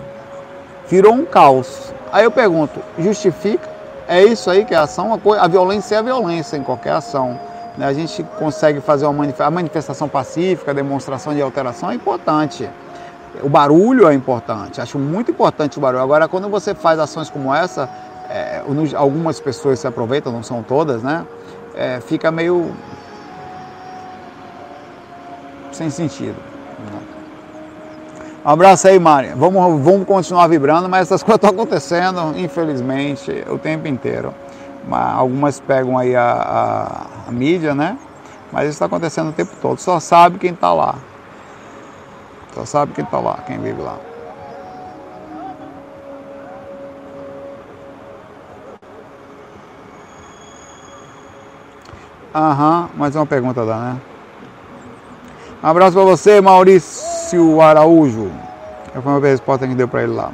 Virou 0.87 1.13
um 1.13 1.25
caos. 1.25 1.93
Aí 2.11 2.23
eu 2.23 2.31
pergunto, 2.31 2.79
justifica? 2.99 3.74
É 4.07 4.23
isso 4.23 4.49
aí 4.49 4.65
que 4.65 4.73
é 4.73 4.77
a 4.77 4.83
ação? 4.83 5.19
A 5.39 5.47
violência 5.47 5.95
é 5.95 5.97
a 5.97 6.01
violência 6.01 6.57
em 6.57 6.63
qualquer 6.63 6.93
ação. 6.93 7.39
Né? 7.77 7.85
A 7.85 7.93
gente 7.93 8.23
consegue 8.37 8.79
fazer 8.79 9.05
uma 9.05 9.25
manifestação 9.51 10.07
pacífica, 10.07 10.73
demonstração 10.73 11.33
de 11.33 11.41
alteração 11.41 11.91
é 11.91 11.95
importante. 11.95 12.69
O 13.41 13.49
barulho 13.49 14.07
é 14.07 14.13
importante, 14.13 14.79
acho 14.79 14.97
muito 14.97 15.31
importante 15.31 15.77
o 15.77 15.81
barulho. 15.81 16.01
Agora, 16.01 16.27
quando 16.27 16.47
você 16.47 16.73
faz 16.73 16.99
ações 16.99 17.29
como 17.29 17.53
essa, 17.53 17.89
é, 18.29 18.61
algumas 18.95 19.39
pessoas 19.39 19.79
se 19.79 19.87
aproveitam, 19.87 20.31
não 20.31 20.41
são 20.41 20.63
todas, 20.63 21.03
né? 21.03 21.25
É, 21.75 21.99
fica 21.99 22.31
meio 22.31 22.73
sem 25.71 25.89
sentido. 25.89 26.54
Um 28.45 28.49
abraço 28.49 28.87
aí, 28.87 28.99
Mari. 28.99 29.29
Vamos, 29.35 29.81
vamos 29.83 30.05
continuar 30.05 30.45
vibrando, 30.45 30.87
mas 30.87 31.07
essas 31.07 31.23
coisas 31.25 31.37
estão 31.43 31.49
acontecendo, 31.49 32.37
infelizmente, 32.37 33.43
o 33.49 33.57
tempo 33.57 33.87
inteiro. 33.87 34.35
Algumas 34.87 35.59
pegam 35.59 35.97
aí 35.97 36.15
a, 36.15 36.31
a, 36.31 37.29
a 37.29 37.31
mídia, 37.31 37.73
né? 37.73 37.97
Mas 38.51 38.65
isso 38.65 38.73
está 38.73 38.85
acontecendo 38.85 39.29
o 39.29 39.33
tempo 39.33 39.51
todo. 39.59 39.79
Só 39.79 39.99
sabe 39.99 40.37
quem 40.37 40.53
está 40.53 40.71
lá. 40.71 40.93
Só 42.53 42.65
sabe 42.65 42.93
quem 42.93 43.03
está 43.03 43.17
lá, 43.17 43.39
quem 43.47 43.57
vive 43.57 43.81
lá. 43.81 43.97
Aham, 52.35 52.89
mais 52.93 53.15
uma 53.15 53.25
pergunta 53.25 53.65
dá, 53.65 53.75
né? 53.75 53.97
Um 55.63 55.67
abraço 55.67 55.93
para 55.93 56.03
você, 56.03 56.39
Maurício 56.39 57.14
Araújo. 57.61 58.32
Essa 58.89 59.01
foi 59.01 59.11
uma 59.11 59.19
resposta 59.19 59.67
que 59.67 59.76
deu 59.76 59.88
para 59.88 60.03
ele 60.03 60.13
lá. 60.13 60.32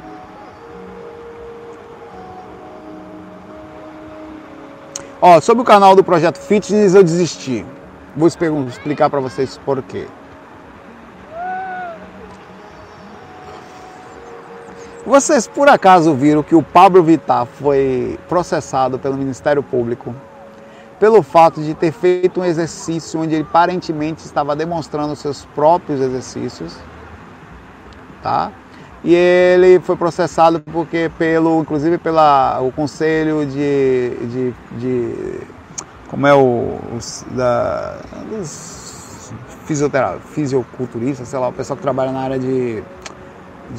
Ó, 5.20 5.40
sobre 5.40 5.62
o 5.62 5.64
canal 5.64 5.94
do 5.94 6.02
Projeto 6.02 6.38
Fitness 6.38 6.94
eu 6.94 7.02
desisti. 7.02 7.64
Vou 8.16 8.28
explicar 8.28 9.08
para 9.08 9.20
vocês 9.20 9.58
por 9.64 9.82
quê. 9.82 10.06
Vocês 15.06 15.48
por 15.48 15.68
acaso 15.68 16.14
viram 16.14 16.42
que 16.42 16.54
o 16.54 16.62
Pablo 16.62 17.02
Vittar 17.02 17.46
foi 17.46 18.18
processado 18.28 18.98
pelo 18.98 19.16
Ministério 19.16 19.62
Público 19.62 20.14
pelo 21.02 21.20
fato 21.20 21.60
de 21.60 21.74
ter 21.74 21.90
feito 21.90 22.40
um 22.40 22.44
exercício 22.44 23.18
onde 23.18 23.34
ele 23.34 23.42
aparentemente 23.42 24.24
estava 24.24 24.54
demonstrando 24.54 25.16
seus 25.16 25.44
próprios 25.46 26.00
exercícios, 26.00 26.76
tá? 28.22 28.52
E 29.02 29.12
ele 29.12 29.80
foi 29.80 29.96
processado 29.96 30.60
porque 30.60 31.10
pelo, 31.18 31.60
inclusive 31.60 31.98
pela 31.98 32.60
o 32.60 32.70
conselho 32.70 33.44
de, 33.44 34.10
de, 34.30 34.54
de 34.78 35.40
como 36.08 36.24
é 36.24 36.34
o 36.34 36.78
os, 36.96 37.24
da 37.32 37.96
dos 38.30 39.32
fisioculturistas, 40.32 41.26
sei 41.26 41.38
lá, 41.40 41.48
o 41.48 41.52
pessoal 41.52 41.76
que 41.76 41.82
trabalha 41.82 42.12
na 42.12 42.20
área 42.20 42.38
de 42.38 42.80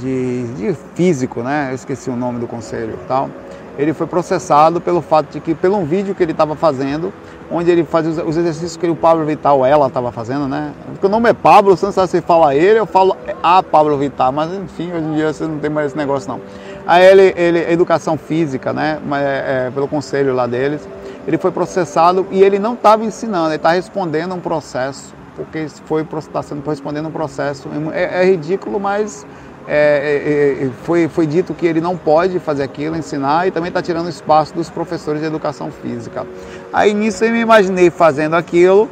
de, 0.02 0.44
de 0.56 0.74
físico, 0.94 1.42
né? 1.42 1.70
Eu 1.72 1.76
esqueci 1.76 2.10
o 2.10 2.18
nome 2.18 2.40
do 2.40 2.48
conselho 2.48 3.00
tal. 3.08 3.30
Ele 3.78 3.94
foi 3.94 4.06
processado 4.06 4.80
pelo 4.80 5.02
fato 5.02 5.32
de 5.32 5.40
que, 5.40 5.56
pelo 5.56 5.78
um 5.78 5.86
vídeo 5.86 6.14
que 6.14 6.22
ele 6.22 6.32
estava 6.32 6.56
fazendo, 6.56 7.12
onde 7.52 7.72
ele 7.72 7.84
fazia 7.84 8.24
os 8.24 8.38
exercícios 8.38 8.78
que 8.78 8.88
o 8.88 8.96
Pablo 8.96 9.26
Vittar, 9.26 9.54
ela 9.66 9.88
estava 9.88 10.12
fazendo, 10.12 10.48
né? 10.48 10.74
Porque 10.92 11.06
o 11.06 11.10
nome 11.10 11.30
é 11.30 11.34
Pablo, 11.34 11.76
você 11.76 11.86
não 11.86 11.94
sabe 11.94 12.10
se 12.10 12.22
fala 12.22 12.56
ele, 12.56 12.80
eu 12.80 12.86
falo 12.86 13.18
a 13.42 13.64
Pablo 13.64 13.98
Vittar, 13.98 14.32
mas 14.32 14.54
enfim, 14.54 14.92
hoje 14.92 15.06
em 15.06 15.14
dia 15.14 15.34
você 15.34 15.46
não 15.46 15.58
tem 15.58 15.70
mais 15.70 15.88
esse 15.88 15.98
negócio 15.98 16.30
não. 16.30 16.42
Aí 16.86 17.06
ele, 17.06 17.34
ele 17.36 17.72
educação 17.72 18.18
física, 18.18 18.74
né? 18.74 19.00
É, 19.14 19.68
é, 19.68 19.72
pelo 19.72 19.88
conselho 19.88 20.34
lá 20.36 20.46
deles, 20.46 20.88
ele 21.26 21.38
foi 21.38 21.52
processado 21.52 22.28
e 22.30 22.44
ele 22.44 22.60
não 22.60 22.74
estava 22.74 23.04
ensinando, 23.04 23.48
ele 23.48 23.56
está 23.56 23.72
respondendo 23.72 24.36
um 24.36 24.40
processo, 24.40 25.14
porque 25.36 25.68
foi 25.86 26.06
está 26.18 26.44
sendo 26.44 26.68
respondendo 26.70 27.08
um 27.08 27.12
processo. 27.12 27.70
É, 27.92 28.22
é 28.22 28.26
ridículo, 28.26 28.80
mas 28.80 29.26
é, 29.68 30.62
é, 30.62 30.66
é, 30.66 30.70
foi, 30.84 31.08
foi 31.08 31.26
dito 31.26 31.54
que 31.54 31.66
ele 31.66 31.80
não 31.80 31.96
pode 31.96 32.40
fazer 32.40 32.64
aquilo, 32.64 32.98
ensinar, 32.98 33.48
e 33.48 33.52
também 33.52 33.70
está 33.70 33.82
tirando 33.82 34.10
espaço 34.10 34.54
dos 34.54 34.70
professores 34.70 35.22
de 35.22 35.28
educação 35.28 35.72
física. 35.72 36.26
Aí 36.72 36.94
nisso 36.94 37.24
eu 37.24 37.32
me 37.32 37.40
imaginei 37.40 37.90
fazendo 37.90 38.36
aquilo 38.36 38.90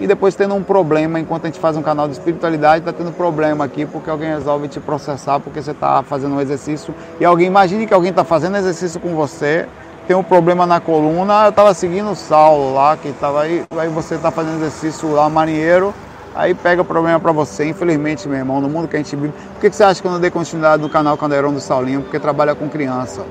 e 0.00 0.06
depois 0.06 0.34
tendo 0.34 0.54
um 0.54 0.62
problema, 0.62 1.20
enquanto 1.20 1.44
a 1.44 1.46
gente 1.48 1.60
faz 1.60 1.76
um 1.76 1.82
canal 1.82 2.08
de 2.08 2.14
espiritualidade, 2.14 2.78
está 2.78 2.92
tendo 2.92 3.12
problema 3.12 3.64
aqui 3.64 3.86
porque 3.86 4.10
alguém 4.10 4.30
resolve 4.30 4.66
te 4.68 4.80
processar 4.80 5.40
porque 5.40 5.62
você 5.62 5.70
está 5.70 6.02
fazendo 6.02 6.34
um 6.34 6.40
exercício 6.40 6.94
e 7.20 7.24
alguém, 7.24 7.46
imagine 7.46 7.86
que 7.86 7.94
alguém 7.94 8.10
está 8.10 8.24
fazendo 8.24 8.56
exercício 8.56 8.98
com 9.00 9.14
você, 9.14 9.66
tem 10.06 10.16
um 10.16 10.22
problema 10.22 10.66
na 10.66 10.80
coluna, 10.80 11.44
eu 11.44 11.50
estava 11.50 11.72
seguindo 11.72 12.10
o 12.10 12.16
Saulo 12.16 12.74
lá, 12.74 12.96
que 12.96 13.08
estava 13.08 13.42
aí, 13.42 13.64
aí 13.78 13.88
você 13.88 14.16
está 14.16 14.30
fazendo 14.30 14.56
exercício 14.56 15.10
lá, 15.12 15.28
marinheiro, 15.28 15.94
Aí 16.34 16.52
pega 16.52 16.82
o 16.82 16.84
problema 16.84 17.20
para 17.20 17.30
você, 17.30 17.64
infelizmente, 17.64 18.28
meu 18.28 18.38
irmão, 18.38 18.60
no 18.60 18.68
mundo 18.68 18.88
que 18.88 18.96
a 18.96 18.98
gente 18.98 19.14
vive. 19.14 19.32
Por 19.52 19.60
que, 19.60 19.70
você 19.70 19.84
acha 19.84 20.02
que 20.02 20.06
eu 20.06 20.10
não 20.10 20.18
dei 20.18 20.30
continuidade 20.30 20.82
no 20.82 20.88
canal 20.88 21.16
Candeirão 21.16 21.52
do 21.52 21.60
Saulinho? 21.60 22.02
Porque 22.02 22.18
trabalha 22.18 22.56
com 22.56 22.68
criança. 22.68 23.24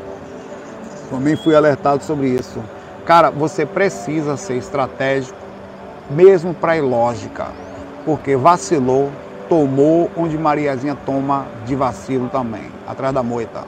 Também 1.10 1.36
fui 1.36 1.54
alertado 1.54 2.01
sobre 2.01 2.28
isso. 2.28 2.64
Cara, 3.06 3.30
você 3.30 3.66
precisa 3.66 4.38
ser 4.38 4.56
estratégico, 4.56 5.38
mesmo 6.10 6.54
para 6.54 6.78
ilógica. 6.78 7.47
Porque 8.06 8.38
vacilou, 8.38 9.12
tomou 9.49 10.10
onde 10.16 10.38
Mariazinha 10.38 10.95
toma 11.06 11.45
de 11.66 11.76
vacilo 11.76 12.30
também, 12.30 12.72
atrás 12.88 13.14
da 13.14 13.22
moita. 13.22 13.66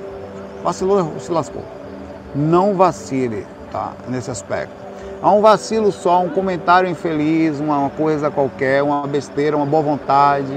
Vacilou, 0.64 1.20
se 1.20 1.32
lascou. 1.32 1.64
Não 2.34 2.74
vacile, 2.74 3.46
tá? 3.70 3.92
Nesse 4.08 4.32
aspecto. 4.32 4.85
Há 5.26 5.32
um 5.32 5.42
vacilo 5.42 5.92
só, 5.92 6.22
um 6.22 6.30
comentário 6.30 6.88
infeliz, 6.88 7.60
uma 7.60 7.90
coisa 7.90 8.30
qualquer, 8.30 8.84
uma 8.84 9.08
besteira, 9.08 9.58
uma 9.58 9.66
boa 9.66 9.82
vontade. 9.82 10.54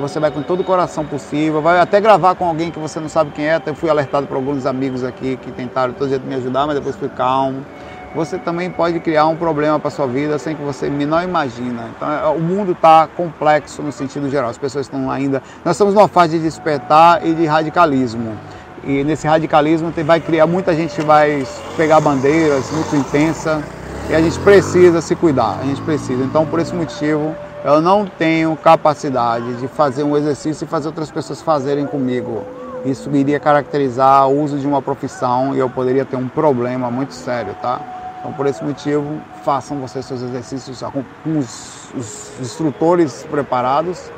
Você 0.00 0.18
vai 0.18 0.28
com 0.32 0.42
todo 0.42 0.58
o 0.58 0.64
coração 0.64 1.06
possível, 1.06 1.62
vai 1.62 1.78
até 1.78 2.00
gravar 2.00 2.34
com 2.34 2.44
alguém 2.44 2.68
que 2.68 2.80
você 2.80 2.98
não 2.98 3.08
sabe 3.08 3.30
quem 3.30 3.48
é. 3.48 3.62
Eu 3.64 3.76
fui 3.76 3.88
alertado 3.88 4.26
por 4.26 4.34
alguns 4.34 4.66
amigos 4.66 5.04
aqui 5.04 5.36
que 5.36 5.52
tentaram 5.52 5.92
todo 5.92 6.08
jeito 6.08 6.26
me 6.26 6.34
ajudar, 6.34 6.66
mas 6.66 6.74
depois 6.74 6.96
fui 6.96 7.08
calmo. 7.08 7.64
Você 8.12 8.38
também 8.38 8.68
pode 8.68 8.98
criar 8.98 9.26
um 9.26 9.36
problema 9.36 9.78
para 9.78 9.88
sua 9.88 10.08
vida 10.08 10.36
sem 10.36 10.56
que 10.56 10.62
você 10.64 10.90
não 10.90 11.22
imagina. 11.22 11.84
Então, 11.96 12.12
é, 12.12 12.26
o 12.26 12.40
mundo 12.40 12.72
está 12.72 13.06
complexo 13.16 13.84
no 13.84 13.92
sentido 13.92 14.28
geral. 14.28 14.50
As 14.50 14.58
pessoas 14.58 14.86
estão 14.86 15.08
ainda. 15.08 15.40
Nós 15.64 15.76
estamos 15.76 15.94
numa 15.94 16.08
fase 16.08 16.38
de 16.38 16.42
despertar 16.42 17.24
e 17.24 17.34
de 17.34 17.46
radicalismo. 17.46 18.36
E 18.82 19.04
nesse 19.04 19.28
radicalismo 19.28 19.92
vai 20.04 20.18
criar 20.18 20.48
muita 20.48 20.74
gente 20.74 21.00
vai 21.02 21.46
pegar 21.76 22.00
bandeiras 22.00 22.68
muito 22.72 22.96
intensa 22.96 23.62
e 24.10 24.14
a 24.14 24.20
gente 24.22 24.38
precisa 24.40 25.02
se 25.02 25.14
cuidar, 25.14 25.58
a 25.60 25.64
gente 25.64 25.82
precisa. 25.82 26.24
Então, 26.24 26.46
por 26.46 26.58
esse 26.58 26.74
motivo, 26.74 27.34
eu 27.62 27.80
não 27.82 28.06
tenho 28.06 28.56
capacidade 28.56 29.56
de 29.56 29.68
fazer 29.68 30.02
um 30.02 30.16
exercício 30.16 30.64
e 30.64 30.68
fazer 30.68 30.88
outras 30.88 31.10
pessoas 31.10 31.42
fazerem 31.42 31.86
comigo. 31.86 32.42
Isso 32.86 33.10
iria 33.14 33.38
caracterizar 33.38 34.26
o 34.28 34.40
uso 34.42 34.58
de 34.58 34.66
uma 34.66 34.80
profissão 34.80 35.54
e 35.54 35.58
eu 35.58 35.68
poderia 35.68 36.06
ter 36.06 36.16
um 36.16 36.26
problema 36.26 36.90
muito 36.90 37.12
sério, 37.12 37.54
tá? 37.60 37.80
Então, 38.20 38.32
por 38.32 38.46
esse 38.46 38.64
motivo, 38.64 39.20
façam 39.44 39.78
vocês 39.78 40.06
seus 40.06 40.22
exercícios 40.22 40.82
com 40.82 41.38
os, 41.38 41.90
os 41.94 42.32
instrutores 42.40 43.26
preparados, 43.30 44.10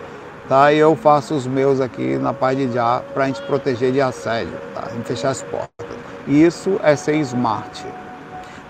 tá? 0.48 0.72
E 0.72 0.78
eu 0.78 0.94
faço 0.94 1.34
os 1.34 1.48
meus 1.48 1.80
aqui 1.80 2.16
na 2.16 2.32
paz 2.32 2.56
de 2.56 2.70
já 2.72 3.02
para 3.12 3.24
a 3.24 3.26
gente 3.26 3.42
proteger 3.42 3.90
de 3.92 4.00
assédio, 4.00 4.52
tá? 4.72 4.88
Gente 4.92 5.06
fechar 5.06 5.30
as 5.30 5.42
portas. 5.42 5.86
Isso 6.28 6.78
é 6.84 6.94
ser 6.94 7.16
smart. 7.16 7.99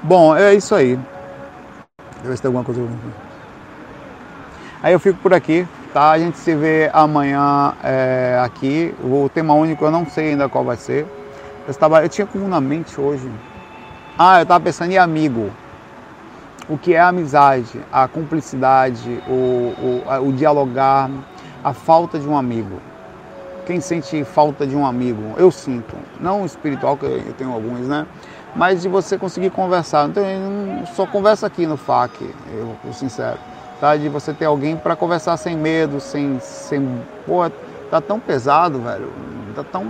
Bom, 0.03 0.35
é 0.37 0.55
isso 0.55 0.75
aí. 0.75 0.97
Deixa 0.97 2.25
eu 2.25 2.29
ver 2.31 2.37
se 2.37 2.43
tem 2.43 2.49
alguma 2.49 2.65
coisa. 2.65 2.87
Aí 4.83 4.93
eu 4.93 5.01
fico 5.01 5.19
por 5.21 5.35
aqui, 5.35 5.67
tá? 5.93 6.11
A 6.11 6.19
gente 6.19 6.39
se 6.39 6.55
vê 6.55 6.91
amanhã 6.93 7.75
é, 7.85 8.41
aqui. 8.45 8.95
O 9.03 9.29
tema 9.33 9.55
único 9.55 9.85
eu 9.85 9.91
não 9.91 10.07
sei 10.07 10.31
ainda 10.31 10.49
qual 10.49 10.65
vai 10.65 10.77
ser. 10.77 11.07
Eu, 11.67 11.71
estava, 11.71 12.03
eu 12.03 12.09
tinha 12.09 12.27
como 12.27 12.49
na 12.49 12.61
mente 12.61 13.01
hoje 13.01 13.31
ah, 14.23 14.41
eu 14.41 14.43
estava 14.43 14.63
pensando 14.63 14.93
em 14.93 14.99
amigo. 14.99 15.51
O 16.69 16.77
que 16.77 16.93
é 16.93 17.01
a 17.01 17.09
amizade, 17.09 17.81
a 17.91 18.07
cumplicidade, 18.07 19.19
o, 19.27 19.33
o, 19.33 20.29
o 20.29 20.33
dialogar, 20.35 21.11
a 21.65 21.73
falta 21.73 22.19
de 22.19 22.29
um 22.29 22.37
amigo. 22.37 22.83
Quem 23.65 23.81
sente 23.81 24.23
falta 24.25 24.67
de 24.67 24.77
um 24.77 24.85
amigo? 24.85 25.23
Eu 25.39 25.51
sinto. 25.51 25.97
Não 26.21 26.45
espiritual, 26.45 26.99
que 26.99 27.07
eu 27.07 27.33
tenho 27.39 27.51
alguns, 27.51 27.89
né? 27.89 28.07
Mas 28.55 28.83
de 28.83 28.89
você 28.89 29.17
conseguir 29.17 29.51
conversar. 29.51 30.09
Então, 30.09 30.25
eu 30.25 30.87
só 30.87 31.07
conversa 31.07 31.47
aqui 31.47 31.67
no 31.67 31.77
FAC, 31.77 32.13
eu, 32.53 32.77
eu 32.85 32.93
sincero. 32.93 33.39
Tá? 33.81 33.97
De 33.97 34.09
você 34.09 34.33
ter 34.33 34.45
alguém 34.45 34.77
para 34.77 34.97
conversar 34.97 35.37
sem 35.37 35.57
medo, 35.57 36.01
sem, 36.01 36.39
sem. 36.41 37.01
Pô, 37.27 37.49
tá 37.91 38.01
tão 38.01 38.19
pesado, 38.19 38.81
velho. 38.81 39.13
Tá 39.55 39.65
tão, 39.65 39.87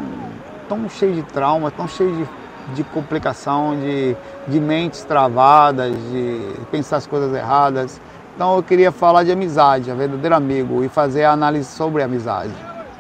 tão 0.69 0.89
cheio 0.89 1.15
de 1.15 1.23
trauma, 1.23 1.71
tão 1.71 1.89
cheio 1.89 2.15
de 2.17 2.29
de 2.75 2.85
complicação, 2.85 3.77
de, 3.79 4.17
de 4.47 4.61
mentes 4.61 5.03
travadas, 5.03 5.93
de 6.11 6.55
pensar 6.71 6.99
as 6.99 7.07
coisas 7.07 7.35
erradas. 7.35 8.01
Então 8.35 8.57
eu 8.57 8.63
queria 8.63 8.93
falar 8.93 9.25
de 9.25 9.33
amizade, 9.33 9.91
a 9.91 9.95
verdadeiro 9.95 10.35
amigo, 10.35 10.85
e 10.85 10.89
fazer 10.89 11.25
a 11.25 11.33
análise 11.33 11.69
sobre 11.69 12.03
a 12.03 12.05
amizade. 12.05 12.53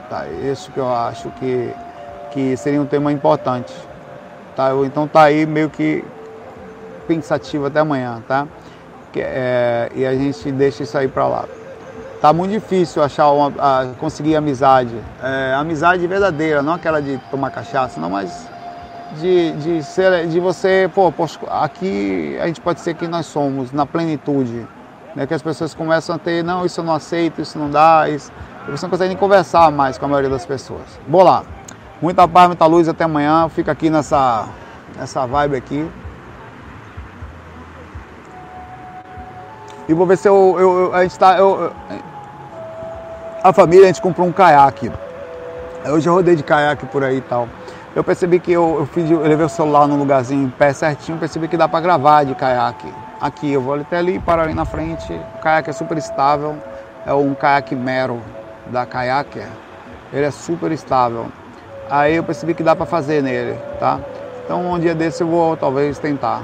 Tá? 0.08 0.26
Isso 0.28 0.70
que 0.72 0.78
eu 0.78 0.92
acho 0.92 1.30
que, 1.32 1.72
que 2.32 2.56
seria 2.56 2.80
um 2.80 2.86
tema 2.86 3.12
importante. 3.12 3.72
Tá? 4.60 4.68
Eu, 4.68 4.84
então 4.84 5.08
tá 5.08 5.22
aí 5.22 5.46
meio 5.46 5.70
que 5.70 6.04
pensativo 7.08 7.64
até 7.64 7.80
amanhã, 7.80 8.22
tá? 8.28 8.46
É, 9.16 9.90
e 9.94 10.04
a 10.04 10.14
gente 10.14 10.52
deixa 10.52 10.82
isso 10.82 10.98
aí 10.98 11.08
para 11.08 11.26
lá. 11.26 11.44
Tá 12.20 12.30
muito 12.34 12.50
difícil 12.50 13.02
achar 13.02 13.30
uma, 13.30 13.50
a, 13.58 13.86
conseguir 13.98 14.36
amizade. 14.36 14.94
É, 15.22 15.54
amizade 15.54 16.06
verdadeira, 16.06 16.60
não 16.60 16.74
aquela 16.74 17.00
de 17.00 17.16
tomar 17.30 17.48
cachaça, 17.50 17.98
não, 17.98 18.10
mas 18.10 18.46
de, 19.18 19.52
de, 19.52 19.82
ser, 19.82 20.26
de 20.26 20.38
você, 20.38 20.90
pô, 20.94 21.10
aqui 21.48 22.36
a 22.38 22.46
gente 22.46 22.60
pode 22.60 22.80
ser 22.80 22.92
quem 22.92 23.08
nós 23.08 23.24
somos, 23.24 23.72
na 23.72 23.86
plenitude. 23.86 24.68
Né? 25.16 25.26
Que 25.26 25.32
as 25.32 25.40
pessoas 25.40 25.74
começam 25.74 26.16
a 26.16 26.18
ter, 26.18 26.44
não, 26.44 26.66
isso 26.66 26.80
eu 26.80 26.84
não 26.84 26.92
aceito, 26.92 27.40
isso 27.40 27.58
não 27.58 27.70
dá, 27.70 28.10
isso. 28.10 28.30
Você 28.68 28.84
não 28.84 28.90
consegue 28.90 29.08
nem 29.08 29.16
conversar 29.16 29.70
mais 29.70 29.96
com 29.96 30.04
a 30.04 30.08
maioria 30.08 30.28
das 30.28 30.44
pessoas. 30.44 31.00
Lá. 31.10 31.44
Muita 32.00 32.26
paz, 32.26 32.48
muita 32.48 32.66
luz, 32.66 32.88
até 32.88 33.04
amanhã. 33.04 33.48
Fica 33.48 33.72
aqui 33.72 33.90
nessa, 33.90 34.46
nessa 34.96 35.26
vibe 35.26 35.56
aqui. 35.56 35.90
E 39.88 39.94
vou 39.94 40.06
ver 40.06 40.16
se 40.16 40.28
eu, 40.28 40.56
eu, 40.58 40.78
eu 40.80 40.94
a 40.94 41.02
gente 41.02 41.18
tá. 41.18 41.36
Eu, 41.36 41.72
a 43.42 43.52
família, 43.52 43.84
a 43.84 43.86
gente 43.88 44.02
comprou 44.02 44.26
um 44.26 44.32
caiaque. 44.32 44.90
Eu 45.84 46.00
já 46.00 46.10
rodei 46.10 46.36
de 46.36 46.42
caiaque 46.42 46.86
por 46.86 47.02
aí 47.02 47.18
e 47.18 47.22
tal 47.22 47.48
eu 47.94 48.04
percebi 48.04 48.38
que 48.38 48.52
eu, 48.52 48.76
eu, 48.80 48.86
fiz, 48.86 49.10
eu 49.10 49.20
levei 49.20 49.44
o 49.44 49.48
celular 49.48 49.88
num 49.88 49.98
lugarzinho 49.98 50.46
em 50.46 50.50
pé 50.50 50.72
certinho, 50.72 51.18
percebi 51.18 51.48
que 51.48 51.56
dá 51.56 51.68
para 51.68 51.80
gravar 51.80 52.24
de 52.24 52.34
caiaque. 52.34 52.92
Aqui, 53.20 53.52
eu 53.52 53.60
vou 53.60 53.74
até 53.74 53.98
ali, 53.98 54.18
parar 54.18 54.44
ali 54.44 54.54
na 54.54 54.64
frente. 54.64 55.12
O 55.12 55.38
caiaque 55.42 55.70
é 55.70 55.72
super 55.72 55.98
estável, 55.98 56.56
é 57.04 57.12
um 57.12 57.34
caiaque 57.34 57.74
Mero 57.74 58.20
da 58.68 58.86
Kayaker. 58.86 59.48
Ele 60.12 60.24
é 60.24 60.30
super 60.30 60.70
estável. 60.70 61.26
Aí 61.90 62.16
eu 62.16 62.24
percebi 62.24 62.54
que 62.54 62.62
dá 62.62 62.76
para 62.76 62.86
fazer 62.86 63.20
nele, 63.22 63.58
tá? 63.80 63.98
Então 64.44 64.72
um 64.72 64.78
dia 64.78 64.94
desse 64.94 65.22
eu 65.22 65.26
vou 65.26 65.56
talvez 65.56 65.98
tentar, 65.98 66.42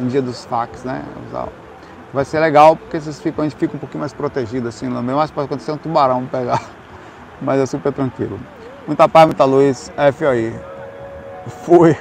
um 0.00 0.08
dia 0.08 0.20
dos 0.20 0.44
fax, 0.44 0.82
né? 0.82 1.04
Vai 2.12 2.24
ser 2.24 2.40
legal 2.40 2.76
porque 2.76 3.00
vocês 3.00 3.20
ficam, 3.20 3.44
a 3.44 3.48
gente 3.48 3.56
fica 3.56 3.76
um 3.76 3.78
pouquinho 3.78 4.00
mais 4.00 4.12
protegido 4.12 4.68
assim, 4.68 4.88
no 4.88 5.02
meio, 5.02 5.16
mas 5.16 5.30
pode 5.30 5.46
acontecer 5.46 5.72
um 5.72 5.78
tubarão 5.78 6.26
pegar. 6.26 6.60
Mas 7.40 7.60
é 7.60 7.66
super 7.66 7.92
tranquilo. 7.92 8.38
Muita 8.86 9.08
paz, 9.08 9.26
muita 9.26 9.44
luz, 9.44 9.90
FOI. 10.12 10.54
Fui. 11.64 11.96